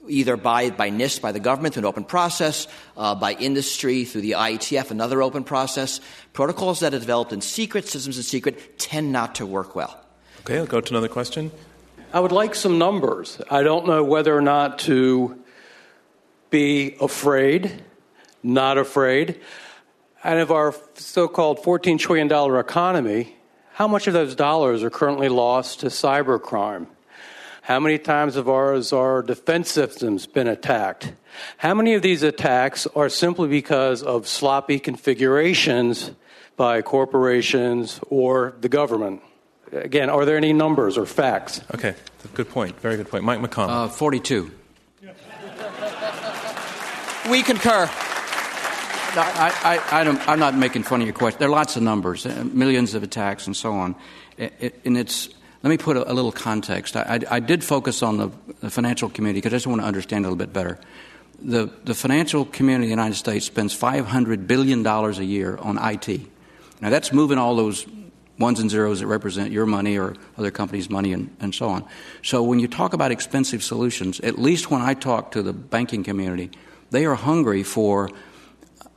Either 0.08 0.38
by, 0.38 0.70
by 0.70 0.92
NIST, 0.92 1.20
by 1.20 1.32
the 1.32 1.40
government 1.40 1.74
through 1.74 1.82
an 1.82 1.86
open 1.86 2.04
process, 2.04 2.68
uh, 2.96 3.16
by 3.16 3.34
industry 3.34 4.06
through 4.06 4.22
the 4.22 4.34
IETF, 4.34 4.92
another 4.92 5.24
open 5.24 5.44
process. 5.44 6.00
Protocols 6.32 6.82
that 6.82 6.94
are 6.94 7.00
developed 7.00 7.34
in 7.34 7.42
secret, 7.42 7.88
systems 7.88 8.18
in 8.18 8.22
secret, 8.22 8.78
tend 8.78 9.12
not 9.12 9.34
to 9.34 9.48
work 9.48 9.76
well. 9.76 10.05
Okay, 10.46 10.60
I'll 10.60 10.68
go 10.68 10.80
to 10.80 10.94
another 10.94 11.08
question. 11.08 11.50
I 12.14 12.20
would 12.20 12.32
like 12.32 12.54
some 12.54 12.78
numbers. 12.78 13.42
I 13.50 13.64
don't 13.64 13.88
know 13.88 14.04
whether 14.04 14.38
or 14.38 14.44
not 14.44 14.78
to 14.80 15.42
be 16.52 16.96
afraid, 17.02 17.82
not 18.44 18.78
afraid. 18.78 19.42
And 20.24 20.40
of 20.40 20.52
our 20.52 20.76
so 20.94 21.28
called 21.28 21.64
$14 21.64 21.98
trillion 21.98 22.32
economy, 22.60 23.36
how 23.74 23.88
much 23.88 24.06
of 24.06 24.14
those 24.14 24.36
dollars 24.36 24.84
are 24.84 24.92
currently 24.92 25.30
lost 25.30 25.80
to 25.80 25.88
cybercrime? 25.88 26.86
How 27.64 27.80
many 27.80 27.98
times 27.98 28.36
have 28.36 28.48
ours, 28.48 28.94
our 28.94 29.24
defense 29.24 29.72
systems 29.72 30.28
been 30.28 30.48
attacked? 30.48 31.12
How 31.58 31.74
many 31.74 31.96
of 31.96 32.04
these 32.04 32.22
attacks 32.22 32.86
are 32.96 33.10
simply 33.10 33.48
because 33.48 34.04
of 34.04 34.28
sloppy 34.28 34.78
configurations 34.78 36.12
by 36.56 36.84
corporations 36.84 38.00
or 38.12 38.54
the 38.62 38.70
government? 38.70 39.24
Again, 39.76 40.10
are 40.10 40.26
there 40.26 40.38
any 40.38 40.54
numbers 40.54 40.98
or 40.98 41.06
facts? 41.06 41.62
Okay, 41.74 41.96
good 42.34 42.50
point. 42.50 42.80
Very 42.80 42.98
good 42.98 43.10
point. 43.10 43.24
Mike 43.24 43.40
McConnell. 43.40 43.86
Uh, 43.86 43.88
42. 43.90 44.52
We 47.30 47.42
concur. 47.42 47.90
I, 49.18 49.80
I, 49.92 50.02
I 50.02 50.34
am 50.34 50.40
not 50.40 50.56
making 50.56 50.84
fun 50.84 51.02
of 51.02 51.08
your 51.08 51.16
question. 51.16 51.40
There 51.40 51.48
are 51.48 51.52
lots 51.52 51.76
of 51.76 51.84
numbers, 51.84 52.26
uh, 52.26 52.44
millions 52.52 52.94
of 52.94 53.04
attacks, 53.04 53.48
and 53.48 53.56
so 53.56 53.74
on. 53.74 53.96
It, 54.38 54.54
it, 54.60 54.82
and 54.86 54.98
it's 54.98 55.30
let 55.64 55.70
me 55.70 55.78
put 55.78 55.98
a, 55.98 56.12
a 56.12 56.14
little 56.14 56.32
context. 56.32 56.96
I, 56.96 57.22
I, 57.32 57.40
did 57.40 57.64
focus 57.64 58.04
on 58.04 58.18
the, 58.18 58.30
the 58.60 58.70
financial 58.70 59.10
community 59.10 59.40
because 59.40 59.54
I 59.54 59.56
just 59.56 59.68
want 59.68 59.82
to 59.82 59.88
understand 59.88 60.26
a 60.26 60.28
little 60.28 60.38
bit 60.38 60.54
better. 60.54 60.78
The, 61.42 61.72
the 61.86 61.96
financial 61.96 62.46
community 62.46 62.84
in 62.84 62.90
the 62.90 63.02
United 63.02 63.16
States 63.16 63.48
spends 63.48 63.76
$500 63.76 64.46
billion 64.46 64.86
a 64.86 65.12
year 65.24 65.58
on 65.58 65.80
IT. 65.82 66.22
Now, 66.82 66.92
that's 66.92 67.12
moving 67.12 67.40
all 67.40 67.56
those 67.56 67.88
ones 68.38 68.60
and 68.60 68.70
zeros 68.70 69.00
that 69.00 69.08
represent 69.08 69.52
your 69.52 69.66
money 69.66 69.98
or 69.98 70.16
other 70.38 70.52
companies' 70.52 70.90
money 70.90 71.14
and, 71.14 71.36
and 71.40 71.56
so 71.56 71.70
on. 71.70 71.86
So 72.22 72.44
when 72.44 72.60
you 72.60 72.68
talk 72.68 72.94
about 72.94 73.12
expensive 73.12 73.64
solutions, 73.64 74.20
at 74.20 74.38
least 74.38 74.70
when 74.70 74.82
I 74.82 74.94
talk 74.94 75.32
to 75.32 75.42
the 75.42 75.54
banking 75.54 76.04
community, 76.04 76.52
they 76.92 77.06
are 77.06 77.16
hungry 77.16 77.64
for 77.64 78.10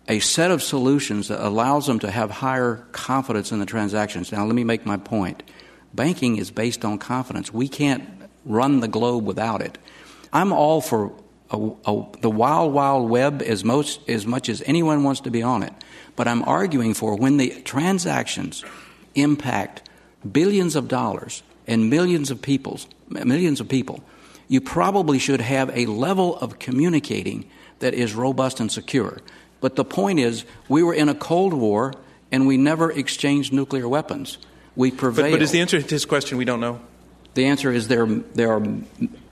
a 0.09 0.19
set 0.21 0.51
of 0.51 0.63
solutions 0.63 1.29
that 1.29 1.45
allows 1.47 1.87
them 1.87 1.99
to 2.01 2.11
have 2.11 2.31
higher 2.31 2.87
confidence 2.93 3.53
in 3.53 3.61
the 3.61 3.67
transactions. 3.67 4.33
Now, 4.33 4.45
let 4.45 4.55
me 4.55 4.65
make 4.65 4.87
my 4.87 4.97
point. 4.97 5.43
Banking 5.95 6.37
is 6.37 6.51
based 6.51 6.85
on 6.85 6.99
confidence. 6.99 7.53
We 7.53 7.69
can't 7.69 8.09
run 8.45 8.81
the 8.81 8.89
globe 8.89 9.25
without 9.27 9.61
it. 9.61 9.79
I'm 10.33 10.53
all 10.53 10.81
for 10.81 11.13
a, 11.51 11.57
a, 11.87 12.07
the 12.21 12.31
wild, 12.31 12.73
wild 12.73 13.09
web 13.09 13.43
as, 13.43 13.65
most, 13.65 14.09
as 14.09 14.27
much 14.27 14.49
as 14.49 14.63
anyone 14.67 15.05
wants 15.05 15.23
to 15.23 15.31
be 15.31 15.43
on 15.43 15.63
it. 15.63 15.73
But 16.17 16.29
I'm 16.29 16.43
arguing 16.43 16.95
for 16.95 17.17
when 17.17 17.37
the 17.37 17.51
transactions 17.63 18.65
impact 19.21 19.89
billions 20.31 20.77
of 20.77 20.89
dollars 20.89 21.43
and 21.67 21.91
millions 21.91 22.31
of 22.31 22.43
people's 22.43 22.87
millions 23.09 23.61
of 23.61 23.69
people, 23.69 24.03
you 24.49 24.61
probably 24.61 25.19
should 25.19 25.41
have 25.41 25.71
a 25.77 25.87
level 25.87 26.37
of 26.39 26.59
communicating 26.59 27.49
that 27.81 27.95
is 27.95 28.15
robust 28.15 28.61
and 28.61 28.73
secure. 28.73 29.19
But 29.61 29.77
the 29.77 29.85
point 29.85 30.21
is, 30.21 30.45
we 30.69 30.83
were 30.83 30.95
in 30.95 31.09
a 31.09 31.15
Cold 31.15 31.53
War 31.53 31.95
and 32.31 32.47
we 32.47 32.57
never 32.57 32.91
exchanged 32.91 33.53
nuclear 33.53 33.89
weapons. 33.89 34.39
We 34.77 34.91
prevailed. 34.91 35.33
But, 35.33 35.37
but 35.37 35.43
is 35.43 35.51
the 35.51 35.61
answer 35.61 35.81
to 35.81 35.89
his 35.89 36.05
question 36.05 36.39
we 36.39 36.45
don't 36.45 36.61
know? 36.61 36.81
The 37.35 37.47
answer 37.47 37.73
is 37.73 37.89
there, 37.89 38.07
there 38.07 38.53
are 38.53 38.63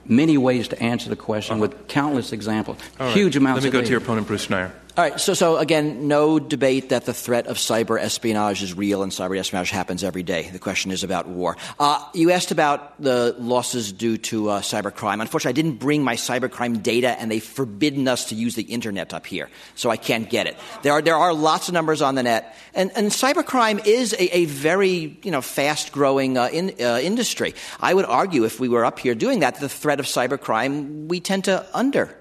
many 0.05 0.37
ways 0.37 0.67
to 0.69 0.81
answer 0.81 1.09
the 1.09 1.15
question 1.15 1.55
uh-huh. 1.55 1.61
with 1.61 1.87
countless 1.87 2.31
examples. 2.31 2.77
Right. 2.99 3.13
Huge 3.13 3.35
amounts 3.35 3.63
Let 3.63 3.67
me 3.67 3.71
go 3.71 3.79
data. 3.79 3.87
to 3.87 3.91
your 3.91 4.01
opponent, 4.01 4.27
Bruce 4.27 4.47
Schneier. 4.47 4.71
All 4.97 5.03
right, 5.03 5.19
so, 5.21 5.35
so 5.35 5.57
again, 5.57 6.07
no 6.07 6.39
debate 6.39 6.89
that 6.89 7.05
the 7.05 7.13
threat 7.13 7.45
of 7.45 7.57
cyber 7.57 8.01
espionage 8.01 8.63
is 8.63 8.75
real 8.75 9.03
and 9.03 9.11
cyber 9.11 9.37
espionage 9.37 9.69
happens 9.69 10.03
every 10.03 10.23
day. 10.23 10.49
The 10.49 10.57
question 10.57 10.89
is 10.89 11.03
about 11.03 11.27
war. 11.27 11.55
Uh, 11.79 12.03
you 12.15 12.31
asked 12.31 12.49
about 12.49 12.99
the 12.99 13.35
losses 13.37 13.91
due 13.91 14.17
to 14.17 14.49
uh, 14.49 14.61
cybercrime. 14.61 15.21
Unfortunately, 15.21 15.49
I 15.49 15.61
didn't 15.61 15.77
bring 15.77 16.03
my 16.03 16.15
cybercrime 16.15 16.81
data, 16.81 17.09
and 17.09 17.29
they've 17.29 17.43
forbidden 17.43 18.07
us 18.07 18.29
to 18.29 18.35
use 18.35 18.55
the 18.55 18.63
internet 18.63 19.13
up 19.13 19.27
here, 19.27 19.51
so 19.75 19.91
I 19.91 19.97
can't 19.97 20.31
get 20.31 20.47
it. 20.47 20.57
There 20.81 20.93
are, 20.93 21.01
there 21.03 21.15
are 21.15 21.31
lots 21.31 21.67
of 21.67 21.75
numbers 21.75 22.01
on 22.01 22.15
the 22.15 22.23
net, 22.23 22.57
and, 22.73 22.91
and 22.95 23.11
cybercrime 23.11 23.85
is 23.85 24.13
a, 24.13 24.35
a 24.35 24.45
very 24.45 25.19
you 25.21 25.29
know, 25.29 25.41
fast 25.41 25.91
growing 25.91 26.39
uh, 26.39 26.49
in, 26.51 26.73
uh, 26.81 26.97
industry. 27.03 27.53
I 27.79 27.93
would 27.93 28.05
argue 28.05 28.45
if 28.45 28.59
we 28.59 28.67
were 28.67 28.83
up 28.83 28.97
here 28.97 29.13
doing 29.13 29.41
that, 29.41 29.59
the 29.59 29.69
threat 29.69 29.99
of 29.99 30.07
cybercrime, 30.07 31.07
we 31.07 31.19
tend 31.19 31.43
to 31.43 31.63
under 31.71 32.17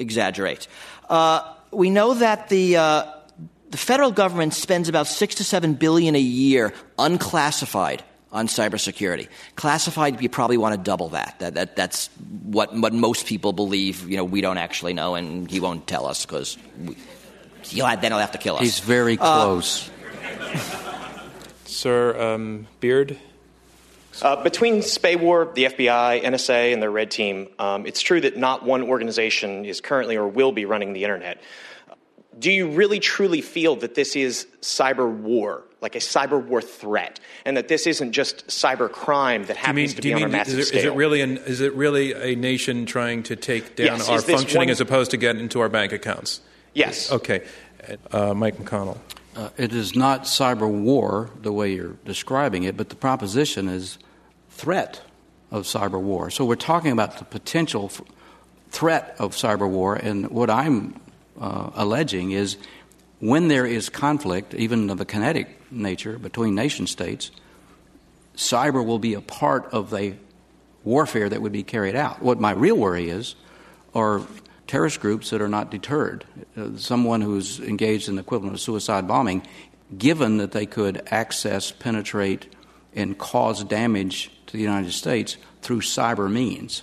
exaggerate. 0.00 0.66
Uh, 1.08 1.54
we 1.70 1.90
know 1.90 2.14
that 2.14 2.48
the, 2.48 2.76
uh, 2.76 3.04
the 3.70 3.76
federal 3.76 4.10
government 4.10 4.54
spends 4.54 4.88
about 4.88 5.06
six 5.06 5.36
to 5.36 5.44
seven 5.44 5.74
billion 5.74 6.14
a 6.14 6.20
year 6.20 6.72
unclassified 6.98 8.02
on 8.30 8.46
cybersecurity. 8.46 9.28
Classified, 9.56 10.20
you 10.20 10.28
probably 10.28 10.58
want 10.58 10.74
to 10.74 10.80
double 10.80 11.10
that. 11.10 11.36
that, 11.38 11.54
that 11.54 11.76
that's 11.76 12.08
what, 12.44 12.74
what 12.74 12.92
most 12.92 13.26
people 13.26 13.52
believe. 13.52 14.08
You 14.08 14.16
know, 14.16 14.24
we 14.24 14.40
don't 14.40 14.58
actually 14.58 14.94
know, 14.94 15.14
and 15.14 15.50
he 15.50 15.60
won't 15.60 15.86
tell 15.86 16.06
us 16.06 16.26
because 16.26 16.58
he'll 17.62 17.86
then 17.86 18.12
he'll 18.12 18.18
have 18.18 18.32
to 18.32 18.38
kill 18.38 18.56
us. 18.56 18.62
He's 18.62 18.80
very 18.80 19.18
uh, 19.18 19.44
close. 19.44 19.88
Uh, 19.88 19.92
Sir 21.64 22.20
um, 22.20 22.66
Beard, 22.80 23.18
Uh, 24.22 24.42
between 24.42 24.78
Spywar, 24.78 25.54
the 25.54 25.64
FBI, 25.64 26.22
NSA, 26.22 26.72
and 26.72 26.82
their 26.82 26.90
red 26.90 27.10
team, 27.10 27.48
um, 27.58 27.86
it's 27.86 28.00
true 28.00 28.20
that 28.20 28.36
not 28.36 28.64
one 28.64 28.82
organization 28.82 29.64
is 29.64 29.80
currently 29.80 30.16
or 30.16 30.26
will 30.26 30.52
be 30.52 30.64
running 30.64 30.92
the 30.92 31.04
internet. 31.04 31.40
Do 32.38 32.52
you 32.52 32.68
really 32.68 33.00
truly 33.00 33.40
feel 33.40 33.76
that 33.76 33.94
this 33.94 34.14
is 34.14 34.46
cyber 34.60 35.12
war, 35.12 35.64
like 35.80 35.96
a 35.96 35.98
cyber 35.98 36.42
war 36.42 36.62
threat, 36.62 37.18
and 37.44 37.56
that 37.56 37.68
this 37.68 37.86
isn't 37.86 38.12
just 38.12 38.46
cyber 38.46 38.90
crime 38.90 39.44
that 39.46 39.56
happens 39.56 39.76
mean, 39.76 39.88
to 39.96 40.02
be 40.02 40.14
on 40.14 40.22
a 40.22 40.28
massive 40.28 40.58
is, 40.58 40.68
scale? 40.68 40.78
Is 40.78 40.84
it 40.84 40.94
really 40.94 41.20
an, 41.20 41.38
is 41.38 41.60
it 41.60 41.74
really 41.74 42.12
a 42.12 42.36
nation 42.36 42.86
trying 42.86 43.24
to 43.24 43.36
take 43.36 43.74
down 43.74 43.86
Yes, 43.86 44.08
our 44.08 44.20
functioning 44.20 44.68
one- 44.68 44.70
as 44.70 44.80
opposed 44.80 45.10
to 45.12 45.16
get 45.16 45.36
into 45.36 45.60
our 45.60 45.68
bank 45.68 45.92
accounts? 45.92 46.40
Yes. 46.74 47.10
Okay, 47.10 47.42
uh, 48.12 48.34
Mike 48.34 48.56
McConnell. 48.56 48.98
Uh, 49.34 49.50
it 49.56 49.72
is 49.72 49.94
not 49.94 50.24
cyber 50.24 50.68
war 50.68 51.30
the 51.42 51.52
way 51.52 51.72
you're 51.72 51.96
describing 52.04 52.64
it, 52.64 52.76
but 52.76 52.88
the 52.88 52.96
proposition 52.96 53.68
is 53.68 53.98
threat 54.58 55.00
of 55.52 55.64
cyber 55.64 56.00
war. 56.00 56.30
So 56.30 56.44
we're 56.44 56.56
talking 56.56 56.90
about 56.90 57.18
the 57.18 57.24
potential 57.24 57.90
threat 58.70 59.14
of 59.18 59.34
cyber 59.34 59.68
war, 59.68 59.94
and 59.94 60.28
what 60.30 60.50
I'm 60.50 61.00
uh, 61.40 61.70
alleging 61.74 62.32
is 62.32 62.56
when 63.20 63.46
there 63.48 63.64
is 63.64 63.88
conflict, 63.88 64.54
even 64.54 64.90
of 64.90 65.00
a 65.00 65.04
kinetic 65.04 65.48
nature, 65.70 66.18
between 66.18 66.56
nation 66.56 66.88
states, 66.88 67.30
cyber 68.36 68.84
will 68.84 68.98
be 68.98 69.14
a 69.14 69.20
part 69.20 69.66
of 69.72 69.90
the 69.90 70.14
warfare 70.82 71.28
that 71.28 71.40
would 71.40 71.52
be 71.52 71.62
carried 71.62 71.94
out. 71.94 72.20
What 72.20 72.40
my 72.40 72.50
real 72.50 72.76
worry 72.76 73.10
is 73.10 73.36
are 73.94 74.22
terrorist 74.66 75.00
groups 75.00 75.30
that 75.30 75.40
are 75.40 75.48
not 75.48 75.70
deterred. 75.70 76.24
Uh, 76.56 76.76
someone 76.76 77.20
who's 77.20 77.60
engaged 77.60 78.08
in 78.08 78.16
the 78.16 78.22
equivalent 78.22 78.54
of 78.54 78.60
suicide 78.60 79.06
bombing, 79.06 79.46
given 79.96 80.38
that 80.38 80.50
they 80.50 80.66
could 80.66 81.02
access, 81.10 81.70
penetrate, 81.70 82.54
and 82.94 83.16
cause 83.16 83.62
damage 83.64 84.30
to 84.48 84.56
the 84.56 84.62
United 84.62 84.92
States 84.92 85.36
through 85.62 85.80
cyber 85.80 86.30
means. 86.30 86.82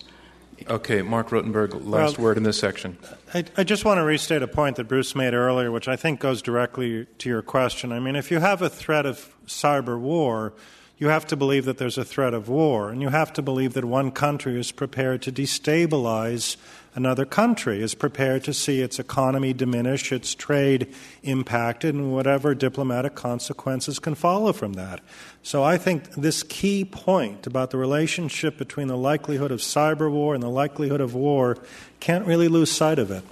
Okay, 0.69 1.01
Marc 1.01 1.29
Rotenberg, 1.29 1.73
last 1.85 2.17
Well- 2.17 2.25
word 2.25 2.37
in 2.37 2.43
this 2.43 2.57
section. 2.57 2.97
I, 3.33 3.43
I 3.57 3.63
just 3.63 3.83
want 3.83 3.97
to 3.97 4.03
restate 4.03 4.41
a 4.41 4.47
point 4.47 4.77
that 4.77 4.85
Bruce 4.85 5.13
made 5.13 5.33
earlier, 5.33 5.69
which 5.71 5.87
I 5.89 5.97
think 5.97 6.21
goes 6.21 6.41
directly 6.41 7.05
to 7.17 7.29
your 7.29 7.41
question. 7.41 7.91
I 7.91 7.99
mean, 7.99 8.15
if 8.15 8.31
you 8.31 8.39
have 8.39 8.61
a 8.61 8.69
threat 8.69 9.05
of 9.05 9.35
cyber 9.45 9.99
war, 9.99 10.53
you 10.97 11.09
have 11.09 11.27
to 11.27 11.35
believe 11.35 11.65
that 11.65 11.77
there's 11.77 11.97
a 11.97 12.05
threat 12.05 12.33
of 12.33 12.47
war, 12.47 12.89
and 12.89 13.01
you 13.01 13.09
have 13.09 13.33
to 13.33 13.41
believe 13.41 13.73
that 13.73 13.83
one 13.83 14.11
country 14.11 14.57
is 14.57 14.71
prepared 14.71 15.21
to 15.23 15.31
destabilize 15.31 16.55
another 16.95 17.25
country, 17.25 17.81
is 17.81 17.93
prepared 17.93 18.43
to 18.45 18.53
see 18.53 18.81
its 18.81 18.97
economy 18.97 19.53
diminish, 19.53 20.11
its 20.11 20.33
trade 20.33 20.93
impacted, 21.23 21.93
and 21.93 22.13
whatever 22.13 22.55
diplomatic 22.55 23.13
consequences 23.13 23.99
can 23.99 24.15
follow 24.15 24.53
from 24.53 24.73
that. 24.73 25.01
So 25.43 25.63
I 25.63 25.77
think 25.77 26.11
this 26.15 26.41
key 26.41 26.85
point 26.85 27.45
about 27.45 27.69
the 27.69 27.77
relationship 27.77 28.57
between 28.57 28.87
the 28.87 28.97
likelihood 28.97 29.51
of 29.51 29.59
cyber 29.59 30.09
war 30.09 30.33
and 30.33 30.41
the 30.41 30.49
likelihood 30.49 31.01
of 31.01 31.13
war 31.13 31.57
can't 31.99 32.25
really 32.25 32.47
lose 32.47 32.71
sight 32.71 32.97
of 32.97 33.11
it. 33.11 33.23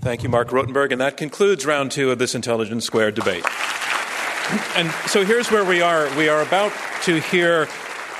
Thank 0.00 0.22
you, 0.22 0.28
Marc 0.28 0.50
Rotenberg. 0.50 0.92
And 0.92 1.00
that 1.00 1.16
concludes 1.16 1.66
round 1.66 1.90
two 1.90 2.10
of 2.10 2.18
this 2.18 2.34
Intelligence 2.34 2.84
Squared 2.84 3.14
debate. 3.14 3.44
And 4.76 4.90
so 5.08 5.24
here's 5.24 5.50
where 5.50 5.64
we 5.64 5.82
are. 5.82 6.14
We 6.16 6.28
are 6.28 6.42
about 6.42 6.72
to 7.02 7.20
hear 7.20 7.68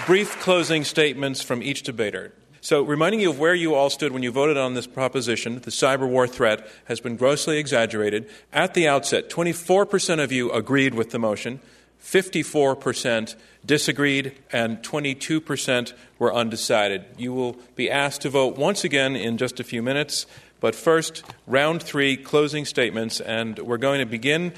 brief 0.07 0.39
closing 0.41 0.85
statements 0.85 1.43
from 1.43 1.63
each 1.63 1.83
debater. 1.83 2.33
So, 2.61 2.83
reminding 2.83 3.21
you 3.21 3.31
of 3.31 3.39
where 3.39 3.55
you 3.55 3.75
all 3.75 3.89
stood 3.89 4.13
when 4.13 4.23
you 4.23 4.33
voted 4.33 4.57
on 4.57 4.75
this 4.75 4.87
proposition, 4.87 5.61
the 5.61 5.71
cyber 5.71 6.09
war 6.09 6.27
threat 6.27 6.67
has 6.87 7.01
been 7.01 7.17
grossly 7.17 7.59
exaggerated. 7.59 8.29
At 8.53 8.75
the 8.75 8.89
outset, 8.89 9.31
24% 9.31 10.23
of 10.23 10.33
you 10.33 10.51
agreed 10.51 10.95
with 10.95 11.11
the 11.11 11.21
motion, 11.21 11.61
54% 12.03 13.37
disagreed, 13.65 14.37
and 14.51 14.79
22% 14.83 15.93
were 16.19 16.35
undecided. 16.35 17.05
You 17.17 17.33
will 17.33 17.57
be 17.77 17.91
asked 17.91 18.23
to 18.23 18.31
vote 18.31 18.57
once 18.57 18.83
again 18.83 19.15
in 19.15 19.37
just 19.37 19.61
a 19.61 19.65
few 19.65 19.83
minutes. 19.83 20.27
But 20.61 20.75
first, 20.75 21.23
round 21.47 21.83
three 21.83 22.17
closing 22.17 22.65
statements, 22.65 23.21
and 23.21 23.59
we're 23.61 23.79
going 23.79 24.01
to 24.01 24.07
begin 24.07 24.53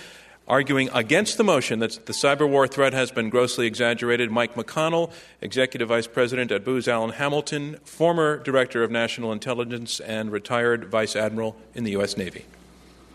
arguing 0.50 0.90
against 0.92 1.38
the 1.38 1.44
motion 1.44 1.78
that 1.78 2.06
the 2.06 2.12
cyber 2.12 2.46
war 2.46 2.66
threat 2.66 2.92
has 2.92 3.12
been 3.12 3.30
grossly 3.30 3.68
exaggerated. 3.68 4.32
Mike 4.32 4.56
McConnell, 4.56 5.12
Executive 5.40 5.88
Vice 5.88 6.08
President 6.08 6.50
at 6.50 6.64
Booz 6.64 6.88
Allen 6.88 7.10
Hamilton, 7.10 7.76
former 7.84 8.36
Director 8.38 8.82
of 8.82 8.90
National 8.90 9.30
Intelligence, 9.30 10.00
and 10.00 10.32
retired 10.32 10.86
Vice 10.86 11.14
Admiral 11.14 11.56
in 11.72 11.84
the 11.84 11.92
U.S. 11.92 12.16
Navy. 12.16 12.44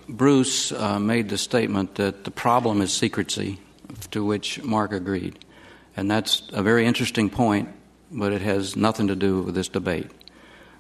Bruce 0.08 0.72
uh, 0.72 0.98
made 0.98 1.28
the 1.28 1.38
statement 1.38 1.96
that 1.96 2.24
the 2.24 2.32
problem 2.32 2.82
is 2.82 2.94
secrecy, 2.94 3.60
to 4.12 4.24
which 4.24 4.64
Marc 4.64 4.94
agreed. 4.94 5.38
And 5.98 6.10
that's 6.10 6.44
a 6.54 6.64
very 6.64 6.86
interesting 6.86 7.30
point, 7.30 7.68
but 8.12 8.32
it 8.32 8.42
has 8.44 8.78
nothing 8.78 9.08
to 9.08 9.16
do 9.16 9.42
with 9.42 9.56
this 9.56 9.68
debate. 9.68 10.10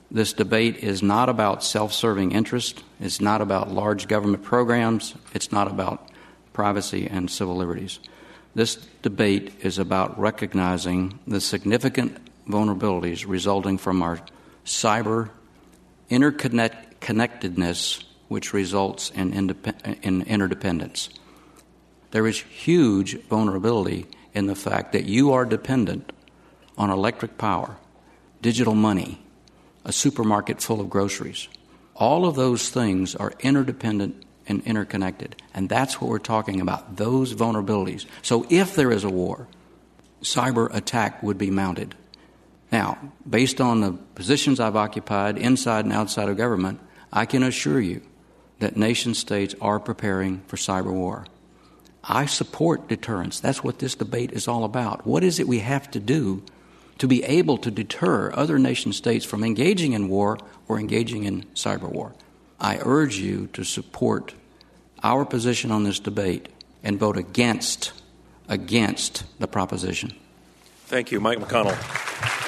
This 0.10 0.32
debate 0.32 0.78
is 0.78 1.04
not 1.04 1.28
about 1.28 1.66
self 1.66 1.92
serving 1.92 2.32
interest, 2.32 2.82
it's 3.02 3.20
not 3.20 3.42
about 3.42 3.72
large 3.72 4.08
government 4.08 4.44
programs, 4.44 5.16
it's 5.34 5.52
not 5.52 5.68
about 5.68 6.12
privacy 6.56 7.06
and 7.06 7.30
civil 7.30 7.56
liberties. 7.58 8.00
This 8.56 8.78
debate 9.02 9.54
is 9.62 9.78
about 9.78 10.18
recognizing 10.18 11.20
the 11.28 11.42
significant 11.42 12.18
vulnerabilities 12.48 13.28
resulting 13.28 13.78
from 13.78 14.02
our 14.02 14.20
cyber 14.66 15.30
interconnectedness, 16.10 18.04
which 18.30 18.54
results 18.54 19.10
in, 19.12 19.34
indep- 19.34 20.02
in 20.02 20.22
interdependence. 20.22 21.10
There 22.12 22.26
is 22.26 22.40
huge 22.40 23.20
vulnerability 23.24 24.06
in 24.34 24.46
the 24.48 24.56
fact 24.56 24.94
that 24.94 25.04
you 25.04 25.34
are 25.34 25.44
dependent 25.44 26.14
on 26.78 26.90
electric 26.90 27.38
power, 27.38 27.76
digital 28.42 28.76
money, 28.76 29.22
a 29.84 29.92
supermarket 29.92 30.62
full 30.62 30.80
of 30.80 30.90
groceries. 30.90 31.50
All 31.96 32.26
of 32.26 32.36
those 32.36 32.70
things 32.70 33.16
are 33.16 33.34
interdependent 33.42 34.25
and 34.48 34.62
interconnected. 34.64 35.36
And 35.54 35.70
that's 35.70 36.00
what 36.00 36.10
we're 36.10 36.20
talking 36.20 36.62
about 36.62 36.98
those 36.98 37.34
vulnerabilities. 37.34 38.06
So 38.22 38.46
if 38.50 38.76
there 38.76 38.92
is 38.92 39.04
a 39.04 39.10
war, 39.10 39.48
cyber 40.22 40.74
attack 40.74 41.22
would 41.24 41.38
be 41.38 41.52
mounted. 41.52 41.96
Now, 42.72 42.98
based 43.30 43.62
on 43.62 43.82
the 43.82 43.92
positions 43.92 44.60
I've 44.60 44.76
occupied 44.76 45.38
inside 45.38 45.86
and 45.86 45.94
outside 45.94 46.30
of 46.30 46.38
government, 46.38 46.80
I 47.12 47.26
can 47.26 47.44
assure 47.44 47.80
you 47.80 48.02
that 48.60 48.76
nation 48.76 49.14
states 49.14 49.56
are 49.62 49.80
preparing 49.80 50.42
for 50.48 50.58
cyber 50.58 50.92
war. 50.92 51.26
I 52.04 52.26
support 52.26 52.88
deterrence. 52.88 53.40
That's 53.40 53.64
what 53.64 53.80
this 53.80 53.96
debate 53.96 54.32
is 54.32 54.48
all 54.48 54.64
about. 54.64 55.08
What 55.08 55.24
is 55.24 55.40
it 55.40 55.48
we 55.48 55.60
have 55.60 55.90
to 55.92 56.00
do 56.00 56.44
to 57.00 57.08
be 57.08 57.24
able 57.24 57.58
to 57.60 57.72
deter 57.72 58.32
other 58.34 58.60
nation 58.60 58.94
states 58.94 59.26
from 59.26 59.44
engaging 59.44 59.94
in 59.94 60.08
war 60.08 60.38
or 60.68 60.80
engaging 60.80 61.24
in 61.24 61.44
cyber 61.56 61.92
war? 61.92 62.14
I 62.60 62.80
urge 62.82 63.18
you 63.18 63.48
to 63.54 63.64
support 63.64 64.34
our 65.04 65.26
position 65.26 65.72
on 65.72 65.84
this 65.84 66.00
debate 66.00 66.50
and 66.84 67.00
vote 67.00 67.18
against 67.18 67.94
against 68.48 69.24
the 69.40 69.48
proposition. 69.48 70.14
Thank 70.86 71.12
you, 71.12 71.20
Mike 71.20 71.40
McConnell. 71.40 72.44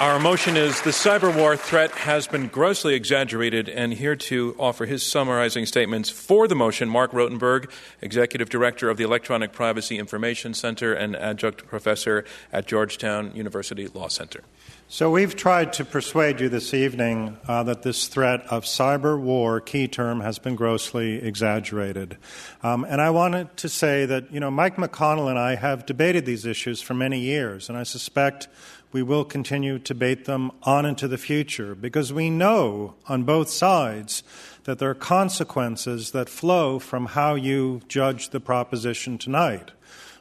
Our 0.00 0.20
motion 0.20 0.56
is 0.56 0.80
the 0.82 0.90
cyber 0.90 1.36
war 1.36 1.56
threat 1.56 1.90
has 1.90 2.28
been 2.28 2.46
grossly 2.46 2.94
exaggerated, 2.94 3.68
and 3.68 3.92
here 3.92 4.14
to 4.14 4.54
offer 4.56 4.86
his 4.86 5.02
summarizing 5.02 5.66
statements 5.66 6.08
for 6.08 6.46
the 6.46 6.54
motion, 6.54 6.88
Marc 6.88 7.10
Rotenberg, 7.10 7.68
Executive 8.00 8.48
Director 8.48 8.90
of 8.90 8.96
the 8.96 9.02
Electronic 9.02 9.50
Privacy 9.50 9.98
Information 9.98 10.54
Center 10.54 10.92
and 10.94 11.16
Adjunct 11.16 11.66
Professor 11.66 12.24
at 12.52 12.68
Georgetown 12.68 13.34
University 13.34 13.88
Law 13.88 14.06
Center. 14.06 14.44
So, 14.90 15.10
we've 15.10 15.36
tried 15.36 15.74
to 15.74 15.84
persuade 15.84 16.40
you 16.40 16.48
this 16.48 16.72
evening 16.72 17.36
uh, 17.46 17.64
that 17.64 17.82
this 17.82 18.06
threat 18.06 18.40
of 18.48 18.64
cyber 18.64 19.20
war, 19.20 19.60
key 19.60 19.86
term, 19.88 20.20
has 20.20 20.38
been 20.38 20.54
grossly 20.54 21.16
exaggerated. 21.16 22.16
Um, 22.62 22.84
and 22.84 23.02
I 23.02 23.10
wanted 23.10 23.54
to 23.58 23.68
say 23.68 24.06
that, 24.06 24.32
you 24.32 24.40
know, 24.40 24.50
Mike 24.50 24.76
McConnell 24.76 25.28
and 25.28 25.38
I 25.38 25.56
have 25.56 25.84
debated 25.84 26.24
these 26.24 26.46
issues 26.46 26.80
for 26.80 26.94
many 26.94 27.18
years, 27.18 27.68
and 27.68 27.76
I 27.76 27.82
suspect 27.82 28.48
we 28.92 29.02
will 29.02 29.24
continue 29.24 29.78
to 29.78 29.94
bait 29.94 30.24
them 30.24 30.50
on 30.62 30.86
into 30.86 31.08
the 31.08 31.18
future 31.18 31.74
because 31.74 32.12
we 32.12 32.30
know 32.30 32.94
on 33.06 33.24
both 33.24 33.48
sides 33.48 34.22
that 34.64 34.78
there 34.78 34.90
are 34.90 34.94
consequences 34.94 36.12
that 36.12 36.28
flow 36.28 36.78
from 36.78 37.06
how 37.06 37.34
you 37.34 37.80
judge 37.88 38.30
the 38.30 38.40
proposition 38.40 39.18
tonight 39.18 39.72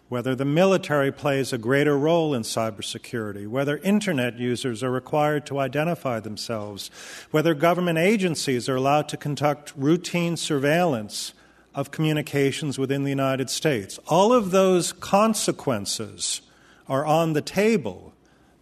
whether 0.09 0.35
the 0.35 0.45
military 0.45 1.11
plays 1.11 1.51
a 1.51 1.57
greater 1.57 1.97
role 1.97 2.33
in 2.33 2.41
cybersecurity, 2.41 3.47
whether 3.47 3.77
internet 3.79 4.39
users 4.39 4.81
are 4.81 4.91
required 4.91 5.45
to 5.45 5.59
identify 5.59 6.19
themselves, 6.19 6.89
whether 7.31 7.53
government 7.53 7.97
agencies 7.97 8.69
are 8.69 8.75
allowed 8.75 9.09
to 9.09 9.17
conduct 9.17 9.73
routine 9.75 10.37
surveillance 10.37 11.33
of 11.75 11.91
communications 11.91 12.79
within 12.79 13.03
the 13.03 13.09
United 13.09 13.49
States. 13.49 13.99
All 14.07 14.31
of 14.33 14.51
those 14.51 14.93
consequences 14.93 16.41
are 16.87 17.05
on 17.05 17.33
the 17.33 17.41
table 17.41 18.13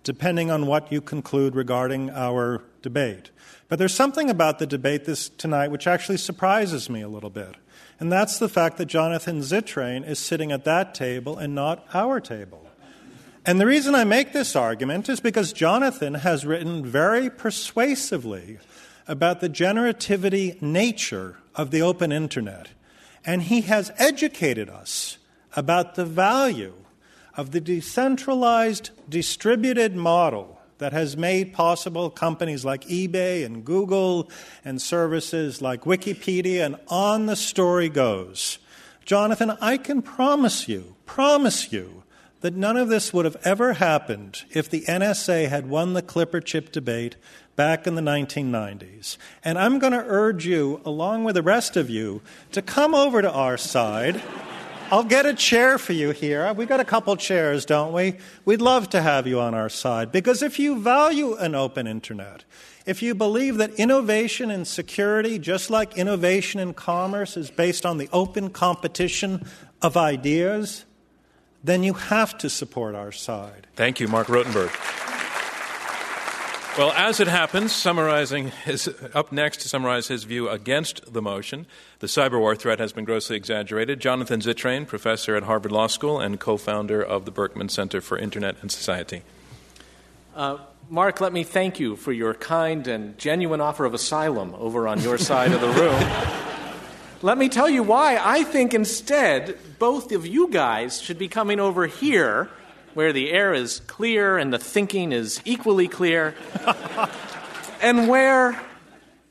depending 0.05 0.51
on 0.51 0.67
what 0.67 0.91
you 0.91 1.01
conclude 1.01 1.55
regarding 1.55 2.11
our 2.11 2.61
debate. 2.81 3.31
But 3.67 3.79
there's 3.79 3.93
something 3.93 4.29
about 4.29 4.59
the 4.59 4.67
debate 4.67 5.03
this 5.05 5.27
tonight 5.27 5.71
which 5.71 5.87
actually 5.87 6.17
surprises 6.17 6.89
me 6.89 7.01
a 7.01 7.09
little 7.09 7.31
bit. 7.31 7.55
And 7.99 8.11
that's 8.11 8.37
the 8.37 8.47
fact 8.47 8.77
that 8.77 8.85
Jonathan 8.85 9.39
Zittrain 9.39 10.07
is 10.07 10.19
sitting 10.19 10.51
at 10.51 10.63
that 10.65 10.93
table 10.93 11.37
and 11.37 11.55
not 11.55 11.85
our 11.93 12.19
table. 12.19 12.69
And 13.45 13.59
the 13.59 13.65
reason 13.65 13.95
I 13.95 14.03
make 14.03 14.31
this 14.31 14.55
argument 14.55 15.09
is 15.09 15.19
because 15.19 15.51
Jonathan 15.51 16.13
has 16.15 16.45
written 16.45 16.85
very 16.85 17.29
persuasively 17.29 18.59
about 19.07 19.39
the 19.39 19.49
generativity 19.49 20.61
nature 20.61 21.37
of 21.55 21.71
the 21.71 21.81
open 21.81 22.11
internet. 22.11 22.69
And 23.25 23.43
he 23.43 23.61
has 23.61 23.91
educated 23.97 24.69
us 24.69 25.17
about 25.55 25.95
the 25.95 26.05
value 26.05 26.73
of 27.37 27.51
the 27.51 27.61
decentralized, 27.61 28.91
distributed 29.09 29.95
model 29.95 30.59
that 30.77 30.93
has 30.93 31.15
made 31.15 31.53
possible 31.53 32.09
companies 32.09 32.65
like 32.65 32.85
eBay 32.85 33.45
and 33.45 33.63
Google 33.63 34.29
and 34.63 34.81
services 34.81 35.61
like 35.61 35.83
Wikipedia, 35.83 36.65
and 36.65 36.77
on 36.87 37.25
the 37.25 37.35
story 37.35 37.89
goes. 37.89 38.59
Jonathan, 39.05 39.51
I 39.61 39.77
can 39.77 40.01
promise 40.01 40.67
you, 40.67 40.95
promise 41.05 41.71
you, 41.71 42.03
that 42.41 42.55
none 42.55 42.77
of 42.77 42.89
this 42.89 43.13
would 43.13 43.25
have 43.25 43.37
ever 43.43 43.73
happened 43.73 44.43
if 44.51 44.69
the 44.69 44.81
NSA 44.81 45.47
had 45.47 45.69
won 45.69 45.93
the 45.93 46.01
Clipper 46.01 46.41
chip 46.41 46.71
debate 46.71 47.15
back 47.55 47.87
in 47.87 47.95
the 47.95 48.01
1990s. 48.01 49.17
And 49.43 49.57
I'm 49.57 49.79
going 49.79 49.93
to 49.93 50.05
urge 50.05 50.45
you, 50.45 50.81
along 50.83 51.23
with 51.23 51.35
the 51.35 51.41
rest 51.41 51.77
of 51.77 51.89
you, 51.89 52.21
to 52.51 52.61
come 52.61 52.93
over 52.93 53.21
to 53.21 53.31
our 53.31 53.57
side. 53.57 54.21
I'll 54.91 55.03
get 55.03 55.25
a 55.25 55.33
chair 55.33 55.79
for 55.79 55.93
you 55.93 56.11
here. 56.11 56.45
Uh, 56.45 56.53
we've 56.53 56.67
got 56.67 56.79
a 56.79 56.85
couple 56.85 57.15
chairs, 57.15 57.65
don't 57.65 57.91
we? 57.91 58.17
We'd 58.45 58.61
love 58.61 58.87
to 58.91 59.01
have 59.01 59.25
you 59.25 59.39
on 59.39 59.55
our 59.55 59.67
side 59.67 60.11
because 60.11 60.43
if 60.43 60.59
you 60.59 60.79
value 60.79 61.33
an 61.35 61.55
open 61.55 61.87
internet, 61.87 62.43
if 62.85 63.01
you 63.01 63.15
believe 63.15 63.57
that 63.57 63.73
innovation 63.73 64.51
and 64.51 64.67
security, 64.67 65.39
just 65.39 65.71
like 65.71 65.97
innovation 65.97 66.59
in 66.59 66.75
commerce, 66.75 67.35
is 67.35 67.49
based 67.49 67.83
on 67.83 67.97
the 67.97 68.07
open 68.13 68.51
competition 68.51 69.47
of 69.81 69.97
ideas, 69.97 70.85
then 71.63 71.81
you 71.81 71.93
have 71.93 72.37
to 72.37 72.49
support 72.49 72.93
our 72.93 73.11
side. 73.11 73.65
Thank 73.75 73.99
you, 73.99 74.07
Marc 74.07 74.27
Rotenberg. 74.27 75.04
Well, 76.77 76.91
as 76.91 77.21
it 77.21 77.29
happens, 77.29 77.71
summarizing 77.71 78.51
his, 78.65 78.93
up 79.13 79.31
next 79.31 79.61
to 79.61 79.69
summarize 79.69 80.09
his 80.09 80.25
view 80.25 80.49
against 80.49 81.13
the 81.13 81.21
motion, 81.21 81.67
the 81.99 82.07
cyber 82.07 82.37
war 82.37 82.53
threat 82.53 82.79
has 82.79 82.91
been 82.91 83.05
grossly 83.05 83.37
exaggerated. 83.37 84.01
Jonathan 84.01 84.41
Zittrain, 84.41 84.85
professor 84.85 85.37
at 85.37 85.43
Harvard 85.43 85.71
Law 85.71 85.87
School 85.87 86.19
and 86.19 86.37
co-founder 86.37 87.01
of 87.01 87.23
the 87.23 87.31
Berkman 87.31 87.69
Center 87.69 88.01
for 88.01 88.17
Internet 88.17 88.57
and 88.59 88.69
Society. 88.69 89.21
Uh, 90.35 90.57
Marc, 90.89 91.21
let 91.21 91.31
me 91.31 91.45
thank 91.45 91.79
you 91.79 91.95
for 91.95 92.11
your 92.11 92.33
kind 92.33 92.89
and 92.89 93.17
genuine 93.17 93.61
offer 93.61 93.85
of 93.85 93.93
asylum 93.93 94.53
over 94.57 94.85
on 94.85 94.99
your 94.99 95.17
side 95.31 95.53
of 95.53 95.61
the 95.61 95.69
room. 95.69 95.95
Let 97.21 97.37
me 97.37 97.47
tell 97.47 97.69
you 97.69 97.83
why 97.83 98.19
I 98.21 98.43
think 98.43 98.73
instead 98.73 99.57
both 99.79 100.11
of 100.11 100.27
you 100.27 100.49
guys 100.49 101.01
should 101.01 101.19
be 101.19 101.29
coming 101.29 101.61
over 101.61 101.87
here 101.87 102.49
where 102.95 103.13
the 103.13 103.31
air 103.31 103.53
is 103.53 103.81
clear 103.81 104.37
and 104.37 104.51
the 104.51 104.57
thinking 104.57 105.11
is 105.11 105.41
equally 105.45 105.87
clear, 105.87 106.33
and 107.81 108.07
where 108.07 108.59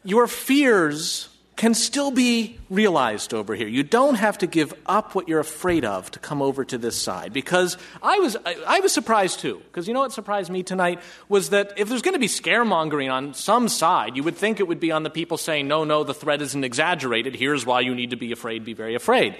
your 0.04 0.28
fears 0.28 1.28
can 1.56 1.72
still 1.72 2.10
be 2.10 2.58
realized 2.68 3.32
over 3.32 3.54
here. 3.54 3.68
You 3.68 3.84
don't 3.84 4.16
have 4.16 4.38
to 4.38 4.46
give 4.46 4.74
up 4.86 5.14
what 5.14 5.28
you're 5.28 5.40
afraid 5.40 5.84
of 5.84 6.10
to 6.10 6.18
come 6.18 6.42
over 6.42 6.64
to 6.64 6.78
this 6.78 6.96
side. 7.00 7.32
Because 7.32 7.76
I 8.02 8.18
was, 8.18 8.36
I, 8.44 8.56
I 8.66 8.80
was 8.80 8.92
surprised 8.92 9.38
too. 9.38 9.62
Because 9.66 9.86
you 9.86 9.94
know 9.94 10.00
what 10.00 10.12
surprised 10.12 10.50
me 10.50 10.62
tonight 10.62 11.00
was 11.28 11.50
that 11.50 11.72
if 11.76 11.88
there's 11.88 12.02
going 12.02 12.14
to 12.14 12.20
be 12.20 12.26
scaremongering 12.26 13.12
on 13.12 13.34
some 13.34 13.68
side, 13.68 14.16
you 14.16 14.24
would 14.24 14.36
think 14.36 14.58
it 14.58 14.66
would 14.66 14.80
be 14.80 14.90
on 14.90 15.04
the 15.04 15.10
people 15.10 15.38
saying, 15.38 15.68
no, 15.68 15.84
no, 15.84 16.02
the 16.02 16.14
threat 16.14 16.42
isn't 16.42 16.64
exaggerated. 16.64 17.36
Here's 17.36 17.64
why 17.64 17.80
you 17.80 17.94
need 17.94 18.10
to 18.10 18.16
be 18.16 18.32
afraid, 18.32 18.64
be 18.64 18.74
very 18.74 18.96
afraid. 18.96 19.36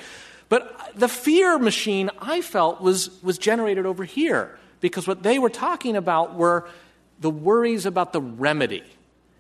But 0.49 0.93
the 0.95 1.09
fear 1.09 1.59
machine 1.59 2.11
I 2.19 2.41
felt 2.41 2.81
was, 2.81 3.23
was 3.23 3.39
generated 3.39 3.87
over 3.87 4.05
here 4.05 4.59
because 4.81 5.07
what 5.07 5.23
they 5.23 5.39
were 5.39 5.51
talking 5.51 5.97
about 5.97 6.35
were 6.35 6.69
the 7.21 7.31
worries 7.31 7.87
about 7.87 8.13
the 8.13 8.21
remedy. 8.21 8.83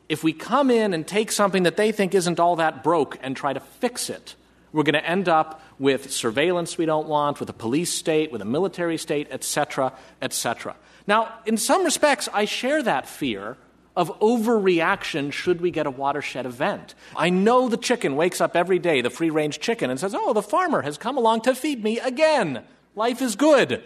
If 0.08 0.22
we 0.24 0.32
come 0.32 0.70
in 0.70 0.94
and 0.94 1.06
take 1.06 1.32
something 1.32 1.64
that 1.64 1.76
they 1.76 1.92
think 1.92 2.14
isn't 2.14 2.40
all 2.40 2.56
that 2.56 2.82
broke 2.82 3.18
and 3.22 3.36
try 3.36 3.52
to 3.52 3.60
fix 3.60 4.10
it, 4.10 4.34
we're 4.72 4.82
going 4.82 4.94
to 4.94 5.06
end 5.06 5.28
up 5.28 5.62
with 5.78 6.10
surveillance 6.10 6.76
we 6.76 6.86
don't 6.86 7.06
want, 7.06 7.40
with 7.40 7.48
a 7.48 7.54
police 7.54 7.92
state, 7.92 8.32
with 8.32 8.42
a 8.42 8.46
military 8.46 8.98
state, 8.98 9.28
etc., 9.30 9.92
etc. 10.20 10.74
Now, 11.06 11.32
in 11.46 11.56
some 11.56 11.84
respects, 11.84 12.28
I 12.32 12.44
share 12.44 12.82
that 12.82 13.08
fear 13.08 13.56
of 13.96 14.18
overreaction 14.20 15.32
should 15.32 15.60
we 15.60 15.70
get 15.70 15.86
a 15.86 15.90
watershed 15.90 16.46
event. 16.46 16.94
I 17.16 17.30
know 17.30 17.68
the 17.68 17.76
chicken 17.76 18.16
wakes 18.16 18.40
up 18.40 18.56
every 18.56 18.78
day, 18.78 19.00
the 19.00 19.10
free 19.10 19.30
range 19.30 19.60
chicken, 19.60 19.90
and 19.90 20.00
says, 20.00 20.14
Oh, 20.16 20.32
the 20.32 20.42
farmer 20.42 20.82
has 20.82 20.98
come 20.98 21.16
along 21.16 21.42
to 21.42 21.54
feed 21.54 21.84
me 21.84 22.00
again. 22.00 22.64
Life 22.96 23.22
is 23.22 23.36
good. 23.36 23.82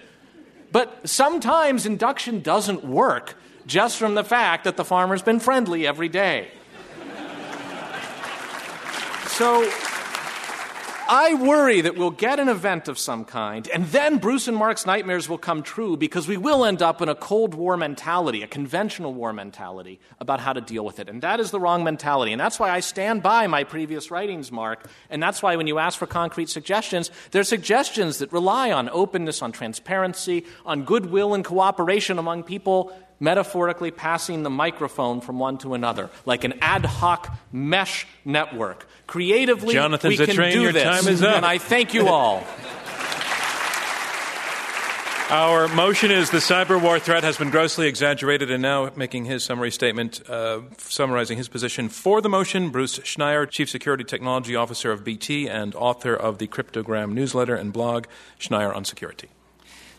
But 0.73 1.09
sometimes 1.09 1.87
induction 1.87 2.41
doesn't 2.41 2.85
work 2.85 3.37
just 3.67 3.99
from 3.99 4.15
the 4.15 4.25
fact 4.25 4.65
that 4.65 4.77
the 4.77 4.85
farmer's 4.85 5.23
been 5.23 5.41
friendly 5.41 5.87
every 5.87 6.09
day. 6.09 6.49
So 9.29 9.71
I 11.11 11.33
worry 11.33 11.81
that 11.81 11.97
we'll 11.97 12.11
get 12.11 12.39
an 12.39 12.51
event 12.51 12.87
of 12.87 12.99
some 12.99 13.25
kind, 13.25 13.67
and 13.73 13.87
then 13.87 14.19
Bruce 14.19 14.47
and 14.47 14.55
Marc's 14.55 14.85
nightmares 14.85 15.27
will 15.27 15.39
come 15.39 15.63
true 15.63 15.97
because 15.97 16.29
we 16.29 16.37
will 16.37 16.67
end 16.67 16.83
up 16.83 17.01
in 17.01 17.09
a 17.09 17.15
Cold 17.15 17.55
War 17.55 17.79
mentality, 17.79 18.43
a 18.43 18.47
conventional 18.47 19.15
war 19.15 19.33
mentality 19.33 20.01
about 20.21 20.39
how 20.41 20.53
to 20.53 20.61
deal 20.61 20.85
with 20.85 20.99
it. 21.01 21.09
And 21.09 21.23
that 21.23 21.41
is 21.41 21.51
the 21.51 21.59
wrong 21.59 21.83
mentality. 21.83 22.33
And 22.33 22.41
that's 22.41 22.61
why 22.61 22.69
I 22.69 22.81
stand 22.81 23.23
by 23.23 23.47
my 23.47 23.65
previous 23.65 24.11
writings, 24.11 24.53
Marc. 24.53 24.87
And 25.09 25.23
that's 25.23 25.43
why 25.43 25.57
when 25.57 25.67
you 25.67 25.79
ask 25.79 25.99
for 25.99 26.07
concrete 26.07 26.51
suggestions, 26.51 27.11
they're 27.31 27.43
suggestions 27.43 28.19
that 28.19 28.31
rely 28.31 28.71
on 28.71 28.91
openness, 28.91 29.41
on 29.41 29.51
transparency, 29.51 30.45
on 30.67 30.85
goodwill 30.85 31.33
and 31.33 31.43
cooperation 31.43 32.19
among 32.19 32.43
people 32.43 32.93
metaphorically 33.21 33.91
passing 33.91 34.43
the 34.43 34.51
microphone 34.51 35.21
from 35.21 35.39
one 35.39 35.59
to 35.59 35.75
another, 35.75 36.11
like 36.25 36.45
an 36.45 36.55
ad 36.61 36.85
hoc 36.85 37.37
mesh 37.53 38.07
network. 38.25 38.87
Creatively, 39.07 39.69
we 39.69 39.73
can 39.75 39.91
Zittrain, 39.93 40.53
do 40.53 40.63
your 40.63 40.73
this, 40.73 40.83
time 40.83 41.09
is 41.13 41.23
up. 41.23 41.37
and 41.37 41.47
I 41.47 41.59
thank 41.59 41.95
you 41.95 42.09
all. 42.09 42.45
Our 45.31 45.69
motion 45.69 46.11
is 46.11 46.31
the 46.31 46.39
cyber 46.39 46.81
war 46.83 46.99
threat 46.99 47.23
has 47.23 47.37
been 47.37 47.51
grossly 47.51 47.87
exaggerated, 47.87 48.51
and 48.51 48.63
now 48.63 48.91
making 48.97 49.27
his 49.27 49.45
summary 49.45 49.71
statement, 49.71 50.23
uh, 50.27 50.63
summarizing 50.79 51.37
his 51.37 51.49
position 51.49 51.91
for 51.91 52.23
the 52.23 52.31
motion, 52.31 52.71
Bruce 52.71 52.99
Schneier, 53.01 53.47
Chief 53.51 53.69
Security 53.69 54.05
Technology 54.05 54.57
Officer 54.57 54.91
of 54.91 55.05
BT 55.05 55.47
and 55.47 55.75
author 55.75 56.15
of 56.15 56.39
the 56.39 56.47
Cryptogram 56.47 57.13
newsletter 57.13 57.55
and 57.55 57.75
blog, 57.75 58.07
Schneier 58.41 58.75
on 58.75 58.87
Security. 58.87 59.29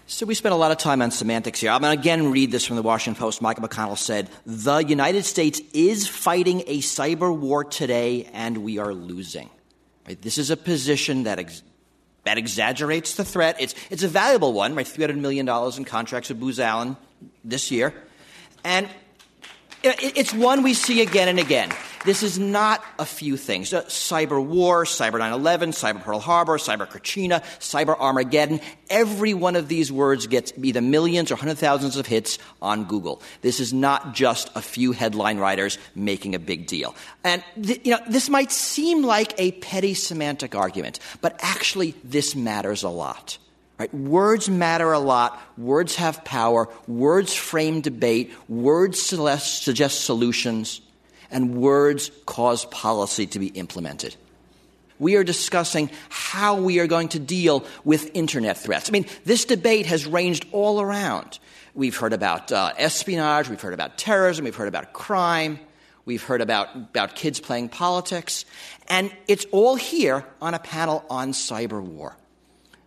So 0.10 0.26
we 0.26 0.34
spent 0.34 0.54
a 0.54 0.58
lot 0.58 0.72
of 0.72 0.80
time 0.80 1.04
on 1.04 1.12
semantics 1.12 1.60
here. 1.60 1.70
I'm 1.70 1.82
going 1.82 1.96
to 1.96 2.02
again 2.02 2.32
read 2.32 2.52
this 2.52 2.66
from 2.66 2.78
the 2.78 2.82
Washington 2.82 3.20
Post. 3.20 3.44
Michael 3.44 3.68
McConnell 3.68 3.96
said, 3.96 4.28
The 4.44 4.78
United 4.78 5.24
States 5.24 5.62
is 5.72 6.08
fighting 6.08 6.64
a 6.66 6.80
cyber 6.80 7.34
war 7.34 7.64
today, 7.64 8.28
and 8.34 8.58
we 8.64 8.80
are 8.80 8.92
losing. 8.92 9.52
Right? 10.08 10.20
This 10.20 10.40
is 10.40 10.50
a 10.50 10.58
position 10.58 11.26
that, 11.26 11.38
ex- 11.38 11.62
that 12.24 12.40
exaggerates 12.40 13.18
the 13.18 13.24
threat. 13.24 13.58
It's, 13.60 13.76
it's 13.92 14.02
a 14.02 14.08
valuable 14.08 14.52
one, 14.52 14.74
right? 14.74 14.84
$300 14.84 15.16
million 15.20 15.48
in 15.48 15.86
contracts 15.86 16.30
with 16.30 16.40
Booz 16.40 16.60
Allen 16.60 16.98
this 17.44 17.70
year. 17.70 17.94
And 18.64 18.90
it's 19.84 20.34
one 20.34 20.64
we 20.64 20.74
see 20.74 21.04
again 21.04 21.28
and 21.28 21.38
again. 21.38 21.70
This 22.06 22.24
is 22.24 22.40
not 22.40 22.84
a 22.98 23.06
few 23.06 23.36
things. 23.36 23.74
Uh, 23.74 23.84
cyber 23.84 24.44
war, 24.44 24.86
cyber 24.86 25.20
9 25.20 25.34
11, 25.34 25.72
cyber 25.72 26.02
Pearl 26.02 26.20
Harbor, 26.20 26.58
cyber 26.58 26.90
Katrina, 26.90 27.42
cyber 27.60 28.00
Armageddon. 28.00 28.62
Every 28.90 29.34
one 29.34 29.56
of 29.56 29.68
these 29.68 29.92
words 29.92 30.28
gets 30.28 30.54
either 30.58 30.82
millions 30.82 31.32
or 31.32 31.36
hundred 31.36 31.58
thousands 31.58 31.98
of 31.98 32.06
hits 32.06 32.40
on 32.62 32.86
Google. 32.86 33.22
This 33.42 33.60
is 33.60 33.74
not 33.74 34.14
just 34.14 34.50
a 34.56 34.62
few 34.62 34.92
headline 34.94 35.38
writers 35.38 35.78
making 35.96 36.36
a 36.36 36.40
big 36.40 36.68
deal. 36.68 36.96
And 37.24 37.44
th- 37.62 37.82
you 37.84 37.92
know, 37.92 38.00
this 38.08 38.30
might 38.30 38.52
seem 38.52 39.04
like 39.04 39.34
a 39.38 39.52
petty 39.54 39.94
semantic 39.94 40.56
argument, 40.56 41.00
but 41.22 41.40
actually, 41.42 41.96
this 42.04 42.36
matters 42.36 42.84
a 42.84 42.90
lot. 42.90 43.38
Right? 43.78 43.94
Words 43.94 44.50
matter 44.50 44.92
a 44.92 45.00
lot. 45.00 45.42
Words 45.58 45.96
have 45.96 46.26
power. 46.26 46.68
Words 46.88 47.34
frame 47.34 47.80
debate. 47.80 48.34
Words 48.50 49.02
suggest 49.02 50.04
solutions. 50.04 50.82
And 51.32 51.56
words 51.56 52.12
cause 52.26 52.66
policy 52.66 53.28
to 53.28 53.40
be 53.40 53.48
implemented. 53.48 54.16
We 55.00 55.16
are 55.16 55.24
discussing 55.24 55.90
how 56.10 56.56
we 56.56 56.80
are 56.80 56.88
going 56.88 57.10
to 57.10 57.20
deal 57.20 57.66
with 57.86 58.12
internet 58.14 58.58
threats. 58.58 58.90
I 58.90 58.92
mean, 58.92 59.06
this 59.24 59.46
debate 59.46 59.86
has 59.86 60.06
ranged 60.06 60.46
all 60.52 60.82
around. 60.82 61.40
We've 61.74 61.96
heard 61.96 62.14
about 62.14 62.52
uh, 62.52 62.74
espionage, 62.78 63.48
we've 63.48 63.62
heard 63.62 63.74
about 63.74 63.98
terrorism, 63.98 64.44
we've 64.44 64.56
heard 64.56 64.68
about 64.68 64.92
crime, 64.92 65.60
we've 66.04 66.24
heard 66.24 66.42
about, 66.42 66.76
about 66.76 67.16
kids 67.16 67.40
playing 67.40 67.70
politics, 67.70 68.44
and 68.88 69.12
it's 69.28 69.46
all 69.52 69.76
here 69.76 70.26
on 70.42 70.54
a 70.54 70.60
panel 70.60 71.06
on 71.10 71.32
cyber 71.32 71.82
war. 71.82 72.18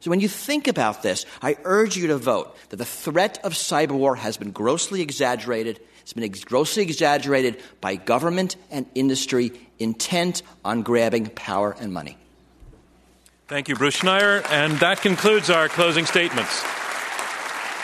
So 0.00 0.10
when 0.10 0.18
you 0.18 0.28
think 0.28 0.66
about 0.66 1.02
this, 1.02 1.24
I 1.40 1.56
urge 1.62 1.96
you 1.96 2.08
to 2.08 2.18
vote 2.18 2.56
that 2.70 2.76
the 2.76 2.84
threat 2.84 3.38
of 3.44 3.52
cyber 3.52 3.92
war 3.92 4.16
has 4.16 4.36
been 4.36 4.50
grossly 4.50 5.00
exaggerated. 5.00 5.80
It's 6.14 6.20
been 6.20 6.46
grossly 6.46 6.82
exaggerated 6.82 7.62
by 7.80 7.96
government 7.96 8.56
and 8.70 8.84
industry 8.94 9.50
intent 9.78 10.42
on 10.62 10.82
grabbing 10.82 11.28
power 11.28 11.74
and 11.80 11.90
money. 11.90 12.18
Thank 13.48 13.70
you, 13.70 13.76
Bruce 13.76 13.96
Schneier. 13.96 14.44
And 14.50 14.74
that 14.80 15.00
concludes 15.00 15.48
our 15.48 15.70
closing 15.70 16.04
statements. 16.04 16.62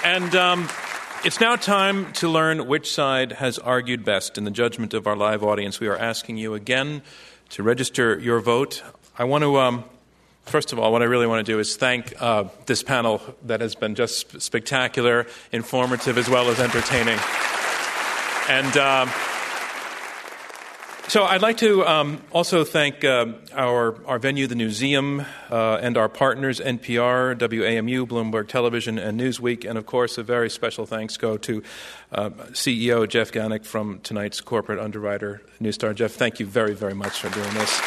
And 0.04 0.34
um, 0.36 0.68
it's 1.24 1.40
now 1.40 1.56
time 1.56 2.12
to 2.14 2.28
learn 2.28 2.66
which 2.66 2.92
side 2.92 3.32
has 3.32 3.58
argued 3.58 4.04
best 4.04 4.36
in 4.36 4.44
the 4.44 4.50
judgment 4.50 4.92
of 4.92 5.06
our 5.06 5.16
live 5.16 5.42
audience. 5.42 5.80
We 5.80 5.88
are 5.88 5.96
asking 5.96 6.36
you 6.36 6.52
again 6.52 7.00
to 7.50 7.62
register 7.62 8.18
your 8.18 8.40
vote. 8.40 8.82
I 9.18 9.24
want 9.24 9.40
to, 9.44 9.58
um, 9.58 9.84
first 10.42 10.74
of 10.74 10.78
all, 10.78 10.92
what 10.92 11.00
I 11.00 11.06
really 11.06 11.26
want 11.26 11.46
to 11.46 11.50
do 11.50 11.58
is 11.60 11.76
thank 11.76 12.12
uh, 12.20 12.44
this 12.66 12.82
panel 12.82 13.22
that 13.44 13.62
has 13.62 13.74
been 13.74 13.94
just 13.94 14.42
spectacular, 14.42 15.26
informative, 15.50 16.18
as 16.18 16.28
well 16.28 16.50
as 16.50 16.60
entertaining. 16.60 17.18
And. 18.48 18.76
Um, 18.76 19.10
so 21.08 21.24
I'd 21.24 21.40
like 21.40 21.56
to 21.58 21.86
um, 21.86 22.20
also 22.32 22.64
thank 22.64 23.02
uh, 23.02 23.28
our, 23.54 23.96
our 24.04 24.18
venue, 24.18 24.46
the 24.46 24.56
museum, 24.56 25.24
uh, 25.50 25.78
and 25.80 25.96
our 25.96 26.10
partners, 26.10 26.60
NPR, 26.60 27.34
WAMU, 27.34 28.06
Bloomberg 28.06 28.46
Television, 28.48 28.98
and 28.98 29.18
Newsweek. 29.18 29.66
And 29.66 29.78
of 29.78 29.86
course, 29.86 30.18
a 30.18 30.22
very 30.22 30.50
special 30.50 30.84
thanks 30.84 31.16
go 31.16 31.38
to 31.38 31.62
uh, 32.12 32.28
CEO 32.52 33.08
Jeff 33.08 33.32
Ganek 33.32 33.64
from 33.64 34.00
tonight's 34.00 34.42
corporate 34.42 34.78
underwriter, 34.78 35.40
Neustar. 35.62 35.94
Jeff, 35.94 36.12
thank 36.12 36.40
you 36.40 36.46
very, 36.46 36.74
very 36.74 36.94
much 36.94 37.20
for 37.20 37.30
doing 37.30 37.54
this. 37.54 37.80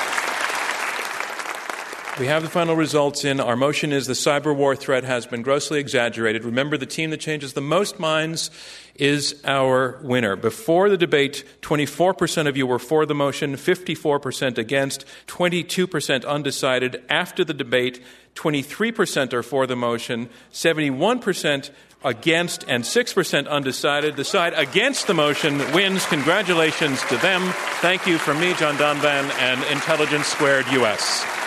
We 2.19 2.25
have 2.27 2.43
the 2.43 2.49
final 2.49 2.75
results 2.75 3.23
in. 3.23 3.39
Our 3.39 3.55
motion 3.55 3.93
is 3.93 4.05
the 4.05 4.13
cyber 4.13 4.55
war 4.55 4.75
threat 4.75 5.03
has 5.03 5.25
been 5.25 5.43
grossly 5.43 5.79
exaggerated. 5.79 6.43
Remember, 6.43 6.75
the 6.75 6.85
team 6.85 7.09
that 7.11 7.19
changes 7.19 7.53
the 7.53 7.61
most 7.61 7.99
minds 7.99 8.49
is 8.95 9.41
our 9.45 9.99
winner. 10.03 10.35
Before 10.35 10.89
the 10.89 10.97
debate, 10.97 11.43
24% 11.61 12.47
of 12.47 12.57
you 12.57 12.67
were 12.67 12.79
for 12.79 13.05
the 13.05 13.15
motion, 13.15 13.55
54% 13.55 14.57
against, 14.57 15.05
22% 15.27 16.25
undecided. 16.25 17.03
After 17.09 17.43
the 17.43 17.53
debate, 17.53 18.03
23% 18.35 19.33
are 19.33 19.43
for 19.43 19.67
the 19.67 19.75
motion, 19.75 20.29
71% 20.51 21.71
against, 22.03 22.63
and 22.67 22.83
6% 22.83 23.47
undecided. 23.47 24.15
The 24.15 24.23
side 24.23 24.53
against 24.55 25.07
the 25.07 25.13
motion 25.13 25.57
wins. 25.73 26.05
Congratulations 26.05 27.01
to 27.05 27.17
them. 27.17 27.41
Thank 27.81 28.07
you 28.07 28.17
from 28.17 28.39
me, 28.39 28.53
John 28.55 28.75
Donvan, 28.75 29.29
and 29.39 29.63
Intelligence 29.71 30.27
Squared 30.27 30.65
US. 30.67 31.40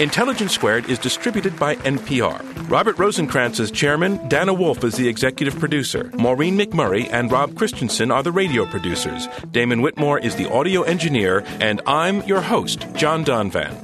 Intelligence 0.00 0.54
Squared 0.54 0.88
is 0.88 0.98
distributed 0.98 1.58
by 1.58 1.76
NPR. 1.76 2.70
Robert 2.70 2.96
Rosenkranz 2.96 3.60
is 3.60 3.70
chairman, 3.70 4.26
Dana 4.28 4.54
Wolf 4.54 4.82
is 4.82 4.94
the 4.94 5.06
executive 5.06 5.58
producer, 5.58 6.10
Maureen 6.14 6.56
McMurray 6.56 7.06
and 7.12 7.30
Rob 7.30 7.54
Christensen 7.54 8.10
are 8.10 8.22
the 8.22 8.32
radio 8.32 8.64
producers, 8.64 9.28
Damon 9.50 9.82
Whitmore 9.82 10.18
is 10.18 10.36
the 10.36 10.50
audio 10.50 10.80
engineer, 10.84 11.44
and 11.60 11.82
I'm 11.86 12.22
your 12.22 12.40
host, 12.40 12.86
John 12.94 13.26
Donvan. 13.26 13.74